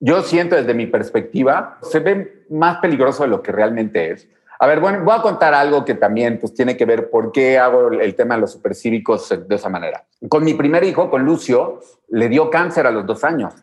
yo 0.00 0.22
siento 0.22 0.56
desde 0.56 0.74
mi 0.74 0.86
perspectiva, 0.86 1.78
se 1.82 2.00
ve 2.00 2.44
más 2.50 2.78
peligroso 2.78 3.22
de 3.22 3.28
lo 3.28 3.42
que 3.42 3.52
realmente 3.52 4.10
es. 4.10 4.28
A 4.58 4.66
ver, 4.66 4.80
bueno, 4.80 5.04
voy 5.04 5.14
a 5.14 5.22
contar 5.22 5.54
algo 5.54 5.84
que 5.84 5.94
también 5.94 6.38
pues, 6.38 6.54
tiene 6.54 6.76
que 6.76 6.86
ver 6.86 7.10
por 7.10 7.30
qué 7.30 7.58
hago 7.58 7.90
el 7.90 8.14
tema 8.14 8.34
de 8.36 8.40
los 8.40 8.52
supercívicos 8.52 9.28
de 9.46 9.54
esa 9.54 9.68
manera. 9.68 10.04
Con 10.28 10.44
mi 10.44 10.54
primer 10.54 10.82
hijo, 10.84 11.10
con 11.10 11.24
Lucio, 11.24 11.80
le 12.08 12.28
dio 12.28 12.50
cáncer 12.50 12.86
a 12.86 12.90
los 12.90 13.04
dos 13.04 13.22
años. 13.22 13.54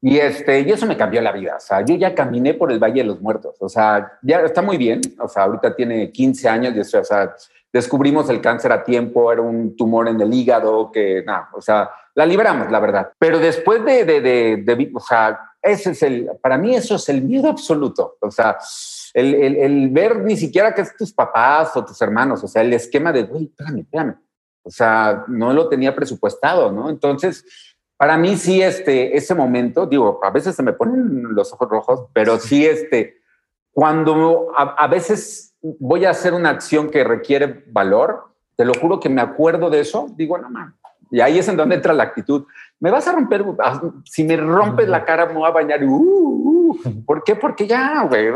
Y, 0.00 0.18
este, 0.18 0.60
y 0.60 0.70
eso 0.70 0.84
me 0.84 0.96
cambió 0.96 1.20
la 1.20 1.30
vida. 1.30 1.56
O 1.56 1.60
sea, 1.60 1.84
yo 1.84 1.94
ya 1.94 2.12
caminé 2.12 2.54
por 2.54 2.72
el 2.72 2.80
Valle 2.80 3.02
de 3.02 3.06
los 3.06 3.20
Muertos. 3.20 3.56
O 3.60 3.68
sea, 3.68 4.18
ya 4.22 4.40
está 4.40 4.60
muy 4.60 4.76
bien. 4.76 5.00
O 5.20 5.28
sea, 5.28 5.44
ahorita 5.44 5.76
tiene 5.76 6.10
15 6.10 6.48
años 6.48 6.74
y 6.74 6.80
o 6.80 7.04
sea, 7.04 7.34
descubrimos 7.72 8.28
el 8.28 8.40
cáncer 8.40 8.72
a 8.72 8.84
tiempo, 8.84 9.32
era 9.32 9.42
un 9.42 9.76
tumor 9.76 10.08
en 10.08 10.20
el 10.20 10.32
hígado 10.32 10.90
que, 10.92 11.22
nada, 11.24 11.48
o 11.54 11.60
sea, 11.60 11.90
la 12.14 12.26
libramos, 12.26 12.70
la 12.70 12.80
verdad. 12.80 13.12
Pero 13.18 13.38
después 13.38 13.84
de, 13.84 14.04
de, 14.04 14.20
de, 14.20 14.56
de, 14.58 14.90
o 14.94 15.00
sea, 15.00 15.38
ese 15.62 15.92
es 15.92 16.02
el, 16.02 16.30
para 16.42 16.58
mí 16.58 16.74
eso 16.74 16.96
es 16.96 17.08
el 17.08 17.22
miedo 17.22 17.48
absoluto. 17.48 18.16
O 18.20 18.30
sea, 18.30 18.58
el, 19.14 19.34
el, 19.34 19.56
el 19.56 19.88
ver 19.90 20.18
ni 20.18 20.36
siquiera 20.36 20.74
que 20.74 20.82
es 20.82 20.96
tus 20.96 21.12
papás 21.12 21.76
o 21.76 21.84
tus 21.84 22.00
hermanos, 22.02 22.42
o 22.44 22.48
sea, 22.48 22.62
el 22.62 22.72
esquema 22.72 23.12
de, 23.12 23.22
güey, 23.22 23.44
espérame, 23.44 23.80
espérame. 23.80 24.16
O 24.64 24.70
sea, 24.70 25.24
no 25.28 25.52
lo 25.52 25.68
tenía 25.68 25.94
presupuestado, 25.94 26.70
¿no? 26.70 26.88
Entonces, 26.88 27.44
para 27.96 28.16
mí 28.16 28.36
sí, 28.36 28.60
este, 28.60 29.16
ese 29.16 29.34
momento, 29.34 29.86
digo, 29.86 30.20
a 30.22 30.30
veces 30.30 30.56
se 30.56 30.62
me 30.62 30.72
ponen 30.72 31.34
los 31.34 31.52
ojos 31.52 31.68
rojos, 31.68 32.06
pero 32.12 32.38
sí, 32.38 32.66
este, 32.66 33.22
cuando 33.70 34.48
a, 34.56 34.86
veces 34.88 35.51
voy 35.62 36.04
a 36.04 36.10
hacer 36.10 36.34
una 36.34 36.50
acción 36.50 36.90
que 36.90 37.04
requiere 37.04 37.64
valor, 37.68 38.24
te 38.56 38.64
lo 38.64 38.74
juro 38.74 39.00
que 39.00 39.08
me 39.08 39.20
acuerdo 39.20 39.70
de 39.70 39.80
eso, 39.80 40.08
digo, 40.16 40.38
no 40.38 40.50
mames. 40.50 40.74
Y 41.10 41.20
ahí 41.20 41.38
es 41.38 41.46
en 41.48 41.58
donde 41.58 41.74
entra 41.74 41.92
la 41.92 42.04
actitud. 42.04 42.46
Me 42.80 42.90
vas 42.90 43.06
a 43.06 43.12
romper, 43.12 43.44
si 44.04 44.24
me 44.24 44.36
rompes 44.36 44.88
la 44.88 45.04
cara, 45.04 45.26
me 45.26 45.34
voy 45.34 45.46
a 45.46 45.52
bañar. 45.52 45.84
Uh, 45.84 46.72
uh. 46.74 47.04
¿Por 47.04 47.22
qué? 47.22 47.36
Porque 47.36 47.66
ya, 47.66 48.04
güey. 48.08 48.28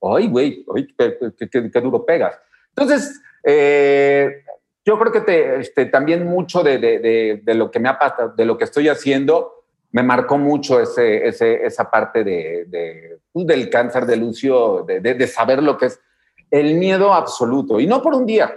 Ay, 0.00 0.28
güey, 0.28 0.64
qué, 0.96 1.80
duro 1.80 2.04
pegas. 2.06 2.38
Entonces, 2.68 3.20
eh, 3.42 4.44
yo 4.84 4.96
creo 4.96 5.10
que 5.12 5.20
te, 5.22 5.60
este, 5.60 5.86
también 5.86 6.24
mucho 6.24 6.62
de, 6.62 6.78
de, 6.78 7.40
de, 7.42 7.54
lo 7.54 7.70
que 7.70 7.80
me 7.80 7.88
ha 7.88 7.98
pasado, 7.98 8.32
de 8.36 8.44
lo 8.44 8.56
que 8.56 8.64
estoy 8.64 8.88
haciendo, 8.88 9.64
me 9.92 10.02
marcó 10.02 10.38
mucho 10.38 10.80
ese, 10.80 11.26
ese, 11.26 11.64
esa 11.64 11.90
parte 11.90 12.24
de, 12.24 13.18
pues, 13.32 13.46
del 13.46 13.70
cáncer 13.70 14.06
de 14.06 14.16
Lucio, 14.16 14.84
de, 14.86 15.26
saber 15.26 15.62
lo 15.62 15.76
que 15.76 15.86
es 15.86 16.00
el 16.52 16.74
miedo 16.74 17.12
absoluto. 17.12 17.80
Y 17.80 17.86
no 17.88 18.00
por 18.00 18.14
un 18.14 18.26
día, 18.26 18.56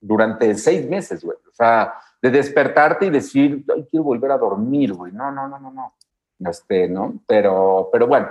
durante 0.00 0.54
seis 0.54 0.88
meses, 0.88 1.24
güey. 1.24 1.36
O 1.50 1.54
sea, 1.54 1.94
de 2.20 2.30
despertarte 2.30 3.06
y 3.06 3.10
decir, 3.10 3.64
Ay, 3.74 3.86
quiero 3.90 4.04
volver 4.04 4.30
a 4.30 4.38
dormir, 4.38 4.92
güey. 4.92 5.12
No, 5.12 5.32
no, 5.32 5.48
no, 5.48 5.58
no, 5.58 5.72
no. 5.72 5.94
Este, 6.48 6.88
¿no? 6.88 7.20
Pero, 7.26 7.88
pero 7.90 8.06
bueno, 8.06 8.28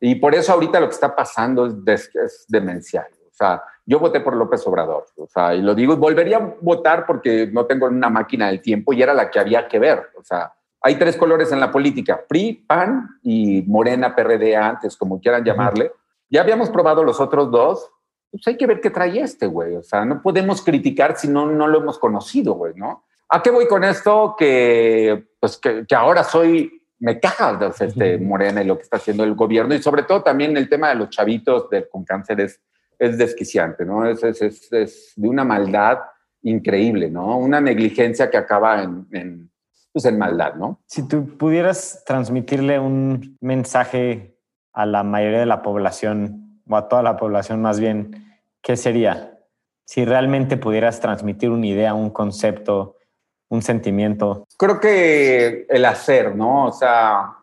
y 0.00 0.16
por 0.16 0.34
eso 0.34 0.52
ahorita 0.52 0.80
lo 0.80 0.88
que 0.88 0.94
está 0.94 1.14
pasando 1.14 1.66
es, 1.86 2.10
es 2.14 2.44
demencial. 2.48 3.06
O 3.30 3.34
sea, 3.34 3.62
yo 3.86 3.98
voté 3.98 4.20
por 4.20 4.36
López 4.36 4.66
Obrador, 4.66 5.06
o 5.16 5.26
sea, 5.26 5.54
y 5.54 5.62
lo 5.62 5.74
digo, 5.74 5.96
volvería 5.96 6.36
a 6.36 6.54
votar 6.60 7.04
porque 7.06 7.48
no 7.52 7.66
tengo 7.66 7.86
una 7.86 8.10
máquina 8.10 8.46
del 8.46 8.62
tiempo 8.62 8.92
y 8.92 9.02
era 9.02 9.14
la 9.14 9.30
que 9.30 9.40
había 9.40 9.66
que 9.66 9.78
ver, 9.78 10.10
o 10.16 10.22
sea, 10.22 10.52
hay 10.80 10.96
tres 10.96 11.16
colores 11.16 11.50
en 11.52 11.60
la 11.60 11.70
política, 11.70 12.24
PRI, 12.28 12.64
PAN 12.66 13.08
y 13.22 13.62
Morena, 13.62 14.14
PRD 14.14 14.56
antes, 14.56 14.96
como 14.96 15.20
quieran 15.20 15.44
llamarle. 15.44 15.92
Ya 16.28 16.40
habíamos 16.40 16.70
probado 16.70 17.04
los 17.04 17.20
otros 17.20 17.50
dos, 17.52 17.88
pues 18.32 18.46
hay 18.48 18.56
que 18.56 18.66
ver 18.66 18.80
qué 18.80 18.90
trae 18.90 19.20
este, 19.20 19.46
güey, 19.46 19.76
o 19.76 19.82
sea, 19.82 20.04
no 20.04 20.20
podemos 20.20 20.62
criticar 20.62 21.16
si 21.16 21.28
no, 21.28 21.46
no 21.46 21.68
lo 21.68 21.80
hemos 21.80 21.98
conocido, 21.98 22.54
güey, 22.54 22.74
¿no? 22.74 23.04
¿A 23.28 23.42
qué 23.42 23.50
voy 23.50 23.66
con 23.66 23.84
esto? 23.84 24.34
Que, 24.36 25.24
pues, 25.38 25.56
que, 25.58 25.86
que 25.86 25.94
ahora 25.94 26.24
soy, 26.24 26.82
me 26.98 27.20
caga 27.20 27.72
este, 27.78 28.18
Morena 28.18 28.62
y 28.62 28.66
lo 28.66 28.76
que 28.76 28.82
está 28.82 28.96
haciendo 28.96 29.22
el 29.24 29.34
gobierno 29.34 29.74
y 29.74 29.82
sobre 29.82 30.02
todo 30.02 30.22
también 30.22 30.56
el 30.56 30.68
tema 30.68 30.88
de 30.88 30.96
los 30.96 31.10
chavitos 31.10 31.70
de, 31.70 31.88
con 31.88 32.04
cáncer 32.04 32.40
es 32.40 32.60
es 33.02 33.18
desquiciante, 33.18 33.84
¿no? 33.84 34.06
Es, 34.06 34.22
es, 34.22 34.72
es, 34.72 35.12
de 35.16 35.28
una 35.28 35.42
maldad 35.42 35.98
increíble, 36.42 37.10
¿no? 37.10 37.36
Una 37.36 37.60
negligencia 37.60 38.30
que 38.30 38.36
acaba 38.36 38.80
en, 38.80 39.08
en, 39.10 39.50
pues 39.92 40.04
en 40.04 40.18
maldad, 40.18 40.54
¿no? 40.54 40.80
Si 40.86 41.08
tú 41.08 41.36
pudieras 41.36 42.04
transmitirle 42.06 42.78
un 42.78 43.36
mensaje 43.40 44.38
a 44.72 44.86
la 44.86 45.02
mayoría 45.02 45.40
de 45.40 45.46
la 45.46 45.62
población, 45.62 46.60
o 46.68 46.76
a 46.76 46.88
toda 46.88 47.02
la 47.02 47.16
población 47.16 47.60
más 47.60 47.80
bien, 47.80 48.21
¿qué 48.62 48.76
sería? 48.76 49.38
Si 49.84 50.04
realmente 50.04 50.56
pudieras 50.56 51.00
transmitir 51.00 51.50
una 51.50 51.66
idea, 51.66 51.94
un 51.94 52.10
concepto, 52.10 52.96
un 53.48 53.62
sentimiento. 53.62 54.46
Creo 54.56 54.80
que 54.80 55.66
el 55.68 55.84
hacer, 55.84 56.34
¿no? 56.34 56.66
O 56.66 56.72
sea, 56.72 57.36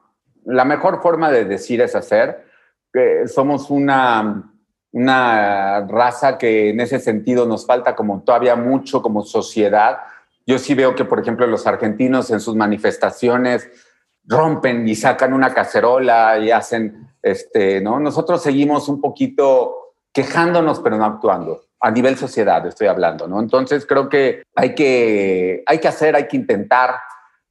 la 0.45 0.65
mejor 0.65 1.01
forma 1.01 1.29
de 1.29 1.45
decir 1.45 1.81
es 1.81 1.95
hacer. 1.95 2.47
Que 2.91 3.27
somos 3.27 3.69
una 3.69 4.49
una 4.91 5.85
raza 5.87 6.37
que 6.37 6.69
en 6.69 6.79
ese 6.79 6.99
sentido 6.99 7.45
nos 7.45 7.65
falta 7.65 7.95
como 7.95 8.21
todavía 8.23 8.55
mucho 8.55 9.01
como 9.01 9.23
sociedad. 9.23 9.99
Yo 10.45 10.57
sí 10.57 10.73
veo 10.73 10.95
que, 10.95 11.05
por 11.05 11.19
ejemplo, 11.19 11.45
los 11.45 11.67
argentinos 11.67 12.31
en 12.31 12.39
sus 12.39 12.55
manifestaciones 12.55 13.69
rompen 14.25 14.87
y 14.87 14.95
sacan 14.95 15.33
una 15.33 15.53
cacerola 15.53 16.39
y 16.39 16.51
hacen, 16.51 17.07
este, 17.21 17.81
¿no? 17.81 17.99
Nosotros 17.99 18.41
seguimos 18.41 18.89
un 18.89 18.99
poquito 18.99 19.88
quejándonos, 20.13 20.79
pero 20.79 20.97
no 20.97 21.05
actuando. 21.05 21.63
A 21.79 21.91
nivel 21.91 22.17
sociedad 22.17 22.65
estoy 22.65 22.87
hablando, 22.87 23.27
¿no? 23.27 23.39
Entonces 23.39 23.85
creo 23.85 24.09
que 24.09 24.43
hay 24.55 24.75
que, 24.75 25.63
hay 25.65 25.79
que 25.79 25.87
hacer, 25.87 26.15
hay 26.15 26.27
que 26.27 26.37
intentar, 26.37 26.95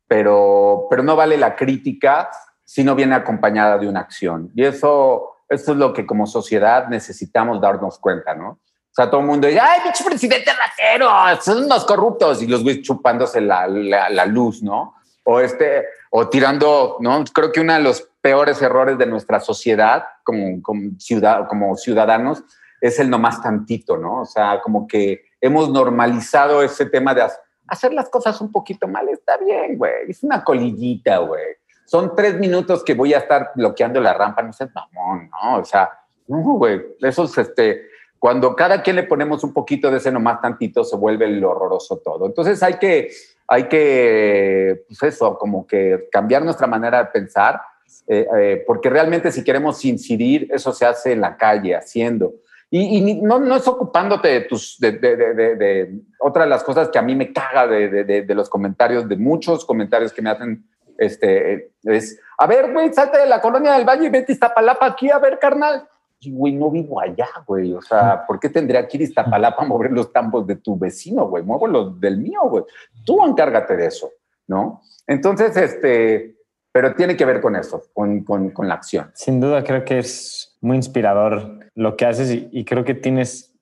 pero, 0.07 0.87
pero 0.91 1.03
no 1.03 1.17
vale 1.17 1.37
la 1.37 1.57
crítica 1.57 2.31
si 2.65 2.85
no 2.85 2.95
viene 2.95 3.15
acompañada 3.15 3.79
de 3.79 3.89
una 3.89 4.01
acción. 4.01 4.51
Y 4.55 4.65
eso 4.65 5.39
esto 5.49 5.73
es 5.73 5.79
lo 5.79 5.93
que 5.93 6.07
como 6.07 6.27
sociedad 6.27 6.89
necesitamos 6.89 7.61
darnos 7.61 7.99
cuenta, 7.99 8.35
¿no? 8.35 8.51
O 8.51 8.95
sea, 8.99 9.09
todo 9.09 9.21
el 9.21 9.27
mundo 9.27 9.47
dice, 9.47 9.61
ay, 9.61 9.81
pinche 9.83 10.05
presidente 10.05 10.51
ratero, 10.53 11.09
son 11.41 11.65
unos 11.65 11.85
corruptos, 11.85 12.43
y 12.43 12.47
los 12.47 12.63
güeyes 12.63 12.83
chupándose 12.83 13.41
la, 13.41 13.67
la, 13.67 14.27
luz, 14.27 14.63
¿no? 14.63 14.95
O, 15.31 15.41
este, 15.41 15.85
o 16.11 16.29
tirando, 16.29 16.97
¿no? 17.01 17.23
Creo 17.35 17.53
que 17.53 17.61
uno 17.61 17.75
de 17.75 17.81
los 17.81 18.09
peores 18.21 18.63
errores 18.63 18.97
de 18.97 19.07
nuestra 19.07 19.41
sociedad 19.41 20.05
como, 20.25 20.63
como, 20.63 20.99
ciudad, 20.99 21.47
como 21.49 21.77
ciudadanos 21.77 22.43
es 22.81 22.99
el 22.99 23.11
nomás 23.11 23.43
tantito, 23.43 23.99
¿no? 23.99 24.23
O 24.23 24.25
sea, 24.25 24.61
como 24.63 24.87
que 24.87 25.25
hemos 25.41 25.71
normalizado 25.71 26.63
ese 26.63 26.87
tema 26.87 27.15
de 27.15 27.27
hacer 27.67 27.93
las 27.93 28.09
cosas 28.09 28.41
un 28.41 28.51
poquito 28.51 28.89
mal, 28.89 29.09
está 29.09 29.37
bien, 29.37 29.77
güey, 29.77 29.93
es 30.09 30.23
una 30.23 30.43
colillita, 30.43 31.19
güey 31.19 31.59
son 31.89 32.15
tres 32.15 32.39
minutos 32.39 32.85
que 32.85 32.93
voy 32.93 33.15
a 33.15 33.19
estar 33.19 33.53
bloqueando 33.55 33.99
la 33.99 34.13
rampa, 34.13 34.43
no 34.43 34.53
sé, 34.53 34.69
mamón, 34.75 35.31
¿no? 35.31 35.57
O 35.61 35.65
sea, 35.65 35.91
no, 36.27 36.43
güey, 36.59 36.83
eso 37.01 37.25
es 37.25 37.39
este, 37.39 37.87
cuando 38.19 38.55
cada 38.55 38.83
quien 38.83 38.97
le 38.97 39.05
ponemos 39.05 39.43
un 39.43 39.55
poquito 39.55 39.91
de 39.91 39.97
ese 39.97 40.13
nomás 40.13 40.43
tantito, 40.43 40.85
se 40.85 40.97
vuelve 40.97 41.27
lo 41.29 41.51
horroroso 41.51 41.97
todo. 42.05 42.27
Entonces 42.27 42.63
hay 42.63 42.75
que, 42.75 43.11
hay 43.49 43.65
que, 43.65 44.85
pues 44.87 45.03
eso, 45.03 45.37
como 45.39 45.67
que 45.67 46.09
cambiar 46.13 46.45
nuestra 46.45 46.67
manera 46.67 46.99
de 46.99 47.07
pensar, 47.07 47.61
eh, 48.07 48.27
eh, 48.37 48.65
porque 48.67 48.91
realmente 48.91 49.33
si 49.33 49.43
queremos 49.43 49.83
incidir, 49.85 50.49
eso 50.53 50.73
se 50.73 50.85
hace 50.85 51.13
en 51.13 51.23
la 51.23 51.37
calle, 51.37 51.75
haciendo. 51.75 52.35
Y, 52.71 53.15
no, 53.23 53.39
no, 53.39 53.57
es 53.57 53.67
ocupándote 53.67 54.29
de 54.29 54.41
tus, 54.43 54.79
de, 54.79 54.93
de, 54.93 55.17
de, 55.17 55.57
de, 55.57 56.01
otra 56.21 56.45
de 56.45 56.51
las 56.51 56.63
cosas 56.63 56.91
que 56.91 56.99
a 56.99 57.03
mí 57.03 57.17
me 57.17 57.33
caga 57.33 57.67
de, 57.67 58.35
los 58.35 58.51
comentarios, 58.51 59.09
de 59.09 59.17
muchos 59.17 59.65
comentarios 59.65 60.13
que 60.13 60.21
me 60.21 60.29
hacen 60.29 60.67
este, 60.99 61.71
es, 61.85 62.21
a 62.37 62.47
ver, 62.47 62.71
güey, 62.71 62.93
salte 62.93 63.19
de 63.19 63.27
la 63.27 63.41
colonia 63.41 63.73
del 63.73 63.87
Valle 63.87 64.07
y 64.07 64.11
vete 64.11 64.33
a 64.33 64.35
Iztapalapa 64.35 64.85
aquí, 64.85 65.11
a 65.11 65.19
ver, 65.19 65.39
carnal. 65.39 65.89
Y, 66.21 66.33
güey, 66.33 66.53
no 66.55 66.71
vivo 66.71 67.01
allá, 67.01 67.29
güey. 67.47 67.73
O 67.75 67.83
sea, 67.83 68.25
¿por 68.27 68.41
qué 68.41 68.49
tendría 68.49 68.87
que 68.87 68.97
ir 68.97 69.03
a 69.03 69.05
Iztapalapa 69.05 69.63
a 69.63 69.67
mover 69.67 69.93
los 69.93 70.13
tambos 70.13 70.47
de 70.47 70.57
tu 70.57 70.77
vecino, 70.79 71.29
güey? 71.29 71.45
Muevo 71.45 71.67
los 71.67 72.01
del 72.01 72.19
mío, 72.19 72.41
güey. 72.45 72.65
Tú 73.05 73.25
encárgate 73.25 73.77
de 73.77 73.87
eso, 73.87 74.11
¿no? 74.49 74.83
Entonces, 75.07 75.57
este, 75.57 76.37
pero 76.73 76.95
tiene 76.95 77.17
que 77.17 77.25
ver 77.25 77.41
con 77.41 77.55
eso, 77.57 77.83
con, 77.93 78.25
con, 78.25 78.51
con 78.51 78.67
la 78.69 78.75
acción. 78.75 79.11
Sin 79.15 79.41
duda, 79.41 79.63
creo 79.63 79.85
que 79.85 79.99
es 79.99 80.57
muy 80.61 80.77
inspirador 80.77 81.61
lo 81.75 81.97
que 81.97 82.07
haces 82.07 82.31
y, 82.31 82.49
y 82.51 82.65
creo 82.65 82.85
que 82.85 82.95
tienes 82.95 83.55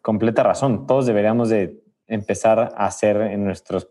completa 0.00 0.42
razón. 0.42 0.86
Todos 0.86 1.06
deberíamos 1.06 1.48
de 1.48 1.82
empezar 2.06 2.74
a 2.76 2.86
hacer 2.86 3.16
en 3.20 3.44
nuestros 3.44 3.88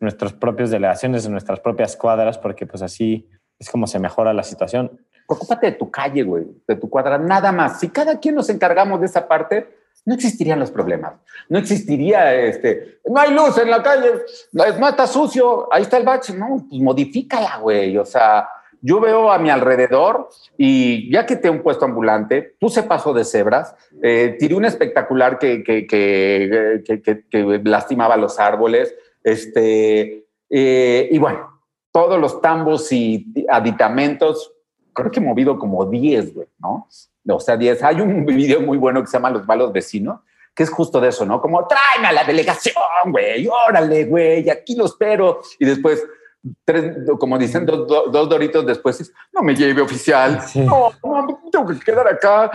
nuestras 0.00 0.32
propias 0.32 0.70
delegaciones, 0.70 1.26
en 1.26 1.32
nuestras 1.32 1.60
propias 1.60 1.96
cuadras, 1.96 2.38
porque 2.38 2.66
pues 2.66 2.82
así 2.82 3.28
es 3.58 3.70
como 3.70 3.86
se 3.86 3.98
mejora 3.98 4.32
la 4.32 4.42
situación. 4.42 5.00
Ocúpate 5.30 5.66
de 5.66 5.72
tu 5.72 5.90
calle, 5.90 6.22
güey, 6.22 6.46
de 6.66 6.74
tu 6.76 6.88
cuadra, 6.88 7.18
nada 7.18 7.52
más. 7.52 7.80
Si 7.80 7.90
cada 7.90 8.18
quien 8.18 8.34
nos 8.34 8.48
encargamos 8.48 8.98
de 8.98 9.06
esa 9.06 9.28
parte, 9.28 9.68
no 10.06 10.14
existirían 10.14 10.58
los 10.58 10.70
problemas. 10.70 11.12
No 11.50 11.58
existiría, 11.58 12.34
este, 12.34 13.00
no 13.04 13.20
hay 13.20 13.32
luz 13.34 13.58
en 13.58 13.70
la 13.70 13.82
calle, 13.82 14.10
no, 14.52 14.88
está 14.88 15.06
sucio, 15.06 15.68
ahí 15.70 15.82
está 15.82 15.98
el 15.98 16.04
bache. 16.04 16.32
No, 16.32 16.64
pues 16.68 16.80
modifícala, 16.80 17.58
güey. 17.58 17.98
O 17.98 18.06
sea, 18.06 18.48
yo 18.80 19.00
veo 19.00 19.30
a 19.30 19.38
mi 19.38 19.50
alrededor 19.50 20.30
y 20.56 21.12
ya 21.12 21.26
que 21.26 21.36
te 21.36 21.50
un 21.50 21.62
puesto 21.62 21.84
ambulante, 21.84 22.54
puse 22.58 22.84
paso 22.84 23.12
de 23.12 23.24
cebras, 23.24 23.74
eh, 24.02 24.36
tiré 24.38 24.54
un 24.54 24.64
espectacular 24.64 25.38
que, 25.38 25.62
que, 25.62 25.86
que, 25.86 27.24
que 27.30 27.60
lastimaba 27.64 28.16
los 28.16 28.38
árboles, 28.38 28.94
este, 29.24 30.26
eh, 30.48 31.08
y 31.10 31.18
bueno, 31.18 31.60
todos 31.92 32.18
los 32.18 32.40
tambos 32.40 32.90
y 32.92 33.26
aditamentos, 33.48 34.52
creo 34.98 35.10
que 35.12 35.20
he 35.20 35.22
movido 35.22 35.58
como 35.58 35.86
10, 35.86 36.34
güey, 36.34 36.48
¿no? 36.58 36.88
O 37.28 37.40
sea, 37.40 37.56
10. 37.56 37.82
Hay 37.84 38.00
un 38.00 38.26
video 38.26 38.60
muy 38.60 38.78
bueno 38.78 39.00
que 39.00 39.06
se 39.06 39.16
llama 39.16 39.30
Los 39.30 39.46
malos 39.46 39.72
vecinos, 39.72 40.20
que 40.54 40.64
es 40.64 40.70
justo 40.70 41.00
de 41.00 41.08
eso, 41.08 41.24
¿no? 41.24 41.40
Como 41.40 41.66
tráeme 41.68 42.08
a 42.08 42.12
la 42.12 42.24
delegación, 42.24 42.74
güey, 43.06 43.46
órale, 43.46 44.06
güey, 44.06 44.50
aquí 44.50 44.74
lo 44.74 44.86
espero. 44.86 45.40
Y 45.60 45.64
después, 45.64 46.04
tres, 46.64 46.96
como 47.20 47.38
dicen, 47.38 47.64
dos, 47.64 47.86
dos, 47.86 48.28
doritos 48.28 48.66
después, 48.66 49.12
no 49.32 49.42
me 49.42 49.54
lleve 49.54 49.80
oficial, 49.82 50.40
no, 50.56 50.90
no, 51.04 51.40
tengo 51.52 51.66
que 51.68 51.78
quedar 51.78 52.08
acá. 52.08 52.50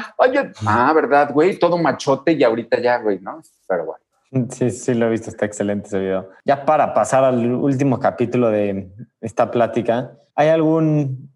ah, 0.65 0.93
¿verdad, 0.93 1.31
güey? 1.31 1.57
Todo 1.57 1.77
machote 1.77 2.33
y 2.33 2.43
ahorita 2.43 2.79
ya, 2.81 2.97
güey, 2.97 3.19
¿no? 3.19 3.41
Pero 3.67 3.85
bueno. 3.85 4.03
Sí, 4.49 4.71
sí, 4.71 4.95
lo 4.95 5.05
he 5.05 5.09
visto, 5.11 5.29
está 5.29 5.45
excelente 5.45 5.87
ese 5.87 5.99
video. 5.99 6.29
Ya 6.43 6.65
para 6.65 6.93
pasar 6.93 7.23
al 7.23 7.53
último 7.53 7.99
capítulo 7.99 8.49
de 8.49 8.91
esta 9.21 9.49
plática, 9.51 10.17
¿hay 10.35 10.49
algún 10.49 11.32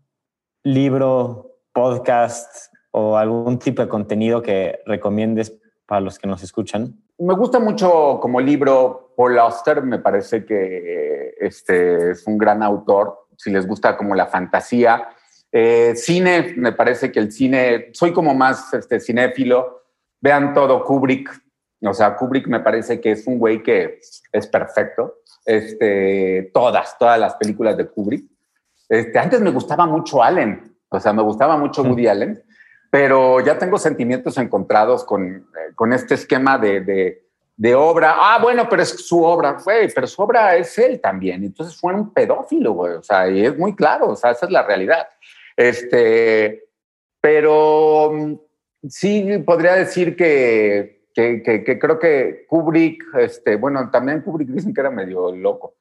libro, 0.73 1.59
podcast 1.71 2.73
o 2.91 3.17
algún 3.17 3.57
tipo 3.59 3.81
de 3.81 3.87
contenido 3.87 4.41
que 4.41 4.79
recomiendes 4.85 5.53
para 5.85 6.01
los 6.01 6.19
que 6.19 6.27
nos 6.27 6.43
escuchan. 6.43 6.95
Me 7.19 7.33
gusta 7.35 7.59
mucho 7.59 8.19
como 8.21 8.41
libro 8.41 9.13
Paul 9.15 9.39
Auster, 9.39 9.81
me 9.81 9.99
parece 9.99 10.45
que 10.45 11.35
este, 11.39 12.11
es 12.11 12.27
un 12.27 12.37
gran 12.37 12.61
autor, 12.63 13.27
si 13.37 13.49
les 13.51 13.65
gusta 13.65 13.95
como 13.95 14.13
la 14.13 14.27
fantasía. 14.27 15.07
Eh, 15.51 15.93
cine, 15.95 16.53
me 16.57 16.73
parece 16.73 17.11
que 17.11 17.19
el 17.19 17.31
cine, 17.31 17.89
soy 17.93 18.11
como 18.11 18.33
más 18.33 18.73
este, 18.73 18.99
cinéfilo, 18.99 19.83
vean 20.19 20.53
todo 20.53 20.83
Kubrick, 20.83 21.29
o 21.81 21.93
sea, 21.93 22.15
Kubrick 22.15 22.47
me 22.47 22.59
parece 22.59 22.99
que 22.99 23.11
es 23.11 23.25
un 23.27 23.37
güey 23.39 23.63
que 23.63 23.99
es 24.31 24.47
perfecto. 24.47 25.19
Este, 25.45 26.51
todas, 26.53 26.97
todas 26.97 27.19
las 27.19 27.35
películas 27.35 27.77
de 27.77 27.87
Kubrick. 27.87 28.25
Este, 28.89 29.19
antes 29.19 29.41
me 29.41 29.51
gustaba 29.51 29.85
mucho 29.85 30.23
Allen, 30.23 30.75
o 30.89 30.99
sea, 30.99 31.13
me 31.13 31.21
gustaba 31.21 31.57
mucho 31.57 31.83
Woody 31.83 32.07
Allen, 32.07 32.41
pero 32.89 33.41
ya 33.41 33.57
tengo 33.57 33.77
sentimientos 33.77 34.37
encontrados 34.37 35.03
con, 35.03 35.25
eh, 35.27 35.73
con 35.75 35.91
este 35.93 36.13
esquema 36.13 36.57
de, 36.57 36.81
de, 36.81 37.25
de, 37.55 37.75
obra. 37.75 38.15
Ah, 38.17 38.39
bueno, 38.41 38.67
pero 38.69 38.81
es 38.81 38.89
su 38.89 39.23
obra, 39.23 39.57
güey, 39.63 39.89
pero 39.93 40.07
su 40.07 40.21
obra 40.21 40.55
es 40.55 40.77
él 40.77 41.01
también. 41.01 41.43
Entonces 41.43 41.75
fue 41.77 41.93
un 41.93 42.13
pedófilo, 42.13 42.71
güey, 42.73 42.93
o 42.93 43.03
sea, 43.03 43.29
y 43.29 43.45
es 43.45 43.57
muy 43.57 43.75
claro, 43.75 44.09
o 44.09 44.15
sea, 44.15 44.31
esa 44.31 44.45
es 44.45 44.51
la 44.51 44.63
realidad. 44.63 45.07
Este, 45.55 46.69
pero 47.19 48.11
mm, 48.13 48.33
sí 48.87 49.37
podría 49.45 49.73
decir 49.73 50.15
que 50.15 50.97
que, 51.17 51.79
creo 51.81 51.97
que 51.97 52.45
Kubrick, 52.47 53.03
este, 53.17 53.55
bueno, 53.55 53.89
también 53.89 54.21
Kubrick 54.21 54.49
dicen 54.49 54.73
que 54.73 54.81
era 54.81 54.91
medio 54.91 55.31
loco. 55.35 55.73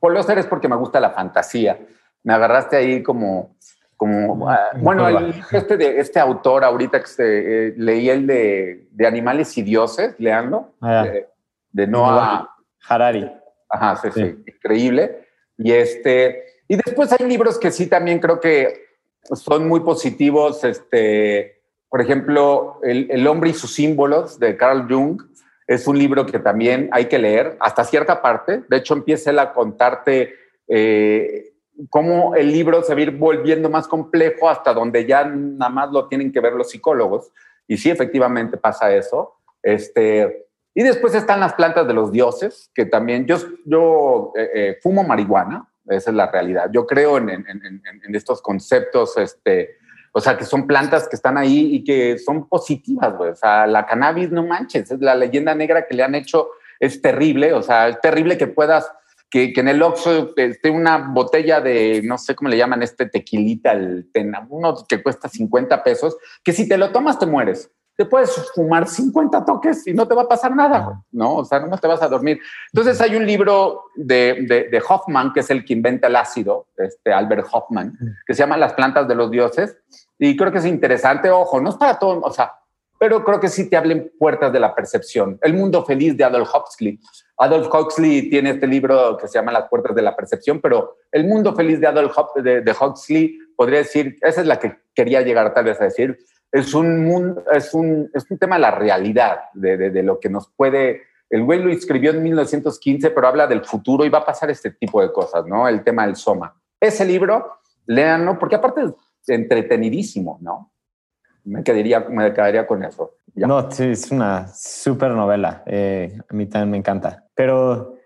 Por 0.00 0.12
los 0.12 0.26
seres 0.26 0.46
porque 0.46 0.68
me 0.68 0.74
gusta 0.74 0.98
la 0.98 1.10
fantasía. 1.10 1.78
Me 2.24 2.32
agarraste 2.32 2.76
ahí 2.76 3.02
como, 3.02 3.56
como 3.96 4.48
ah, 4.48 4.70
bueno, 4.76 5.08
este, 5.50 5.76
de, 5.76 5.98
este 5.98 6.20
autor 6.20 6.64
ahorita 6.64 7.00
que 7.00 7.06
se, 7.06 7.68
eh, 7.68 7.74
leí 7.76 8.08
el 8.08 8.26
de, 8.26 8.88
de, 8.90 9.06
Animales 9.06 9.56
y 9.58 9.62
Dioses, 9.62 10.14
leando, 10.18 10.74
ah, 10.80 11.04
de, 11.04 11.28
de, 11.72 11.86
Noah 11.86 12.48
Harari. 12.88 13.30
Ajá, 13.68 13.96
sí, 13.96 14.08
sí, 14.14 14.44
increíble. 14.46 15.26
Y 15.58 15.72
este, 15.72 16.44
y 16.68 16.76
después 16.76 17.12
hay 17.12 17.26
libros 17.26 17.58
que 17.58 17.70
sí 17.70 17.86
también 17.86 18.18
creo 18.18 18.40
que 18.40 18.82
son 19.34 19.68
muy 19.68 19.80
positivos, 19.80 20.64
este, 20.64 21.62
por 21.88 22.00
ejemplo, 22.00 22.80
el, 22.82 23.26
hombre 23.26 23.50
y 23.50 23.52
sus 23.52 23.74
símbolos 23.74 24.38
de 24.38 24.56
Carl 24.56 24.86
Jung 24.88 25.20
es 25.66 25.86
un 25.86 25.98
libro 25.98 26.24
que 26.26 26.38
también 26.38 26.88
hay 26.90 27.04
que 27.04 27.18
leer 27.18 27.56
hasta 27.60 27.84
cierta 27.84 28.22
parte. 28.22 28.62
De 28.68 28.78
hecho, 28.78 28.94
empieza 28.94 29.30
él 29.30 29.38
a 29.38 29.52
contarte 29.52 30.34
eh, 30.68 31.51
cómo 31.90 32.34
el 32.34 32.50
libro 32.50 32.82
se 32.82 32.94
va 32.94 33.00
a 33.00 33.02
ir 33.02 33.10
volviendo 33.12 33.70
más 33.70 33.88
complejo 33.88 34.48
hasta 34.48 34.72
donde 34.72 35.06
ya 35.06 35.24
nada 35.24 35.70
más 35.70 35.90
lo 35.90 36.08
tienen 36.08 36.32
que 36.32 36.40
ver 36.40 36.52
los 36.52 36.70
psicólogos. 36.70 37.32
Y 37.66 37.76
sí, 37.76 37.90
efectivamente 37.90 38.56
pasa 38.56 38.94
eso. 38.94 39.36
Este, 39.62 40.46
y 40.74 40.82
después 40.82 41.14
están 41.14 41.40
las 41.40 41.54
plantas 41.54 41.86
de 41.86 41.94
los 41.94 42.12
dioses, 42.12 42.70
que 42.74 42.86
también 42.86 43.26
yo, 43.26 43.36
yo 43.64 44.32
eh, 44.36 44.50
eh, 44.54 44.78
fumo 44.82 45.04
marihuana, 45.04 45.68
esa 45.88 46.10
es 46.10 46.16
la 46.16 46.30
realidad. 46.30 46.70
Yo 46.72 46.86
creo 46.86 47.18
en, 47.18 47.30
en, 47.30 47.46
en, 47.48 47.82
en 47.84 48.14
estos 48.14 48.40
conceptos 48.40 49.16
este, 49.16 49.76
o 50.14 50.20
sea, 50.20 50.36
que 50.36 50.44
son 50.44 50.66
plantas 50.66 51.08
que 51.08 51.16
están 51.16 51.38
ahí 51.38 51.74
y 51.74 51.84
que 51.84 52.18
son 52.18 52.46
positivas, 52.46 53.16
güey. 53.16 53.30
O 53.30 53.34
sea, 53.34 53.66
la 53.66 53.86
cannabis, 53.86 54.30
no 54.30 54.46
manches, 54.46 54.90
es 54.90 55.00
la 55.00 55.14
leyenda 55.14 55.54
negra 55.54 55.86
que 55.86 55.94
le 55.94 56.02
han 56.02 56.14
hecho, 56.14 56.50
es 56.78 57.00
terrible. 57.00 57.54
O 57.54 57.62
sea, 57.62 57.88
es 57.88 57.98
terrible 58.00 58.36
que 58.36 58.46
puedas, 58.46 58.92
que, 59.32 59.50
que 59.50 59.60
en 59.62 59.68
el 59.68 59.82
Oxxo 59.82 60.34
esté 60.36 60.68
una 60.68 60.98
botella 60.98 61.62
de, 61.62 62.02
no 62.04 62.18
sé 62.18 62.34
cómo 62.34 62.50
le 62.50 62.58
llaman, 62.58 62.82
este 62.82 63.06
tequilita, 63.06 63.72
el 63.72 64.10
tena, 64.12 64.46
uno 64.50 64.76
que 64.86 65.02
cuesta 65.02 65.26
50 65.26 65.82
pesos, 65.82 66.18
que 66.44 66.52
si 66.52 66.68
te 66.68 66.76
lo 66.76 66.90
tomas 66.90 67.18
te 67.18 67.24
mueres. 67.24 67.70
Te 67.96 68.04
puedes 68.04 68.30
fumar 68.54 68.86
50 68.86 69.44
toques 69.46 69.86
y 69.86 69.94
no 69.94 70.06
te 70.06 70.14
va 70.14 70.22
a 70.22 70.28
pasar 70.28 70.54
nada, 70.54 71.02
¿no? 71.12 71.36
O 71.36 71.44
sea, 71.46 71.60
no 71.60 71.78
te 71.78 71.86
vas 71.86 72.02
a 72.02 72.08
dormir. 72.08 72.40
Entonces 72.72 73.00
hay 73.00 73.16
un 73.16 73.26
libro 73.26 73.84
de, 73.94 74.44
de, 74.46 74.68
de 74.70 74.82
Hoffman, 74.86 75.32
que 75.32 75.40
es 75.40 75.48
el 75.48 75.64
que 75.64 75.72
inventa 75.72 76.08
el 76.08 76.16
ácido, 76.16 76.66
este 76.76 77.12
Albert 77.12 77.46
Hoffman, 77.52 77.98
que 78.26 78.34
se 78.34 78.40
llama 78.40 78.58
Las 78.58 78.74
plantas 78.74 79.08
de 79.08 79.14
los 79.14 79.30
dioses, 79.30 79.78
y 80.18 80.36
creo 80.36 80.52
que 80.52 80.58
es 80.58 80.66
interesante, 80.66 81.30
ojo, 81.30 81.58
no 81.58 81.70
es 81.70 81.76
para 81.76 81.98
todo, 81.98 82.20
o 82.20 82.30
sea, 82.30 82.52
pero 83.02 83.24
creo 83.24 83.40
que 83.40 83.48
sí 83.48 83.68
te 83.68 83.76
hablen 83.76 84.12
puertas 84.16 84.52
de 84.52 84.60
la 84.60 84.76
percepción. 84.76 85.36
El 85.42 85.54
mundo 85.54 85.84
feliz 85.84 86.16
de 86.16 86.22
Adolf 86.22 86.48
Huxley. 86.54 87.00
Adolf 87.42 87.68
Huxley 87.74 88.30
tiene 88.30 88.50
este 88.50 88.68
libro 88.68 89.16
que 89.16 89.26
se 89.26 89.38
llama 89.38 89.50
Las 89.50 89.68
puertas 89.68 89.96
de 89.96 90.02
la 90.02 90.14
percepción, 90.14 90.60
pero 90.60 90.98
el 91.10 91.26
mundo 91.26 91.54
feliz 91.54 91.80
de 91.80 91.88
Adolf 91.88 92.16
de, 92.36 92.76
Huxley, 92.80 93.36
podría 93.56 93.78
decir, 93.78 94.16
esa 94.20 94.42
es 94.42 94.46
la 94.46 94.60
que 94.60 94.76
quería 94.94 95.22
llegar 95.22 95.52
tal 95.52 95.64
vez 95.64 95.80
a 95.80 95.84
decir, 95.84 96.16
es 96.52 96.72
un, 96.72 97.42
es 97.52 97.74
un, 97.74 98.08
es 98.14 98.30
un 98.30 98.38
tema 98.38 98.56
de 98.56 98.62
la 98.62 98.70
realidad, 98.70 99.40
de, 99.54 99.76
de, 99.76 100.02
lo 100.02 100.20
que 100.20 100.28
nos 100.28 100.52
puede... 100.54 101.02
El 101.28 101.44
güey 101.44 101.60
lo 101.60 101.72
escribió 101.72 102.12
en 102.12 102.22
1915, 102.22 103.10
pero 103.10 103.26
habla 103.26 103.46
del 103.46 103.64
futuro 103.64 104.04
y 104.04 104.10
va 104.10 104.18
a 104.18 104.24
pasar 104.24 104.50
este 104.50 104.70
tipo 104.70 105.00
de 105.00 105.10
cosas, 105.10 105.44
¿no? 105.46 105.66
El 105.66 105.82
tema 105.82 106.06
del 106.06 106.14
soma. 106.14 106.54
Ese 106.78 107.04
libro, 107.04 107.58
léanlo, 107.86 108.38
porque 108.38 108.56
aparte 108.56 108.82
entretenidísimo, 109.26 110.38
¿no? 110.42 110.72
Me 111.44 111.64
quedaría, 111.64 112.00
me 112.00 112.32
quedaría 112.32 112.66
con 112.66 112.84
eso. 112.84 113.14
No, 113.34 113.70
sí, 113.70 113.84
es 113.84 114.10
una 114.10 114.46
súper 114.48 115.10
novela. 115.10 115.62
Eh, 115.66 116.16
a 116.28 116.34
mí 116.34 116.46
también 116.46 116.70
me 116.70 116.76
encanta. 116.76 117.21
Pero, 117.34 117.96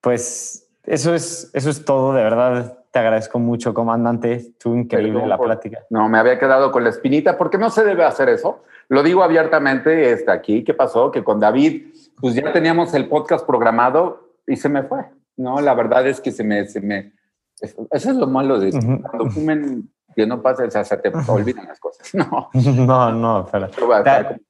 pues, 0.00 0.68
eso 0.84 1.14
es, 1.14 1.50
eso 1.54 1.70
es 1.70 1.84
todo. 1.84 2.12
De 2.12 2.22
verdad, 2.22 2.78
te 2.90 2.98
agradezco 2.98 3.38
mucho, 3.38 3.74
comandante. 3.74 4.34
Estuvo 4.34 4.76
increíble 4.76 5.26
la 5.26 5.38
plática. 5.38 5.80
No, 5.90 6.08
me 6.08 6.18
había 6.18 6.38
quedado 6.38 6.70
con 6.70 6.84
la 6.84 6.90
espinita 6.90 7.36
porque 7.36 7.58
no 7.58 7.70
se 7.70 7.84
debe 7.84 8.04
hacer 8.04 8.28
eso. 8.28 8.62
Lo 8.88 9.02
digo 9.02 9.22
abiertamente 9.22 10.12
está 10.12 10.32
aquí. 10.32 10.62
¿Qué 10.62 10.74
pasó? 10.74 11.10
Que 11.10 11.24
con 11.24 11.40
David, 11.40 11.86
pues 12.20 12.34
ya 12.34 12.52
teníamos 12.52 12.92
el 12.94 13.08
podcast 13.08 13.46
programado 13.46 14.34
y 14.46 14.56
se 14.56 14.68
me 14.68 14.82
fue. 14.82 15.06
No, 15.36 15.60
la 15.60 15.74
verdad 15.74 16.06
es 16.06 16.20
que 16.20 16.30
se 16.30 16.44
me, 16.44 16.66
se 16.66 16.80
me, 16.80 17.12
eso 17.60 18.10
es 18.10 18.16
lo 18.16 18.26
malo 18.26 18.58
de 18.58 18.70
cuando 18.70 19.30
fumen 19.30 19.90
que 20.14 20.26
no 20.26 20.40
pasa, 20.40 20.64
o 20.64 20.70
sea, 20.70 20.84
se 20.84 20.96
te 20.98 21.10
olvidan 21.28 21.66
las 21.66 21.80
cosas. 21.80 22.14
No, 22.14 22.50
no, 22.52 23.12
no, 23.12 23.48
pero, 23.50 23.68
te, 23.68 24.40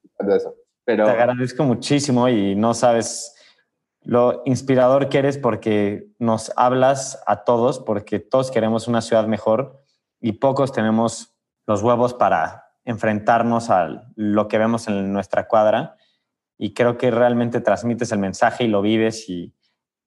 pero 0.83 1.05
te 1.05 1.11
agradezco 1.11 1.63
muchísimo 1.63 2.29
y 2.29 2.55
no 2.55 2.73
sabes 2.73 3.34
lo 4.05 4.43
inspirador 4.45 5.09
que 5.09 5.17
eres 5.17 5.37
porque 5.37 6.07
nos 6.19 6.51
hablas 6.55 7.21
a 7.25 7.43
todos, 7.43 7.79
porque 7.79 8.19
todos 8.19 8.51
queremos 8.51 8.87
una 8.87 9.01
ciudad 9.01 9.27
mejor 9.27 9.81
y 10.21 10.33
pocos 10.33 10.71
tenemos 10.71 11.35
los 11.65 11.81
huevos 11.81 12.13
para 12.13 12.69
enfrentarnos 12.85 13.71
a 13.71 14.05
lo 14.15 14.47
que 14.47 14.59
vemos 14.59 14.87
en 14.87 15.11
nuestra 15.11 15.47
cuadra. 15.47 15.97
Y 16.57 16.73
creo 16.73 16.97
que 16.97 17.11
realmente 17.11 17.59
transmites 17.59 18.11
el 18.11 18.19
mensaje 18.19 18.63
y 18.63 18.67
lo 18.67 18.81
vives 18.81 19.27
y, 19.27 19.53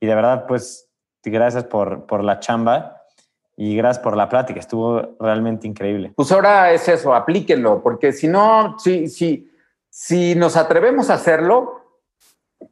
y 0.01 0.07
de 0.07 0.15
verdad, 0.15 0.47
pues, 0.47 0.89
gracias 1.25 1.65
por, 1.65 2.07
por 2.07 2.25
la 2.25 2.41
chamba 2.41 3.03
y 3.57 3.77
gracias 3.77 4.03
por 4.03 4.17
la 4.17 4.29
plática, 4.29 4.61
estuvo 4.61 5.17
realmente 5.19 5.67
increíble. 5.67 6.13
Pues 6.15 6.31
ahora 6.31 6.73
es 6.73 6.89
eso, 6.89 7.13
aplíquenlo, 7.13 7.83
porque 7.83 8.13
si 8.13 8.29
no, 8.29 8.79
si, 8.79 9.09
si, 9.09 9.51
si 9.91 10.37
nos 10.37 10.57
atrevemos 10.57 11.11
a 11.11 11.15
hacerlo, 11.15 11.78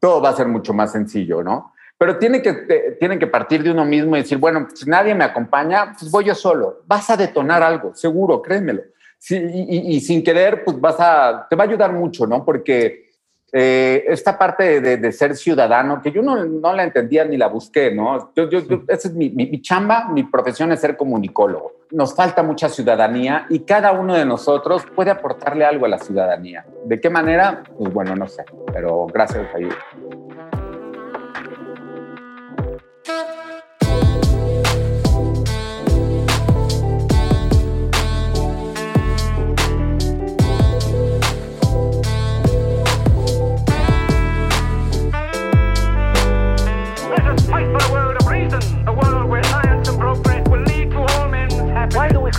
todo 0.00 0.20
va 0.20 0.30
a 0.30 0.36
ser 0.36 0.48
mucho 0.48 0.72
más 0.72 0.92
sencillo, 0.92 1.42
¿no? 1.42 1.72
Pero 1.98 2.18
tiene 2.18 2.42
que, 2.42 2.52
tienen 3.00 3.18
que 3.18 3.26
partir 3.26 3.62
de 3.62 3.70
uno 3.70 3.84
mismo 3.84 4.16
y 4.16 4.20
decir, 4.20 4.38
bueno, 4.38 4.68
si 4.74 4.88
nadie 4.88 5.14
me 5.14 5.24
acompaña, 5.24 5.94
pues 5.98 6.10
voy 6.10 6.24
yo 6.24 6.34
solo. 6.34 6.82
Vas 6.86 7.08
a 7.08 7.16
detonar 7.16 7.62
algo, 7.62 7.94
seguro, 7.94 8.42
créemelo. 8.42 8.82
Y, 9.30 9.96
y, 9.96 10.00
sin 10.00 10.22
querer, 10.22 10.62
pues 10.62 10.78
vas 10.78 10.96
a, 10.98 11.46
te 11.48 11.56
va 11.56 11.64
a 11.64 11.66
ayudar 11.66 11.92
mucho, 11.92 12.26
¿no? 12.26 12.44
Porque 12.44 13.05
eh, 13.52 14.04
esta 14.08 14.36
parte 14.36 14.80
de, 14.80 15.12
ser 15.12 15.36
ciudadano, 15.36 16.02
que 16.02 16.10
yo 16.10 16.20
no, 16.20 16.44
no, 16.44 16.72
la 16.72 16.82
entendía 16.82 17.24
ni 17.24 17.36
la 17.36 17.46
busqué, 17.46 17.92
¿no? 17.92 18.32
Yo, 18.34 18.48
yo, 18.48 18.58
esa 18.88 19.08
es 19.08 19.14
mi, 19.14 19.30
mi, 19.30 19.62
chamba, 19.62 20.08
mi 20.08 20.24
profesión 20.24 20.72
es 20.72 20.80
ser 20.80 20.96
comunicólogo. 20.96 21.72
Nos 21.92 22.14
falta 22.14 22.42
mucha 22.42 22.68
ciudadanía 22.68 23.46
y 23.48 23.60
cada 23.60 23.92
uno 23.92 24.14
de 24.14 24.24
nosotros 24.24 24.84
puede 24.94 25.10
aportarle 25.10 25.64
algo 25.64 25.86
a 25.86 25.88
la 25.88 25.98
ciudadanía. 25.98 26.66
¿De 26.84 27.00
qué 27.00 27.08
manera? 27.08 27.62
Pues 27.78 27.94
bueno, 27.94 28.16
no 28.16 28.26
sé, 28.26 28.44
pero 28.72 29.06
gracias, 29.06 29.46
a 29.54 29.58